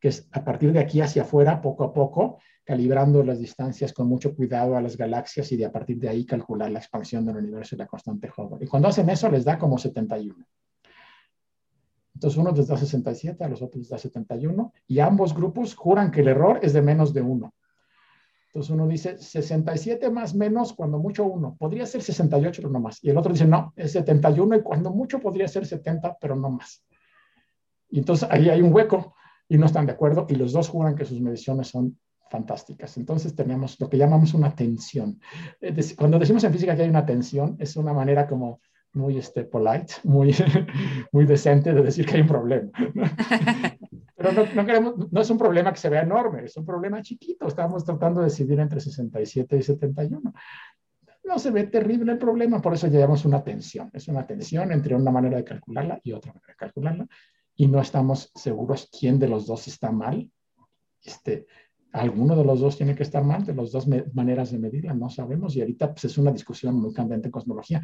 que 0.00 0.08
es 0.08 0.28
a 0.32 0.44
partir 0.44 0.72
de 0.72 0.80
aquí 0.80 1.00
hacia 1.00 1.22
afuera, 1.22 1.60
poco 1.60 1.84
a 1.84 1.94
poco, 1.94 2.38
calibrando 2.64 3.22
las 3.22 3.38
distancias 3.38 3.92
con 3.92 4.08
mucho 4.08 4.34
cuidado 4.34 4.76
a 4.76 4.82
las 4.82 4.96
galaxias 4.96 5.52
y 5.52 5.56
de 5.56 5.66
a 5.66 5.70
partir 5.70 6.00
de 6.00 6.08
ahí 6.08 6.26
calcular 6.26 6.68
la 6.68 6.80
expansión 6.80 7.24
del 7.24 7.36
universo 7.36 7.76
y 7.76 7.78
la 7.78 7.86
constante 7.86 8.28
Hubble. 8.36 8.64
Y 8.64 8.66
cuando 8.66 8.88
hacen 8.88 9.08
eso 9.10 9.30
les 9.30 9.44
da 9.44 9.60
como 9.60 9.78
71. 9.78 10.44
Entonces 12.16 12.36
uno 12.36 12.50
les 12.50 12.66
da 12.66 12.76
67, 12.76 13.44
a 13.44 13.48
los 13.48 13.62
otros 13.62 13.78
les 13.78 13.90
da 13.90 13.98
71 13.98 14.72
y 14.88 14.98
ambos 14.98 15.32
grupos 15.36 15.76
juran 15.76 16.10
que 16.10 16.22
el 16.22 16.26
error 16.26 16.58
es 16.62 16.72
de 16.72 16.82
menos 16.82 17.14
de 17.14 17.22
1. 17.22 17.54
Entonces 18.52 18.70
uno 18.70 18.86
dice 18.86 19.16
67 19.16 20.10
más 20.10 20.34
menos 20.34 20.74
cuando 20.74 20.98
mucho 20.98 21.24
1. 21.24 21.56
Podría 21.58 21.86
ser 21.86 22.02
68, 22.02 22.60
pero 22.60 22.70
no 22.70 22.80
más. 22.80 23.02
Y 23.02 23.08
el 23.08 23.16
otro 23.16 23.32
dice 23.32 23.46
no, 23.46 23.72
es 23.76 23.92
71 23.92 24.56
y 24.56 24.62
cuando 24.62 24.90
mucho 24.90 25.20
podría 25.20 25.48
ser 25.48 25.64
70, 25.64 26.18
pero 26.20 26.36
no 26.36 26.50
más. 26.50 26.84
Y 27.88 28.00
entonces 28.00 28.28
ahí 28.30 28.50
hay 28.50 28.60
un 28.60 28.74
hueco 28.74 29.14
y 29.48 29.56
no 29.56 29.64
están 29.64 29.86
de 29.86 29.92
acuerdo 29.92 30.26
y 30.28 30.34
los 30.34 30.52
dos 30.52 30.68
juran 30.68 30.96
que 30.96 31.06
sus 31.06 31.18
mediciones 31.22 31.68
son 31.68 31.98
fantásticas. 32.30 32.98
Entonces 32.98 33.34
tenemos 33.34 33.80
lo 33.80 33.88
que 33.88 33.96
llamamos 33.96 34.34
una 34.34 34.54
tensión. 34.54 35.18
Cuando 35.96 36.18
decimos 36.18 36.44
en 36.44 36.52
física 36.52 36.76
que 36.76 36.82
hay 36.82 36.90
una 36.90 37.06
tensión, 37.06 37.56
es 37.58 37.76
una 37.76 37.94
manera 37.94 38.26
como 38.26 38.60
muy 38.92 39.16
este, 39.16 39.44
polite, 39.44 39.94
muy, 40.04 40.34
muy 41.12 41.24
decente 41.24 41.72
de 41.72 41.82
decir 41.82 42.04
que 42.04 42.16
hay 42.16 42.20
un 42.20 42.28
problema. 42.28 42.70
No, 44.22 45.20
es 45.20 45.30
un 45.30 45.38
problema 45.38 45.72
que 45.72 45.78
se 45.78 45.88
vea 45.88 46.02
enorme, 46.02 46.44
es 46.44 46.56
un 46.56 46.64
problema 46.64 47.02
chiquito. 47.02 47.46
Estamos 47.46 47.84
tratando 47.84 48.20
de 48.20 48.26
decidir 48.26 48.58
entre 48.60 48.80
67 48.80 49.56
y 49.56 49.62
71. 49.62 50.32
No 51.24 51.38
se 51.38 51.50
ve 51.50 51.64
terrible 51.64 52.12
el 52.12 52.18
problema, 52.18 52.60
por 52.60 52.74
eso 52.74 52.88
llevamos 52.88 53.24
una 53.24 53.42
tensión. 53.42 53.90
Es 53.92 54.08
una 54.08 54.26
tensión 54.26 54.72
entre 54.72 54.94
una 54.94 55.10
manera 55.10 55.36
de 55.36 55.44
calcularla 55.44 56.00
y 56.02 56.12
otra 56.12 56.32
manera 56.32 56.52
de 56.52 56.56
calcularla. 56.56 57.06
Y 57.54 57.66
no 57.66 57.80
estamos 57.80 58.30
seguros 58.34 58.88
quién 58.98 59.18
de 59.18 59.28
los 59.28 59.46
dos 59.46 59.68
está 59.68 59.92
mal. 59.92 60.30
Este, 61.02 61.46
alguno 61.92 62.34
de 62.36 62.44
los 62.44 62.60
dos 62.60 62.76
tiene 62.76 62.94
que 62.94 63.02
estar 63.02 63.22
mal, 63.22 63.44
de 63.44 63.54
las 63.54 63.72
dos 63.72 63.86
maneras 64.14 64.50
de 64.50 64.58
medirla, 64.58 64.94
no 64.94 65.10
sabemos. 65.10 65.54
Y 65.56 65.60
ahorita 65.60 65.92
pues, 65.92 66.04
es 66.06 66.18
una 66.18 66.32
discusión 66.32 66.74
muy 66.76 66.92
candente 66.92 67.28
en 67.28 67.32
cosmología 67.32 67.82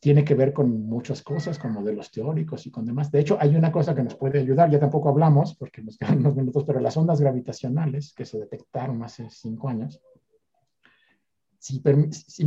tiene 0.00 0.24
que 0.24 0.34
ver 0.34 0.54
con 0.54 0.86
muchas 0.86 1.22
cosas, 1.22 1.58
con 1.58 1.74
modelos 1.74 2.10
teóricos 2.10 2.66
y 2.66 2.70
con 2.70 2.86
demás. 2.86 3.12
De 3.12 3.20
hecho, 3.20 3.36
hay 3.38 3.54
una 3.54 3.70
cosa 3.70 3.94
que 3.94 4.02
nos 4.02 4.14
puede 4.14 4.40
ayudar, 4.40 4.70
ya 4.70 4.80
tampoco 4.80 5.10
hablamos, 5.10 5.54
porque 5.56 5.82
nos 5.82 5.98
quedan 5.98 6.18
unos 6.18 6.34
minutos, 6.34 6.64
pero 6.64 6.80
las 6.80 6.96
ondas 6.96 7.20
gravitacionales 7.20 8.14
que 8.14 8.24
se 8.24 8.38
detectaron 8.38 9.02
hace 9.02 9.28
cinco 9.28 9.68
años, 9.68 10.00
si, 11.58 11.82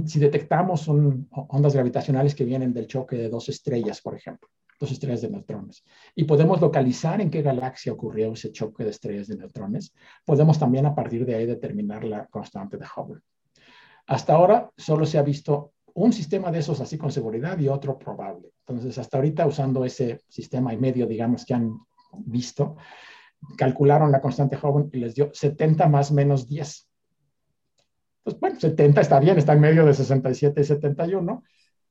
si, 0.07 0.19
detectamos 0.19 0.81
son 0.81 1.27
ondas 1.29 1.75
gravitacionales 1.75 2.33
que 2.33 2.45
vienen 2.45 2.73
del 2.73 2.87
choque 2.87 3.15
de 3.15 3.29
dos 3.29 3.47
estrellas, 3.47 4.01
por 4.01 4.15
ejemplo, 4.15 4.49
dos 4.79 4.91
estrellas 4.91 5.21
de 5.21 5.29
neutrones, 5.29 5.83
y 6.15 6.23
podemos 6.23 6.59
localizar 6.59 7.21
en 7.21 7.29
qué 7.29 7.43
galaxia 7.43 7.93
ocurrió 7.93 8.33
ese 8.33 8.51
choque 8.51 8.83
de 8.83 8.89
estrellas 8.89 9.27
de 9.27 9.37
neutrones, 9.37 9.93
podemos 10.25 10.57
también 10.57 10.87
a 10.87 10.95
partir 10.95 11.27
de 11.27 11.35
ahí 11.35 11.45
determinar 11.45 12.03
la 12.03 12.25
constante 12.25 12.77
de 12.77 12.85
Hubble. 12.85 13.21
Hasta 14.07 14.33
ahora 14.33 14.71
solo 14.75 15.05
se 15.05 15.19
ha 15.19 15.21
visto 15.21 15.73
un 15.95 16.11
sistema 16.11 16.51
de 16.51 16.59
esos 16.59 16.79
así 16.81 16.97
con 16.97 17.11
seguridad 17.11 17.57
y 17.59 17.67
otro 17.67 17.97
probable. 17.97 18.51
Entonces, 18.65 18.97
hasta 18.97 19.17
ahorita 19.17 19.45
usando 19.45 19.85
ese 19.85 20.21
sistema 20.27 20.73
y 20.73 20.77
medio, 20.77 21.05
digamos, 21.05 21.45
que 21.45 21.53
han 21.53 21.77
visto, 22.25 22.77
calcularon 23.57 24.11
la 24.11 24.21
constante 24.21 24.57
Hubble 24.61 24.89
y 24.91 24.99
les 24.99 25.15
dio 25.15 25.29
70 25.33 25.87
más 25.87 26.11
menos 26.11 26.47
10. 26.47 26.89
Pues 28.23 28.39
bueno, 28.39 28.59
70 28.59 29.01
está 29.01 29.19
bien, 29.19 29.37
está 29.37 29.53
en 29.53 29.59
medio 29.59 29.85
de 29.85 29.93
67 29.93 30.61
y 30.61 30.63
71, 30.63 31.43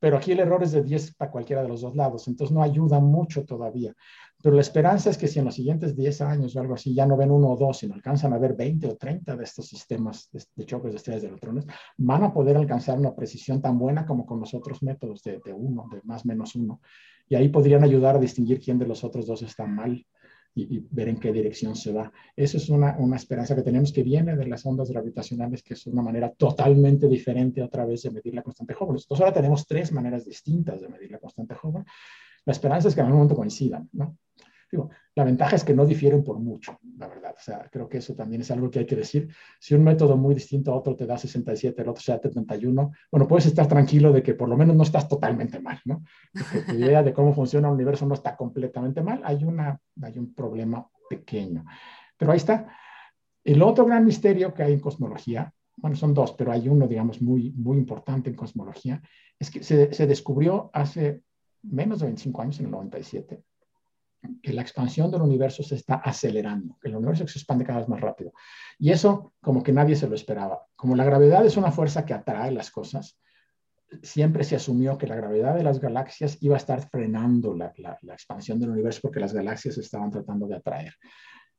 pero 0.02 0.16
aquí 0.16 0.32
el 0.32 0.40
error 0.40 0.60
es 0.64 0.72
de 0.72 0.82
10 0.82 1.14
para 1.14 1.30
cualquiera 1.30 1.62
de 1.62 1.68
los 1.68 1.82
dos 1.82 1.94
lados, 1.94 2.26
entonces 2.26 2.52
no 2.52 2.60
ayuda 2.60 2.98
mucho 2.98 3.44
todavía. 3.44 3.94
Pero 4.42 4.56
la 4.56 4.60
esperanza 4.60 5.10
es 5.10 5.16
que 5.16 5.28
si 5.28 5.38
en 5.38 5.44
los 5.44 5.54
siguientes 5.54 5.94
10 5.94 6.22
años 6.22 6.56
o 6.56 6.60
algo 6.60 6.74
así 6.74 6.92
ya 6.92 7.06
no 7.06 7.16
ven 7.16 7.30
uno 7.30 7.50
o 7.50 7.56
dos, 7.56 7.78
sino 7.78 7.94
alcanzan 7.94 8.32
a 8.32 8.38
ver 8.38 8.56
20 8.56 8.88
o 8.88 8.96
30 8.96 9.36
de 9.36 9.44
estos 9.44 9.68
sistemas 9.68 10.28
de, 10.32 10.66
choques 10.66 10.90
de 10.90 10.96
estrellas 10.96 11.22
de 11.22 11.28
electrones, 11.28 11.66
van 11.98 12.24
a 12.24 12.34
poder 12.34 12.56
alcanzar 12.56 12.98
una 12.98 13.14
precisión 13.14 13.62
tan 13.62 13.78
buena 13.78 14.04
como 14.04 14.26
con 14.26 14.40
los 14.40 14.52
otros 14.54 14.82
métodos 14.82 15.22
de, 15.22 15.38
de 15.38 15.52
uno, 15.52 15.86
de 15.92 16.00
más 16.02 16.26
menos 16.26 16.56
uno. 16.56 16.80
Y 17.28 17.36
ahí 17.36 17.48
podrían 17.48 17.84
ayudar 17.84 18.16
a 18.16 18.18
distinguir 18.18 18.58
quién 18.58 18.80
de 18.80 18.88
los 18.88 19.04
otros 19.04 19.24
dos 19.28 19.42
está 19.42 19.66
mal 19.66 20.04
y, 20.54 20.80
ver 20.90 21.08
en 21.08 21.16
qué 21.16 21.32
dirección 21.32 21.74
se 21.74 21.92
va. 21.92 22.12
Eso 22.36 22.56
es 22.56 22.68
una, 22.68 22.96
una, 22.98 23.16
esperanza 23.16 23.54
que 23.54 23.62
tenemos 23.62 23.92
que 23.92 24.02
viene 24.02 24.36
de 24.36 24.46
las 24.46 24.64
ondas 24.66 24.90
gravitacionales, 24.90 25.62
que 25.62 25.74
es 25.74 25.86
una 25.86 26.02
manera 26.02 26.30
totalmente 26.30 27.08
diferente 27.08 27.62
otra 27.62 27.86
vez 27.86 28.02
de 28.02 28.10
medir 28.10 28.34
la 28.34 28.42
constante 28.42 28.74
Hubble. 28.74 29.00
Entonces 29.00 29.20
ahora 29.20 29.32
tenemos 29.32 29.66
tres 29.66 29.92
maneras 29.92 30.24
distintas 30.24 30.80
de 30.80 30.88
medir 30.88 31.10
la 31.10 31.18
constante 31.18 31.54
Hubble. 31.62 31.84
La 32.44 32.52
esperanza 32.52 32.88
es 32.88 32.94
que 32.94 33.00
en 33.00 33.06
algún 33.06 33.20
momento 33.20 33.36
coincidan, 33.36 33.88
¿no? 33.92 34.16
La 35.14 35.24
ventaja 35.24 35.56
es 35.56 35.64
que 35.64 35.74
no 35.74 35.84
difieren 35.84 36.24
por 36.24 36.38
mucho, 36.38 36.78
la 36.96 37.06
verdad. 37.06 37.34
O 37.36 37.40
sea, 37.40 37.68
creo 37.70 37.88
que 37.88 37.98
eso 37.98 38.14
también 38.14 38.40
es 38.40 38.50
algo 38.50 38.70
que 38.70 38.80
hay 38.80 38.86
que 38.86 38.96
decir. 38.96 39.28
Si 39.60 39.74
un 39.74 39.84
método 39.84 40.16
muy 40.16 40.34
distinto 40.34 40.72
a 40.72 40.76
otro 40.76 40.96
te 40.96 41.06
da 41.06 41.18
67, 41.18 41.82
el 41.82 41.88
otro 41.88 42.02
sea 42.02 42.18
71, 42.18 42.92
bueno, 43.10 43.28
puedes 43.28 43.46
estar 43.46 43.68
tranquilo 43.68 44.12
de 44.12 44.22
que 44.22 44.34
por 44.34 44.48
lo 44.48 44.56
menos 44.56 44.74
no 44.74 44.82
estás 44.82 45.08
totalmente 45.08 45.60
mal, 45.60 45.80
¿no? 45.84 46.02
Porque 46.32 46.60
tu 46.60 46.78
idea 46.78 47.02
de 47.02 47.12
cómo 47.12 47.34
funciona 47.34 47.68
el 47.68 47.74
universo 47.74 48.06
no 48.06 48.14
está 48.14 48.36
completamente 48.36 49.02
mal. 49.02 49.20
Hay, 49.24 49.44
una, 49.44 49.78
hay 50.00 50.18
un 50.18 50.34
problema 50.34 50.88
pequeño. 51.08 51.64
Pero 52.16 52.32
ahí 52.32 52.38
está. 52.38 52.74
El 53.44 53.62
otro 53.62 53.84
gran 53.84 54.04
misterio 54.04 54.54
que 54.54 54.62
hay 54.62 54.72
en 54.72 54.80
cosmología, 54.80 55.52
bueno, 55.76 55.96
son 55.96 56.14
dos, 56.14 56.32
pero 56.32 56.52
hay 56.52 56.68
uno, 56.68 56.86
digamos, 56.86 57.20
muy, 57.20 57.50
muy 57.52 57.76
importante 57.76 58.30
en 58.30 58.36
cosmología, 58.36 59.02
es 59.38 59.50
que 59.50 59.62
se, 59.62 59.92
se 59.92 60.06
descubrió 60.06 60.70
hace 60.72 61.22
menos 61.62 62.00
de 62.00 62.06
25 62.06 62.42
años, 62.42 62.60
en 62.60 62.66
el 62.66 62.72
97, 62.72 63.42
que 64.42 64.52
la 64.52 64.62
expansión 64.62 65.10
del 65.10 65.22
universo 65.22 65.62
se 65.62 65.74
está 65.74 65.96
acelerando, 65.96 66.78
que 66.80 66.88
el 66.88 66.96
universo 66.96 67.26
se 67.26 67.38
expande 67.38 67.64
cada 67.64 67.80
vez 67.80 67.88
más 67.88 68.00
rápido. 68.00 68.32
Y 68.78 68.90
eso 68.90 69.34
como 69.40 69.62
que 69.62 69.72
nadie 69.72 69.96
se 69.96 70.08
lo 70.08 70.14
esperaba. 70.14 70.62
Como 70.76 70.94
la 70.94 71.04
gravedad 71.04 71.44
es 71.44 71.56
una 71.56 71.72
fuerza 71.72 72.04
que 72.04 72.14
atrae 72.14 72.52
las 72.52 72.70
cosas, 72.70 73.18
siempre 74.02 74.44
se 74.44 74.56
asumió 74.56 74.96
que 74.96 75.06
la 75.06 75.16
gravedad 75.16 75.54
de 75.54 75.64
las 75.64 75.80
galaxias 75.80 76.38
iba 76.40 76.54
a 76.54 76.58
estar 76.58 76.88
frenando 76.88 77.54
la, 77.54 77.72
expansión 78.12 78.58
del 78.58 78.70
universo 78.70 79.00
porque 79.02 79.20
las 79.20 79.34
galaxias 79.34 79.76
estaban 79.76 80.10
tratando 80.10 80.46
de 80.46 80.56
atraer. 80.56 80.94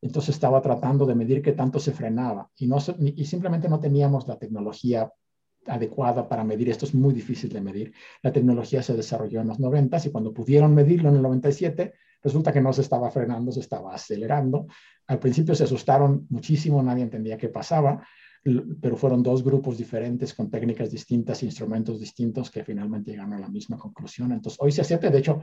Entonces 0.02 0.36
estaba 0.36 0.62
tratando 0.62 1.06
de 1.06 1.16
medir 1.16 1.42
qué 1.42 1.54
tanto 1.54 1.80
se 1.80 1.94
frenaba 1.94 2.50
y, 2.58 2.68
no, 2.68 2.78
y 3.00 3.26
simplemente 3.26 3.70
no 3.70 3.80
teníamos 3.80 4.28
la 4.28 4.38
tecnología 4.38 5.10
adecuada 5.68 6.28
para 6.28 6.44
medir. 6.44 6.70
Esto 6.70 6.86
es 6.86 6.94
muy 6.94 7.14
difícil 7.14 7.52
de 7.52 7.62
medir. 7.62 7.94
La 8.22 8.32
tecnología 8.32 8.84
se 8.84 8.96
desarrolló 8.96 9.42
en 9.42 9.48
los 9.48 9.60
90 9.60 9.98
y 10.06 10.12
cuando 10.12 10.34
pudieron 10.34 10.74
medirlo 10.74 11.10
en 11.10 11.16
el 11.16 11.22
97, 11.22 11.94
Resulta 12.24 12.54
que 12.54 12.62
no 12.62 12.72
se 12.72 12.82
estaba 12.82 13.12
frenando, 13.12 13.52
se 13.52 13.60
estaba 13.60 13.94
acelerando. 13.94 14.68
Al 15.08 15.20
principio 15.20 15.54
se 15.54 15.66
asustaron 15.66 16.26
muchísimo, 16.30 16.82
nadie 16.82 17.04
entendía 17.04 17.38
qué 17.38 17.50
pasaba, 17.50 18.02
pero 18.82 18.96
fueron 18.96 19.22
dos 19.22 19.44
grupos 19.44 19.78
diferentes 19.78 20.34
con 20.34 20.50
técnicas 20.50 20.90
distintas, 20.90 21.44
instrumentos 21.44 22.00
distintos 22.00 22.50
que 22.50 22.64
finalmente 22.64 23.12
llegaron 23.12 23.34
a 23.34 23.40
la 23.40 23.50
misma 23.50 23.78
conclusión. 23.78 24.32
Entonces, 24.32 24.60
hoy 24.62 24.72
se 24.72 24.82
acepta, 24.82 25.10
de 25.10 25.20
hecho, 25.20 25.42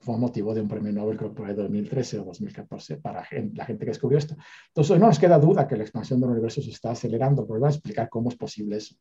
fue 0.00 0.16
motivo 0.16 0.54
de 0.54 0.60
un 0.60 0.68
premio 0.68 0.92
Nobel, 0.92 1.16
creo 1.16 1.34
que 1.34 1.42
fue 1.42 1.54
2013 1.54 2.20
o 2.20 2.24
2014, 2.24 2.98
para 2.98 3.26
la 3.54 3.64
gente 3.64 3.84
que 3.84 3.90
descubrió 3.90 4.18
esto. 4.18 4.36
Entonces, 4.68 4.90
hoy 4.92 4.98
no 4.98 5.06
nos 5.06 5.18
queda 5.18 5.38
duda 5.38 5.66
que 5.66 5.76
la 5.76 5.82
expansión 5.82 6.20
del 6.20 6.30
universo 6.30 6.62
se 6.62 6.70
está 6.70 6.90
acelerando, 6.90 7.46
pero 7.46 7.58
voy 7.58 7.68
a 7.68 7.72
explicar 7.72 8.08
cómo 8.08 8.28
es 8.28 8.36
posible 8.36 8.76
eso 8.76 8.94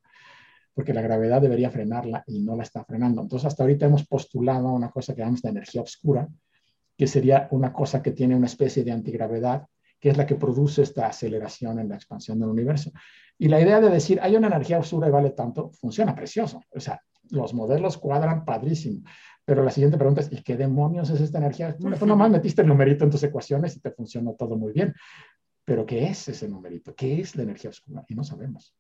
porque 0.78 0.94
la 0.94 1.02
gravedad 1.02 1.42
debería 1.42 1.72
frenarla 1.72 2.24
y 2.28 2.40
no 2.40 2.56
la 2.56 2.62
está 2.62 2.86
frenando. 2.86 3.24
Entonces, 3.24 3.48
hasta 3.48 3.64
ahorita 3.64 3.88
hemos 3.88 4.06
postulado 4.06 4.68
una 4.68 4.92
cosa 4.92 5.16
que 5.16 5.22
llamamos 5.22 5.42
de 5.42 5.50
energía 5.50 5.82
oscura, 5.82 6.30
que 6.98 7.08
sería 7.08 7.48
una 7.52 7.72
cosa 7.72 8.02
que 8.02 8.12
tiene 8.12 8.36
una 8.36 8.48
especie 8.48 8.84
de 8.84 8.92
antigravedad, 8.92 9.68
que 10.00 10.10
es 10.10 10.18
la 10.18 10.26
que 10.26 10.36
produce 10.36 10.82
esta 10.82 11.08
aceleración 11.08 11.80
en 11.80 11.90
la 11.90 11.96
expansión 11.96 12.40
del 12.40 12.50
universo. 12.50 12.92
Y 13.38 13.48
la 13.48 13.62
idea 13.62 13.80
de 13.80 13.90
decir, 13.90 14.20
hay 14.22 14.36
una 14.36 14.48
energía 14.48 14.80
oscura 14.80 15.08
y 15.08 15.12
vale 15.12 15.32
tanto, 15.32 15.72
funciona 15.72 16.16
precioso. 16.16 16.62
O 16.72 16.80
sea, 16.80 17.02
los 17.30 17.54
modelos 17.54 17.98
cuadran 17.98 18.44
padrísimo. 18.46 19.04
Pero 19.46 19.64
la 19.64 19.72
siguiente 19.72 19.98
pregunta 19.98 20.22
es, 20.22 20.32
¿y 20.32 20.42
qué 20.42 20.58
demonios 20.58 21.10
es 21.10 21.22
esta 21.22 21.38
energía? 21.38 21.76
Bueno, 21.80 21.98
tú 21.98 22.06
nomás 22.06 22.30
metiste 22.32 22.62
el 22.64 22.68
numerito 22.68 23.06
en 23.06 23.12
tus 23.12 23.24
ecuaciones 23.24 23.76
y 23.76 23.80
te 23.80 23.92
funcionó 23.92 24.34
todo 24.34 24.58
muy 24.58 24.74
bien. 24.74 24.94
Pero 25.64 25.86
¿qué 25.86 26.08
es 26.08 26.28
ese 26.28 26.48
numerito? 26.50 26.96
¿Qué 26.96 27.22
es 27.22 27.36
la 27.36 27.44
energía 27.44 27.70
oscura? 27.70 28.04
Y 28.08 28.16
no 28.16 28.24
sabemos. 28.24 28.76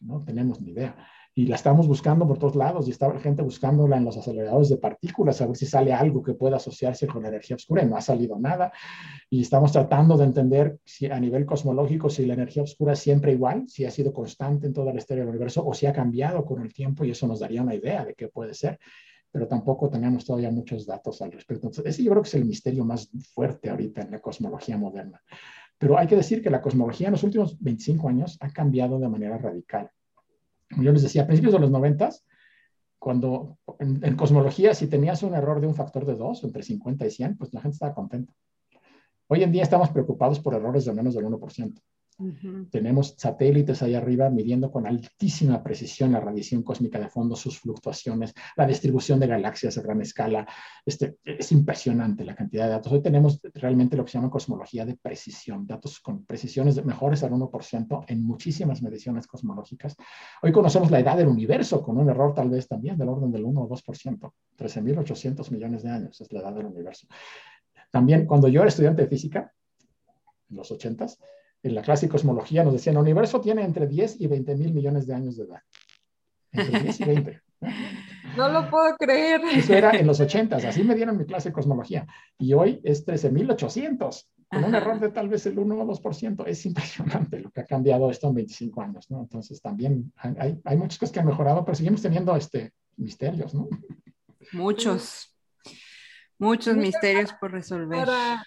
No 0.00 0.22
tenemos 0.22 0.60
ni 0.60 0.72
idea 0.72 0.96
y 1.38 1.44
la 1.44 1.56
estamos 1.56 1.86
buscando 1.86 2.26
por 2.26 2.38
todos 2.38 2.56
lados 2.56 2.88
y 2.88 2.92
está 2.92 3.12
la 3.12 3.20
gente 3.20 3.42
buscándola 3.42 3.98
en 3.98 4.06
los 4.06 4.16
aceleradores 4.16 4.70
de 4.70 4.78
partículas 4.78 5.38
a 5.42 5.46
ver 5.46 5.54
si 5.54 5.66
sale 5.66 5.92
algo 5.92 6.22
que 6.22 6.32
pueda 6.32 6.56
asociarse 6.56 7.06
con 7.06 7.22
la 7.22 7.28
energía 7.28 7.56
oscura 7.56 7.82
y 7.82 7.86
no 7.86 7.94
ha 7.94 8.00
salido 8.00 8.38
nada. 8.38 8.72
Y 9.28 9.42
estamos 9.42 9.70
tratando 9.70 10.16
de 10.16 10.24
entender 10.24 10.78
si 10.82 11.04
a 11.04 11.20
nivel 11.20 11.44
cosmológico 11.44 12.08
si 12.08 12.24
la 12.24 12.32
energía 12.32 12.62
oscura 12.62 12.94
es 12.94 13.00
siempre 13.00 13.32
igual, 13.32 13.68
si 13.68 13.84
ha 13.84 13.90
sido 13.90 14.14
constante 14.14 14.66
en 14.66 14.72
toda 14.72 14.94
la 14.94 14.98
historia 14.98 15.24
del 15.24 15.28
universo 15.28 15.62
o 15.62 15.74
si 15.74 15.84
ha 15.84 15.92
cambiado 15.92 16.42
con 16.46 16.62
el 16.62 16.72
tiempo 16.72 17.04
y 17.04 17.10
eso 17.10 17.26
nos 17.26 17.40
daría 17.40 17.60
una 17.60 17.74
idea 17.74 18.06
de 18.06 18.14
qué 18.14 18.28
puede 18.28 18.54
ser. 18.54 18.78
Pero 19.30 19.46
tampoco 19.46 19.90
tenemos 19.90 20.24
todavía 20.24 20.50
muchos 20.50 20.86
datos 20.86 21.20
al 21.20 21.32
respecto. 21.32 21.66
Entonces, 21.66 21.84
ese 21.84 22.02
yo 22.02 22.12
creo 22.12 22.22
que 22.22 22.28
es 22.28 22.34
el 22.36 22.46
misterio 22.46 22.86
más 22.86 23.10
fuerte 23.34 23.68
ahorita 23.68 24.00
en 24.00 24.12
la 24.12 24.20
cosmología 24.20 24.78
moderna. 24.78 25.20
Pero 25.76 25.98
hay 25.98 26.06
que 26.06 26.16
decir 26.16 26.42
que 26.42 26.48
la 26.48 26.62
cosmología 26.62 27.08
en 27.08 27.12
los 27.12 27.24
últimos 27.24 27.60
25 27.60 28.08
años 28.08 28.38
ha 28.40 28.48
cambiado 28.48 28.98
de 28.98 29.10
manera 29.10 29.36
radical. 29.36 29.90
Yo 30.70 30.92
les 30.92 31.02
decía, 31.02 31.22
a 31.22 31.26
principios 31.26 31.54
de 31.54 31.60
los 31.60 31.70
90, 31.70 32.10
cuando 32.98 33.58
en, 33.78 34.16
cosmología, 34.16 34.74
si 34.74 34.88
tenías 34.88 35.22
un 35.22 35.34
error 35.34 35.60
de 35.60 35.66
un 35.66 35.74
factor 35.74 36.04
de 36.04 36.16
2, 36.16 36.44
entre 36.44 36.62
50 36.62 37.06
y 37.06 37.10
100, 37.10 37.36
pues 37.36 37.54
la 37.54 37.60
gente 37.60 37.74
estaba 37.74 37.94
contenta. 37.94 38.32
Hoy 39.28 39.42
en 39.42 39.52
día 39.52 39.62
estamos 39.62 39.90
preocupados 39.90 40.40
por 40.40 40.54
errores 40.54 40.84
de 40.84 40.92
menos 40.92 41.14
del 41.14 41.26
1%. 41.26 41.80
Tenemos 42.70 43.14
satélites 43.18 43.82
ahí 43.82 43.94
arriba 43.94 44.30
midiendo 44.30 44.70
con 44.70 44.86
altísima 44.86 45.62
precisión 45.62 46.12
la 46.12 46.20
radiación 46.20 46.62
cósmica 46.62 46.98
de 46.98 47.08
fondo, 47.08 47.36
sus 47.36 47.58
fluctuaciones, 47.60 48.32
la 48.56 48.66
distribución 48.66 49.20
de 49.20 49.26
galaxias 49.26 49.76
a 49.76 49.82
gran 49.82 50.00
escala. 50.00 50.46
Este, 50.84 51.18
es 51.22 51.52
impresionante 51.52 52.24
la 52.24 52.34
cantidad 52.34 52.64
de 52.64 52.70
datos. 52.70 52.90
Hoy 52.90 53.02
tenemos 53.02 53.38
realmente 53.52 53.98
lo 53.98 54.04
que 54.04 54.12
se 54.12 54.18
llama 54.18 54.30
cosmología 54.30 54.86
de 54.86 54.96
precisión, 54.96 55.66
datos 55.66 56.00
con 56.00 56.24
precisiones 56.24 56.82
mejores 56.86 57.22
al 57.22 57.32
1% 57.32 58.04
en 58.08 58.22
muchísimas 58.22 58.80
mediciones 58.80 59.26
cosmológicas. 59.26 59.94
Hoy 60.42 60.52
conocemos 60.52 60.90
la 60.90 61.00
edad 61.00 61.18
del 61.18 61.28
universo 61.28 61.82
con 61.82 61.98
un 61.98 62.08
error 62.08 62.32
tal 62.32 62.48
vez 62.48 62.66
también 62.66 62.96
del 62.96 63.10
orden 63.10 63.30
del 63.30 63.44
1 63.44 63.60
o 63.60 63.68
2%. 63.68 64.32
13.800 64.56 65.50
millones 65.50 65.82
de 65.82 65.90
años 65.90 66.18
es 66.18 66.32
la 66.32 66.40
edad 66.40 66.54
del 66.54 66.66
universo. 66.66 67.06
También 67.90 68.24
cuando 68.24 68.48
yo 68.48 68.60
era 68.60 68.68
estudiante 68.68 69.02
de 69.02 69.08
física, 69.08 69.52
en 70.48 70.56
los 70.56 70.70
80s, 70.70 71.18
en 71.66 71.74
la 71.74 71.82
clase 71.82 72.06
de 72.06 72.12
cosmología 72.12 72.64
nos 72.64 72.72
decían, 72.72 72.96
el 72.96 73.02
universo 73.02 73.40
tiene 73.40 73.64
entre 73.64 73.86
10 73.86 74.20
y 74.20 74.26
20 74.26 74.56
mil 74.56 74.72
millones 74.72 75.06
de 75.06 75.14
años 75.14 75.36
de 75.36 75.44
edad. 75.44 75.62
Entre 76.52 76.80
10 76.82 77.00
y 77.00 77.04
20. 77.04 77.40
No 78.36 78.48
lo 78.48 78.70
puedo 78.70 78.96
creer. 78.96 79.40
Eso 79.52 79.74
era 79.74 79.90
en 79.92 80.06
los 80.06 80.20
80, 80.20 80.56
así 80.56 80.84
me 80.84 80.94
dieron 80.94 81.16
mi 81.16 81.24
clase 81.24 81.48
de 81.48 81.54
cosmología. 81.54 82.06
Y 82.38 82.52
hoy 82.52 82.80
es 82.84 83.06
13.800, 83.06 84.26
con 84.48 84.64
un 84.64 84.74
error 84.74 85.00
de 85.00 85.08
tal 85.08 85.28
vez 85.28 85.46
el 85.46 85.58
1 85.58 85.74
o 85.74 85.86
2%. 85.86 86.44
Es 86.46 86.66
impresionante 86.66 87.40
lo 87.40 87.50
que 87.50 87.62
ha 87.62 87.64
cambiado 87.64 88.10
esto 88.10 88.28
en 88.28 88.34
25 88.34 88.82
años, 88.82 89.10
¿no? 89.10 89.20
Entonces 89.20 89.60
también 89.60 90.12
hay, 90.16 90.60
hay 90.62 90.76
muchas 90.76 90.98
cosas 90.98 91.12
que 91.12 91.20
han 91.20 91.26
mejorado, 91.26 91.64
pero 91.64 91.74
seguimos 91.74 92.02
teniendo 92.02 92.36
este, 92.36 92.72
misterios, 92.96 93.54
¿no? 93.54 93.68
Muchos, 94.52 95.34
muchos 96.38 96.76
misterios 96.76 97.32
por 97.40 97.52
resolver. 97.52 98.04
Para 98.04 98.44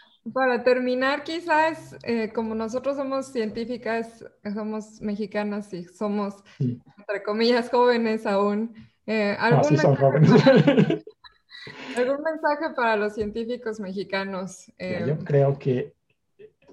terminar, 0.63 1.23
quizás, 1.23 1.95
eh, 2.03 2.31
como 2.33 2.55
nosotros 2.55 2.97
somos 2.97 3.27
científicas, 3.27 4.25
somos 4.53 5.01
mexicanas 5.01 5.73
y 5.73 5.83
somos, 5.83 6.43
entre 6.59 7.23
comillas, 7.23 7.69
jóvenes 7.69 8.25
aún, 8.25 8.73
eh, 9.05 9.35
¿algún, 9.39 9.69
mensaje 9.69 10.05
¿algún, 11.97 12.23
mensaje 12.23 12.73
para 12.75 12.95
los 12.95 13.13
científicos 13.13 13.79
mexicanos? 13.79 14.71
Eh, 14.77 15.03
yo 15.07 15.17
creo 15.19 15.57
que, 15.57 15.93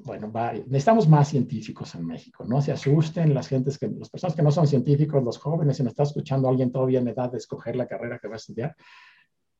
bueno, 0.04 0.30
necesitamos 0.66 1.09
más 1.09 1.28
científicos 1.28 1.94
en 1.94 2.07
México. 2.07 2.44
No 2.46 2.61
se 2.61 2.72
asusten 2.72 3.32
las 3.34 3.48
gentes 3.48 3.78
que, 3.78 3.88
las 3.88 4.11
personas 4.11 4.36
que 4.36 4.42
no 4.42 4.50
son 4.50 4.66
científicos, 4.66 5.22
los 5.22 5.38
jóvenes, 5.38 5.76
si 5.76 5.82
me 5.82 5.88
está 5.88 6.02
escuchando 6.02 6.48
alguien 6.48 6.70
todavía 6.70 7.00
en 7.00 7.09
edad 7.09 7.30
de 7.30 7.38
escoger 7.38 7.76
la 7.76 7.86
carrera 7.86 8.18
que 8.18 8.28
va 8.28 8.34
a 8.34 8.36
estudiar, 8.36 8.76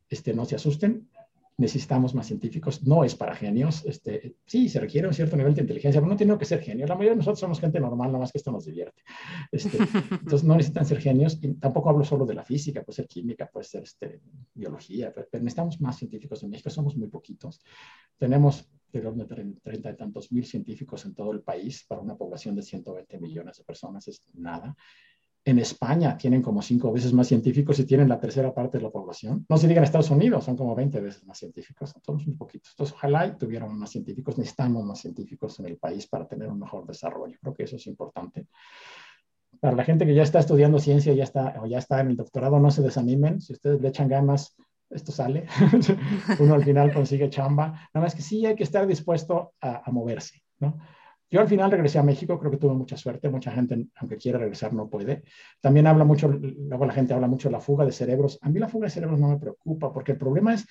este, 0.09 0.35
no 0.35 0.45
se 0.45 0.57
asusten 0.57 1.09
necesitamos 1.59 2.15
más 2.15 2.27
científicos, 2.27 2.87
no 2.87 3.03
es 3.03 3.15
para 3.15 3.35
genios, 3.35 3.85
este, 3.87 4.37
sí, 4.45 4.69
se 4.69 4.79
requiere 4.79 5.09
un 5.09 5.15
cierto 5.15 5.37
nivel 5.37 5.55
de 5.55 5.63
inteligencia, 5.63 6.01
pero 6.01 6.11
no 6.11 6.17
tiene 6.17 6.37
que 6.37 6.45
ser 6.45 6.61
genio, 6.61 6.87
la 6.87 6.95
mayoría 6.95 7.13
de 7.13 7.17
nosotros 7.17 7.41
somos 7.41 7.61
gente 7.61 7.81
normal, 7.81 8.09
nada 8.09 8.19
más 8.19 8.33
que 8.33 8.39
esto 8.39 8.53
nos 8.53 8.67
divierte. 8.67 9.03
Este, 9.51 9.79
entonces 10.11 10.45
no 10.45 10.55
necesitan 10.55 10.85
ser 10.85 11.01
genios, 11.01 11.39
y 11.43 11.55
tampoco 11.55 11.91
hablo 11.91 12.05
solo 12.05 12.27
de 12.27 12.35
la 12.35 12.45
física, 12.45 12.83
puede 12.83 12.97
ser 12.97 13.09
química, 13.09 13.49
puede 13.51 13.65
ser 13.65 13.85
este, 13.85 14.21
biología, 14.55 15.13
pero, 15.15 15.29
necesitamos 15.33 15.81
más 15.81 15.97
científicos 15.97 16.43
en 16.43 16.51
México, 16.51 16.69
somos 16.69 16.97
muy 16.97 17.09
poquitos. 17.09 17.61
Tenemos 18.19 18.69
de 18.93 19.57
30 19.63 19.91
y 19.91 19.97
tantos 19.97 20.33
mil 20.33 20.45
científicos 20.45 21.05
en 21.05 21.15
todo 21.15 21.33
el 21.33 21.43
país 21.43 21.85
para 21.87 22.01
una 22.01 22.17
población 22.17 22.55
de 22.55 22.63
120 22.63 23.19
millones 23.19 23.59
de 23.59 23.65
personas, 23.65 24.09
es 24.09 24.23
nada. 24.35 24.75
En 25.49 25.61
España 25.61 26.17
tienen 26.17 26.43
como 26.43 26.61
cinco 26.61 26.93
veces 26.93 27.13
más 27.13 27.29
científicos 27.29 27.79
y 27.79 27.85
tienen 27.85 28.09
la 28.09 28.19
tercera 28.19 28.53
parte 28.53 28.79
de 28.79 28.83
la 28.83 28.91
población. 28.91 29.47
No 29.49 29.57
se 29.57 29.69
diga 29.69 29.79
en 29.79 29.85
Estados 29.85 30.11
Unidos, 30.11 30.45
son 30.45 30.57
como 30.57 30.75
20 30.75 31.01
veces 31.01 31.25
más 31.25 31.39
científicos. 31.39 31.95
Somos 32.05 32.27
muy 32.27 32.35
poquitos. 32.35 32.73
Entonces, 32.73 32.97
ojalá 32.97 33.39
tuvieran 33.39 33.79
más 33.79 33.91
científicos. 33.91 34.37
Necesitamos 34.39 34.85
más 34.85 34.99
científicos 34.99 35.61
en 35.61 35.67
el 35.67 35.77
país 35.77 36.09
para 36.09 36.27
tener 36.27 36.49
un 36.49 36.59
mejor 36.59 36.85
desarrollo. 36.85 37.39
Creo 37.41 37.55
que 37.55 37.63
eso 37.63 37.77
es 37.77 37.87
importante. 37.87 38.49
Para 39.61 39.77
la 39.77 39.85
gente 39.85 40.05
que 40.05 40.17
ya 40.17 40.25
está 40.25 40.41
estudiando 40.41 40.81
ciencia 40.81 41.15
ya 41.15 41.23
está, 41.23 41.55
o 41.63 41.67
ya 41.67 41.79
está 41.79 42.01
en 42.01 42.09
el 42.09 42.17
doctorado, 42.17 42.59
no 42.59 42.73
se 42.73 42.83
desanimen. 42.83 43.41
Si 43.41 43.53
ustedes 43.53 43.81
le 43.81 43.87
echan 43.87 44.09
ganas, 44.09 44.57
esto 44.91 45.13
sale. 45.13 45.47
Uno 46.41 46.55
al 46.55 46.65
final 46.65 46.93
consigue 46.93 47.31
chamba. 47.31 47.89
Nada 47.95 48.05
más 48.05 48.17
que 48.17 48.23
sí 48.23 48.45
hay 48.47 48.57
que 48.57 48.65
estar 48.65 48.85
dispuesto 48.85 49.53
a, 49.61 49.89
a 49.89 49.93
moverse, 49.93 50.43
¿no? 50.59 50.77
Yo 51.31 51.41
al 51.41 51.49
final 51.49 51.71
regresé 51.71 51.99
a 51.99 52.03
México, 52.03 52.39
creo 52.39 52.51
que 52.51 52.57
tuve 52.57 52.75
mucha 52.75 52.97
suerte, 52.97 53.29
mucha 53.29 53.51
gente, 53.51 53.89
aunque 53.97 54.17
quiera 54.17 54.39
regresar, 54.39 54.73
no 54.73 54.89
puede. 54.89 55.25
También 55.61 55.87
habla 55.87 56.05
mucho, 56.05 56.29
luego 56.29 56.87
la 56.87 56.93
gente 56.93 57.15
habla 57.15 57.27
mucho 57.27 57.49
de 57.49 57.53
la 57.53 57.61
fuga 57.61 57.85
de 57.85 57.93
cerebros. 57.93 58.39
A 58.43 58.49
mí 58.49 58.61
la 58.61 58.69
fuga 58.69 58.87
de 58.87 58.91
cerebros 58.91 59.19
no 59.19 59.29
me 59.29 59.39
preocupa, 59.39 59.93
porque 59.93 60.13
el 60.13 60.19
problema 60.19 60.55
es, 60.55 60.67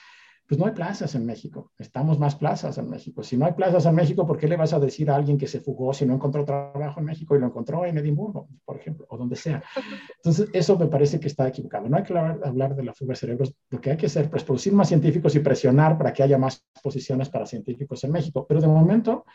pues 0.47 0.59
no 0.59 0.67
hay 0.67 0.73
plazas 0.73 1.15
en 1.15 1.25
México, 1.25 1.71
estamos 1.79 2.19
más 2.19 2.35
plazas 2.35 2.77
en 2.77 2.87
México. 2.87 3.23
Si 3.23 3.35
no 3.35 3.45
hay 3.45 3.53
plazas 3.53 3.85
en 3.87 3.95
México, 3.95 4.27
¿por 4.27 4.37
qué 4.37 4.47
le 4.47 4.55
vas 4.55 4.73
a 4.73 4.79
decir 4.79 5.09
a 5.09 5.15
alguien 5.15 5.39
que 5.39 5.47
se 5.47 5.59
fugó 5.59 5.91
si 5.91 6.05
no 6.05 6.13
encontró 6.13 6.45
trabajo 6.45 6.99
en 6.99 7.07
México 7.07 7.35
y 7.35 7.39
lo 7.39 7.47
encontró 7.47 7.83
en 7.83 7.97
Edimburgo, 7.97 8.47
por 8.63 8.77
ejemplo, 8.77 9.07
o 9.09 9.17
donde 9.17 9.35
sea? 9.35 9.63
Entonces, 10.17 10.49
eso 10.53 10.77
me 10.77 10.85
parece 10.85 11.19
que 11.19 11.27
está 11.27 11.47
equivocado. 11.47 11.89
No 11.89 11.97
hay 11.97 12.03
que 12.03 12.15
hablar, 12.15 12.75
de 12.75 12.83
la 12.83 12.93
fuga 12.93 13.13
de 13.13 13.15
cerebros, 13.15 13.55
lo 13.71 13.81
que 13.81 13.91
hay 13.91 13.97
que 13.97 14.05
hacer 14.05 14.25
es 14.25 14.29
pues, 14.29 14.43
producir 14.43 14.71
más 14.73 14.87
científicos 14.87 15.35
y 15.35 15.39
presionar 15.39 15.97
para 15.97 16.13
que 16.13 16.21
haya 16.21 16.37
más 16.37 16.63
posiciones 16.81 17.29
para 17.29 17.47
científicos 17.47 18.03
en 18.03 18.11
México. 18.11 18.45
Pero 18.47 18.61
de 18.61 18.67
momento 18.67 19.25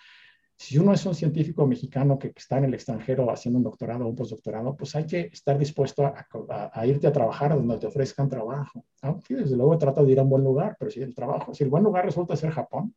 si 0.61 0.77
uno 0.77 0.93
es 0.93 1.07
un 1.07 1.15
científico 1.15 1.67
mexicano 1.67 2.19
que 2.19 2.35
está 2.37 2.59
en 2.59 2.65
el 2.65 2.75
extranjero 2.75 3.31
haciendo 3.31 3.57
un 3.57 3.65
doctorado 3.65 4.05
o 4.05 4.09
un 4.09 4.15
postdoctorado, 4.15 4.77
pues 4.77 4.95
hay 4.95 5.07
que 5.07 5.31
estar 5.33 5.59
dispuesto 5.59 6.05
a, 6.05 6.87
irte 6.87 7.07
a 7.07 7.13
trabajar 7.13 7.55
donde 7.55 7.79
te 7.79 7.87
ofrezcan 7.87 8.29
trabajo. 8.29 8.85
desde 9.27 9.57
luego 9.57 9.79
trata 9.79 10.03
de 10.03 10.13
ir 10.13 10.21
a 10.21 10.23
un 10.23 10.29
buen 10.29 10.45
lugar, 10.45 10.77
pero 10.79 10.91
si 10.91 11.01
el 11.01 11.15
trabajo, 11.15 11.55
si 11.55 11.65
el 11.65 11.71
buen 11.71 11.83
lugar 11.83 12.05
resulta 12.05 12.37
ser 12.37 12.51
Japón, 12.51 12.95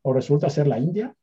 o 0.00 0.14
resulta 0.14 0.48
ser 0.48 0.66
la 0.66 0.78
India, 0.78 1.14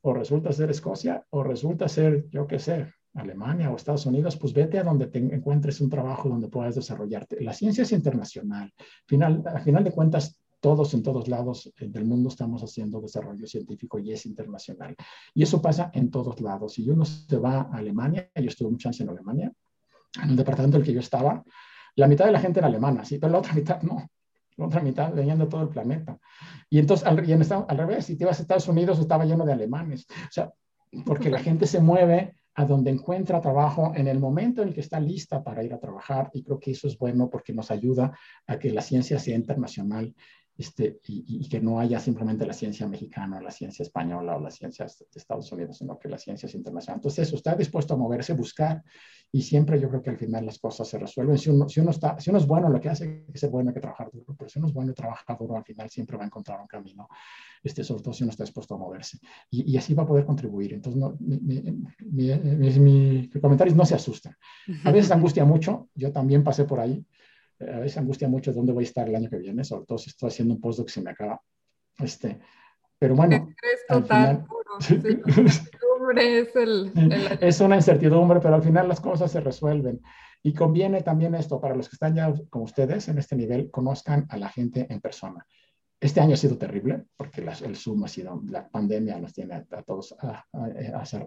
o 0.00 0.14
resulta 0.14 0.52
ser 0.52 0.70
Escocia, 0.70 1.24
o 1.30 1.44
resulta 1.44 1.88
ser, 1.88 2.28
yo 2.30 2.48
qué 2.48 2.58
sé, 2.58 2.92
Alemania 3.14 3.70
o 3.70 3.76
Estados 3.76 4.04
Unidos, 4.04 4.36
pues 4.36 4.52
vete 4.52 4.80
a 4.80 4.82
donde 4.82 5.06
te 5.06 5.20
encuentres 5.20 5.80
un 5.80 5.90
trabajo 5.90 6.28
donde 6.28 6.48
puedas 6.48 6.74
desarrollarte. 6.74 7.40
La 7.40 7.52
ciencia 7.52 7.82
es 7.82 7.92
internacional. 7.92 8.74
Final, 9.06 9.44
a 9.46 9.60
final 9.60 9.84
de 9.84 9.92
cuentas, 9.92 10.42
todos 10.60 10.94
en 10.94 11.02
todos 11.02 11.28
lados 11.28 11.72
eh, 11.78 11.88
del 11.88 12.04
mundo 12.04 12.28
estamos 12.28 12.62
haciendo 12.62 13.00
desarrollo 13.00 13.46
científico 13.46 13.98
y 13.98 14.12
es 14.12 14.26
internacional. 14.26 14.96
Y 15.34 15.42
eso 15.42 15.62
pasa 15.62 15.90
en 15.94 16.10
todos 16.10 16.40
lados. 16.40 16.74
Si 16.74 16.88
uno 16.88 17.04
se 17.04 17.36
va 17.36 17.62
a 17.62 17.76
Alemania, 17.76 18.30
yo 18.34 18.48
estuve 18.48 18.70
muchas 18.70 18.88
años 18.90 19.00
en 19.00 19.08
Alemania, 19.10 19.52
en 20.22 20.30
el 20.30 20.36
departamento 20.36 20.76
en 20.76 20.82
el 20.82 20.86
que 20.86 20.94
yo 20.94 21.00
estaba, 21.00 21.44
la 21.96 22.06
mitad 22.06 22.26
de 22.26 22.32
la 22.32 22.40
gente 22.40 22.60
era 22.60 22.68
alemana, 22.68 23.04
sí, 23.04 23.18
pero 23.18 23.32
la 23.32 23.38
otra 23.38 23.52
mitad 23.54 23.82
no. 23.82 24.08
La 24.56 24.66
otra 24.66 24.80
mitad 24.80 25.12
venían 25.12 25.38
de 25.38 25.46
todo 25.46 25.62
el 25.62 25.68
planeta. 25.68 26.18
Y 26.68 26.78
entonces, 26.78 27.06
al, 27.06 27.28
y 27.28 27.32
al 27.32 27.78
revés, 27.78 28.06
si 28.06 28.16
te 28.16 28.24
ibas 28.24 28.38
a 28.38 28.42
Estados 28.42 28.68
Unidos, 28.68 28.98
estaba 28.98 29.24
lleno 29.24 29.44
de 29.44 29.52
alemanes. 29.52 30.06
O 30.10 30.32
sea, 30.32 30.52
porque 31.04 31.30
la 31.30 31.38
gente 31.38 31.66
se 31.66 31.80
mueve 31.80 32.34
a 32.58 32.64
donde 32.64 32.90
encuentra 32.90 33.40
trabajo 33.40 33.92
en 33.94 34.08
el 34.08 34.18
momento 34.18 34.62
en 34.62 34.68
el 34.68 34.74
que 34.74 34.80
está 34.80 34.98
lista 34.98 35.44
para 35.44 35.62
ir 35.62 35.72
a 35.72 35.78
trabajar 35.78 36.28
y 36.34 36.42
creo 36.42 36.58
que 36.58 36.72
eso 36.72 36.88
es 36.88 36.98
bueno 36.98 37.30
porque 37.30 37.52
nos 37.52 37.70
ayuda 37.70 38.18
a 38.48 38.58
que 38.58 38.72
la 38.72 38.82
ciencia 38.82 39.20
sea 39.20 39.36
internacional 39.36 40.12
este, 40.58 40.98
y, 41.06 41.48
que 41.48 41.60
no 41.60 41.78
haya 41.78 42.00
simplemente 42.00 42.44
la 42.44 42.52
ciencia 42.52 42.88
mexicana, 42.88 43.40
la 43.40 43.52
ciencia 43.52 43.84
española 43.84 44.36
o 44.36 44.40
la 44.40 44.50
ciencia 44.50 44.86
de 44.86 45.06
Estados 45.14 45.52
Unidos, 45.52 45.78
sino 45.78 45.96
que 45.96 46.08
la 46.08 46.18
ciencia 46.18 46.48
es 46.48 46.54
internacional. 46.56 46.98
Entonces, 46.98 47.28
eso, 47.28 47.36
está 47.36 47.54
dispuesto 47.54 47.94
a 47.94 47.96
moverse, 47.96 48.32
buscar, 48.32 48.82
y 49.30 49.42
siempre 49.42 49.80
yo 49.80 49.88
creo 49.88 50.02
que 50.02 50.10
al 50.10 50.18
final 50.18 50.44
las 50.44 50.58
cosas 50.58 50.88
se 50.88 50.98
resuelven. 50.98 51.38
Si 51.38 51.48
uno, 51.48 51.68
si 51.68 51.78
uno, 51.78 51.92
está, 51.92 52.18
si 52.18 52.30
uno 52.30 52.40
es 52.40 52.46
bueno, 52.46 52.68
lo 52.70 52.80
que 52.80 52.88
hace 52.88 53.04
hay 53.04 53.32
que 53.32 53.38
ser 53.38 53.50
bueno, 53.50 53.70
hay 53.70 53.74
que 53.74 53.80
trabajar 53.80 54.10
duro, 54.12 54.34
pero 54.36 54.48
si 54.48 54.58
uno 54.58 54.66
es 54.66 54.74
bueno 54.74 54.90
y 54.90 54.94
trabaja 54.94 55.36
duro, 55.38 55.56
al 55.56 55.64
final 55.64 55.88
siempre 55.90 56.16
va 56.16 56.24
a 56.24 56.26
encontrar 56.26 56.60
un 56.60 56.66
camino, 56.66 57.08
este, 57.62 57.84
sobre 57.84 58.02
todo 58.02 58.12
si 58.12 58.24
uno 58.24 58.32
está 58.32 58.42
dispuesto 58.42 58.74
a 58.74 58.78
moverse. 58.78 59.20
Y, 59.50 59.70
y 59.70 59.76
así 59.76 59.94
va 59.94 60.02
a 60.02 60.06
poder 60.06 60.24
contribuir. 60.24 60.74
Entonces, 60.74 61.00
no, 61.00 61.16
mi, 61.20 61.38
mi, 61.38 62.32
mi, 62.40 63.30
mi 63.32 63.40
comentario 63.40 63.70
es 63.70 63.76
no 63.76 63.86
se 63.86 63.94
asusten. 63.94 64.34
A 64.82 64.90
veces 64.90 65.10
angustia 65.12 65.44
mucho, 65.44 65.88
yo 65.94 66.10
también 66.10 66.42
pasé 66.42 66.64
por 66.64 66.80
ahí, 66.80 67.06
a 67.60 67.78
veces 67.78 67.98
angustia 67.98 68.28
mucho 68.28 68.52
dónde 68.52 68.72
voy 68.72 68.84
a 68.84 68.86
estar 68.86 69.08
el 69.08 69.16
año 69.16 69.30
que 69.30 69.38
viene, 69.38 69.64
sobre 69.64 69.86
todo 69.86 69.98
si 69.98 70.10
estoy 70.10 70.28
haciendo 70.28 70.54
un 70.54 70.60
postdoc 70.60 70.86
que 70.86 70.92
se 70.92 71.02
me 71.02 71.10
acaba. 71.10 71.40
Este, 71.98 72.40
pero 72.98 73.14
bueno, 73.14 73.54
final, 73.88 74.46
es, 76.16 76.56
el, 76.56 76.92
es 77.40 77.60
una 77.60 77.76
incertidumbre, 77.76 78.40
pero 78.40 78.54
al 78.54 78.62
final 78.62 78.88
las 78.88 79.00
cosas 79.00 79.30
se 79.30 79.40
resuelven. 79.40 80.00
Y 80.42 80.54
conviene 80.54 81.02
también 81.02 81.34
esto, 81.34 81.60
para 81.60 81.74
los 81.74 81.88
que 81.88 81.96
están 81.96 82.14
ya 82.14 82.32
como 82.48 82.64
ustedes 82.64 83.08
en 83.08 83.18
este 83.18 83.36
nivel, 83.36 83.70
conozcan 83.70 84.26
a 84.30 84.36
la 84.36 84.48
gente 84.48 84.86
en 84.88 85.00
persona. 85.00 85.44
Este 86.00 86.20
año 86.20 86.34
ha 86.34 86.36
sido 86.36 86.56
terrible 86.56 87.06
porque 87.16 87.40
el 87.40 87.76
Zoom 87.76 88.04
ha 88.04 88.08
sido, 88.08 88.40
la 88.46 88.68
pandemia 88.68 89.18
nos 89.18 89.32
tiene 89.32 89.54
a, 89.54 89.82
todos 89.82 90.14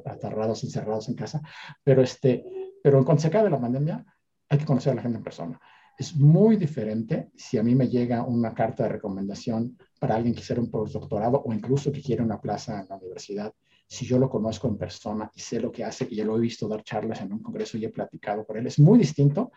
aterrados, 0.06 0.64
encerrados 0.64 1.10
en 1.10 1.16
casa, 1.16 1.42
pero, 1.84 2.02
este, 2.02 2.46
pero 2.82 2.98
en 2.98 3.04
cuanto 3.04 3.24
se 3.24 3.28
acabe 3.28 3.50
la 3.50 3.60
pandemia, 3.60 4.06
hay 4.48 4.58
que 4.58 4.66
conocer 4.66 4.94
a 4.94 4.96
la 4.96 5.02
gente 5.02 5.18
en 5.18 5.24
persona. 5.26 5.60
Es 6.02 6.16
muy 6.16 6.56
diferente 6.56 7.30
si 7.36 7.60
a 7.60 7.64
mí 7.64 7.76
me 7.76 7.88
llega 7.88 8.24
una 8.24 8.56
carta 8.56 8.82
de 8.82 8.90
recomendación 8.90 9.78
para 10.00 10.16
alguien 10.16 10.34
que 10.34 10.42
quiera 10.42 10.60
un 10.60 10.72
postdoctorado 10.72 11.44
o 11.46 11.54
incluso 11.54 11.92
que 11.92 12.02
quiera 12.02 12.24
una 12.24 12.42
plaza 12.42 12.82
en 12.82 12.88
la 12.90 12.96
universidad. 12.96 13.54
si 13.86 14.08
yo 14.08 14.18
lo 14.18 14.28
conozco 14.28 14.68
en 14.68 14.78
persona 14.78 15.30
y 15.36 15.40
sé 15.40 15.60
lo 15.60 15.72
que 15.72 15.84
hace 15.84 16.08
y 16.10 16.16
ya 16.16 16.26
lo 16.26 16.38
he 16.38 16.42
visto 16.42 16.68
dar 16.68 16.82
charlas 16.82 17.22
en 17.22 17.34
un 17.34 17.44
congreso 17.44 17.78
y 17.78 17.86
he 17.86 17.90
platicado 17.90 18.44
con 18.48 18.58
él. 18.58 18.66
Es 18.66 18.80
muy 18.80 18.98
distinto 18.98 19.52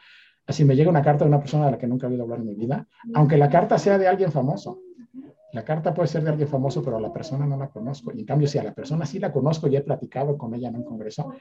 así 0.47 0.67
me 0.67 0.77
llega 0.77 0.91
una 0.91 1.01
carta 1.01 1.25
de 1.25 1.31
una 1.31 1.41
persona 1.41 1.65
de 1.65 1.71
la 1.71 1.79
que 1.79 1.87
nunca 1.87 2.07
he 2.07 2.11
oído 2.11 2.25
hablar 2.25 2.41
en 2.41 2.49
mi 2.49 2.55
vida, 2.55 2.87
aunque 3.15 3.39
la 3.39 3.49
carta 3.49 3.79
sea 3.79 3.97
de 3.97 4.07
alguien 4.07 4.31
famoso. 4.31 4.83
La 5.55 5.65
carta 5.65 5.95
puede 5.95 6.09
ser 6.09 6.25
de 6.25 6.29
alguien 6.29 6.49
famoso, 6.49 6.83
pero 6.83 6.99
a 6.99 7.01
la 7.01 7.11
persona 7.11 7.47
no 7.47 7.57
la 7.57 7.71
conozco. 7.71 8.13
Y 8.13 8.21
en 8.21 8.27
cambio, 8.27 8.49
si 8.49 8.59
a 8.59 8.65
la 8.65 8.75
persona 8.75 9.07
sí 9.07 9.19
la 9.19 9.33
conozco 9.33 9.67
y 9.67 9.77
he 9.77 9.81
platicado 9.81 10.37
con 10.37 10.55
ella 10.55 10.69
en 10.69 10.77
un 10.77 10.85
congreso, 10.85 11.33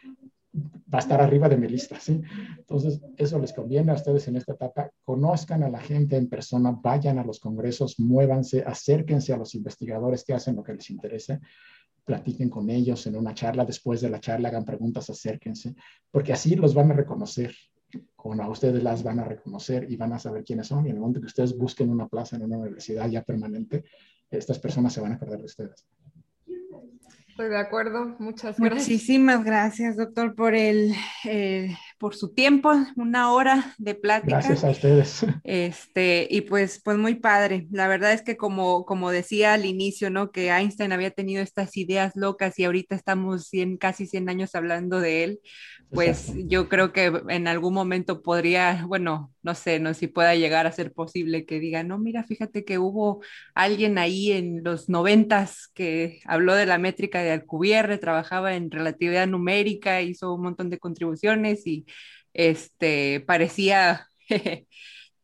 va 0.53 0.99
a 0.99 1.01
estar 1.01 1.19
arriba 1.19 1.49
de 1.49 1.57
mi 1.57 1.67
lista, 1.67 1.99
¿sí? 1.99 2.21
Entonces, 2.57 3.01
eso 3.17 3.39
les 3.39 3.53
conviene 3.53 3.91
a 3.91 3.95
ustedes 3.95 4.27
en 4.27 4.35
esta 4.35 4.53
etapa. 4.53 4.91
Conozcan 5.03 5.63
a 5.63 5.69
la 5.69 5.79
gente 5.79 6.15
en 6.15 6.29
persona, 6.29 6.77
vayan 6.79 7.17
a 7.17 7.23
los 7.23 7.39
congresos, 7.39 7.99
muévanse, 7.99 8.63
acérquense 8.65 9.33
a 9.33 9.37
los 9.37 9.55
investigadores 9.55 10.23
que 10.23 10.33
hacen 10.33 10.55
lo 10.55 10.63
que 10.63 10.73
les 10.73 10.89
interese 10.89 11.39
platiquen 12.03 12.49
con 12.49 12.69
ellos 12.69 13.05
en 13.07 13.15
una 13.15 13.33
charla, 13.33 13.65
después 13.65 14.01
de 14.01 14.09
la 14.09 14.19
charla 14.19 14.49
hagan 14.49 14.65
preguntas, 14.65 15.09
acérquense, 15.09 15.75
porque 16.11 16.33
así 16.33 16.55
los 16.55 16.73
van 16.73 16.91
a 16.91 16.95
reconocer, 16.95 17.55
como 18.15 18.41
a 18.41 18.49
ustedes 18.49 18.83
las 18.83 19.03
van 19.03 19.19
a 19.19 19.23
reconocer 19.23 19.89
y 19.89 19.95
van 19.95 20.13
a 20.13 20.19
saber 20.19 20.43
quiénes 20.43 20.67
son, 20.67 20.85
y 20.85 20.89
en 20.89 20.95
el 20.95 21.01
momento 21.01 21.21
que 21.21 21.27
ustedes 21.27 21.57
busquen 21.57 21.89
una 21.89 22.07
plaza 22.07 22.35
en 22.35 22.43
una 22.43 22.57
universidad 22.57 23.07
ya 23.07 23.21
permanente, 23.21 23.85
estas 24.29 24.59
personas 24.59 24.93
se 24.93 25.01
van 25.01 25.13
a 25.13 25.15
acordar 25.15 25.39
de 25.39 25.45
ustedes. 25.45 25.85
Estoy 27.33 27.49
de 27.49 27.57
acuerdo, 27.57 28.15
muchas 28.19 28.59
gracias. 28.59 28.87
Muchísimas 28.87 29.43
gracias, 29.43 29.97
doctor, 29.97 30.35
por 30.35 30.53
el, 30.53 30.93
eh, 31.25 31.75
por 31.97 32.13
su 32.13 32.31
tiempo, 32.31 32.71
una 32.95 33.31
hora 33.31 33.73
de 33.79 33.95
plática. 33.95 34.37
Gracias 34.37 34.63
a 34.63 34.69
ustedes. 34.69 35.25
Este, 35.43 36.27
y 36.29 36.41
pues, 36.41 36.79
pues 36.83 36.95
muy 36.95 37.15
padre. 37.15 37.65
La 37.71 37.87
verdad 37.87 38.13
es 38.13 38.21
que 38.21 38.37
como, 38.37 38.85
como 38.85 39.09
decía 39.09 39.53
al 39.53 39.65
inicio, 39.65 40.11
¿no? 40.11 40.31
Que 40.31 40.49
Einstein 40.49 40.91
había 40.91 41.09
tenido 41.09 41.41
estas 41.41 41.75
ideas 41.75 42.15
locas 42.15 42.59
y 42.59 42.65
ahorita 42.65 42.93
estamos 42.93 43.49
casi 43.79 44.05
100 44.05 44.29
años 44.29 44.53
hablando 44.53 44.99
de 44.99 45.23
él 45.23 45.39
pues 45.93 46.33
yo 46.47 46.69
creo 46.69 46.91
que 46.91 47.11
en 47.29 47.47
algún 47.47 47.73
momento 47.73 48.21
podría, 48.21 48.85
bueno, 48.87 49.32
no 49.43 49.55
sé, 49.55 49.79
no 49.79 49.93
si 49.93 50.07
pueda 50.07 50.35
llegar 50.35 50.67
a 50.67 50.71
ser 50.71 50.93
posible 50.93 51.45
que 51.45 51.59
diga, 51.59 51.83
no, 51.83 51.99
mira, 51.99 52.23
fíjate 52.23 52.65
que 52.65 52.79
hubo 52.79 53.21
alguien 53.55 53.97
ahí 53.97 54.31
en 54.31 54.63
los 54.63 54.89
noventas 54.89 55.67
que 55.73 56.21
habló 56.25 56.55
de 56.55 56.65
la 56.65 56.77
métrica 56.77 57.21
de 57.21 57.31
Alcubierre, 57.31 57.97
trabajaba 57.97 58.55
en 58.55 58.71
relatividad 58.71 59.27
numérica, 59.27 60.01
hizo 60.01 60.33
un 60.33 60.43
montón 60.43 60.69
de 60.69 60.79
contribuciones 60.79 61.67
y 61.67 61.85
este 62.33 63.21
parecía 63.27 64.07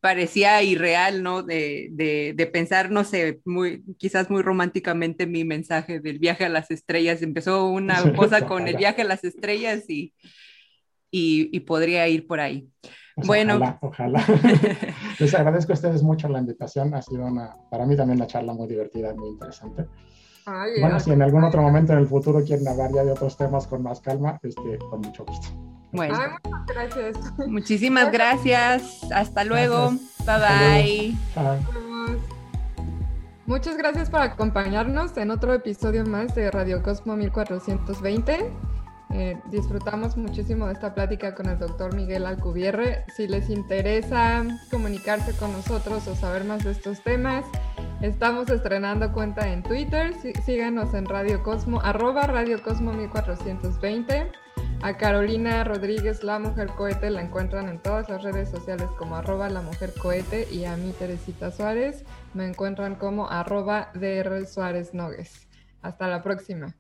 parecía 0.02 0.64
irreal, 0.64 1.24
¿no? 1.24 1.44
De, 1.44 1.90
de, 1.92 2.34
de, 2.36 2.48
pensar, 2.48 2.92
no 2.92 3.04
sé, 3.04 3.40
muy, 3.46 3.84
quizás 3.98 4.30
muy 4.30 4.42
románticamente 4.44 5.28
mi 5.28 5.44
mensaje 5.44 6.00
del 6.00 6.20
viaje 6.20 6.46
a 6.46 6.50
las 6.50 6.72
estrellas. 6.72 7.22
Empezó 7.22 7.68
una 7.68 8.14
cosa 8.16 8.46
con 8.48 8.68
el 8.68 8.78
viaje 8.78 9.02
a 9.02 9.06
las 9.06 9.24
estrellas 9.26 9.90
y 9.90 10.14
y, 11.12 11.60
podría 11.62 12.08
ir 12.08 12.28
por 12.28 12.40
ahí. 12.40 12.68
Pues 13.20 13.28
bueno. 13.28 13.56
Ojalá, 13.56 13.78
ojalá. 13.82 14.24
Les 15.20 15.34
agradezco 15.34 15.74
a 15.74 15.76
ustedes 15.76 16.04
mucho 16.04 16.30
la 16.30 16.40
invitación. 16.40 16.94
Ha 16.94 17.02
sido 17.02 17.26
una, 17.26 17.56
para 17.70 17.86
mí 17.86 17.96
también 17.96 18.18
una 18.18 18.28
charla 18.28 18.54
muy 18.54 18.68
divertida, 18.68 19.14
muy 19.14 19.30
interesante. 19.30 19.88
bueno, 20.80 21.00
si 21.00 21.12
en 21.12 21.22
algún 21.22 21.44
otro 21.44 21.62
momento 21.62 21.94
en 21.94 22.00
el 22.00 22.08
futuro 22.08 22.44
quieren 22.44 22.68
hablar 22.68 22.92
ya 22.94 23.04
de 23.04 23.12
otros 23.12 23.36
temas 23.38 23.68
con 23.68 23.84
más 23.84 24.00
calma, 24.00 24.40
este, 24.42 24.78
con 24.90 25.02
mucho 25.02 25.26
gusto. 25.26 25.48
Bueno, 25.92 26.18
muchas 26.44 26.66
gracias. 26.68 27.18
Muchísimas 27.48 28.12
gracias. 28.12 29.12
Hasta 29.12 29.44
luego. 29.44 29.92
Bye 30.26 31.16
bye. 31.36 31.66
Muchas 33.48 33.78
gracias 33.78 34.10
por 34.12 34.22
acompañarnos 34.22 35.18
en 35.18 35.32
otro 35.32 35.54
episodio 35.54 36.06
más 36.06 36.36
de 36.36 36.52
Radio 36.52 36.84
Cosmo 36.84 37.16
1420. 37.16 38.52
Eh, 39.12 39.40
disfrutamos 39.50 40.18
muchísimo 40.18 40.68
de 40.68 40.74
esta 40.74 40.94
plática 40.94 41.34
con 41.34 41.48
el 41.50 41.58
doctor 41.58 41.96
Miguel 41.96 42.28
Alcubierre. 42.28 43.06
Si 43.16 43.28
les 43.28 43.50
interesa 43.50 44.46
comunicarse 44.70 45.36
con 45.36 45.52
nosotros 45.52 46.08
o 46.08 46.16
saber 46.16 46.44
más 46.44 46.64
de 46.64 46.72
estos 46.72 47.02
temas, 47.02 47.44
estamos 48.02 48.50
estrenando 48.50 49.12
cuenta 49.12 49.52
en 49.52 49.64
Twitter. 49.64 50.14
síganos 50.46 50.94
en 50.94 51.06
Radio 51.06 51.42
Cosmo, 51.42 51.82
arroba 51.82 52.28
Radio 52.28 52.62
Cosmo 52.62 52.94
1420. 52.94 54.32
A 54.82 54.96
Carolina 54.96 55.64
Rodríguez, 55.64 56.24
la 56.24 56.40
mujer 56.40 56.68
cohete, 56.68 57.10
la 57.10 57.22
encuentran 57.22 57.68
en 57.68 57.80
todas 57.80 58.08
las 58.10 58.24
redes 58.24 58.50
sociales 58.50 58.88
como 58.98 59.16
arroba 59.16 59.50
la 59.50 59.62
mujer 59.62 59.92
cohete 60.00 60.48
y 60.52 60.66
a 60.66 60.78
mí, 60.78 60.94
Teresita 60.98 61.52
Suárez, 61.52 62.06
me 62.34 62.48
encuentran 62.48 62.96
como 62.96 63.30
arroba 63.30 63.92
DR 63.96 64.46
Suárez 64.46 64.94
Nogues. 64.94 65.48
Hasta 65.82 66.08
la 66.08 66.22
próxima. 66.22 66.76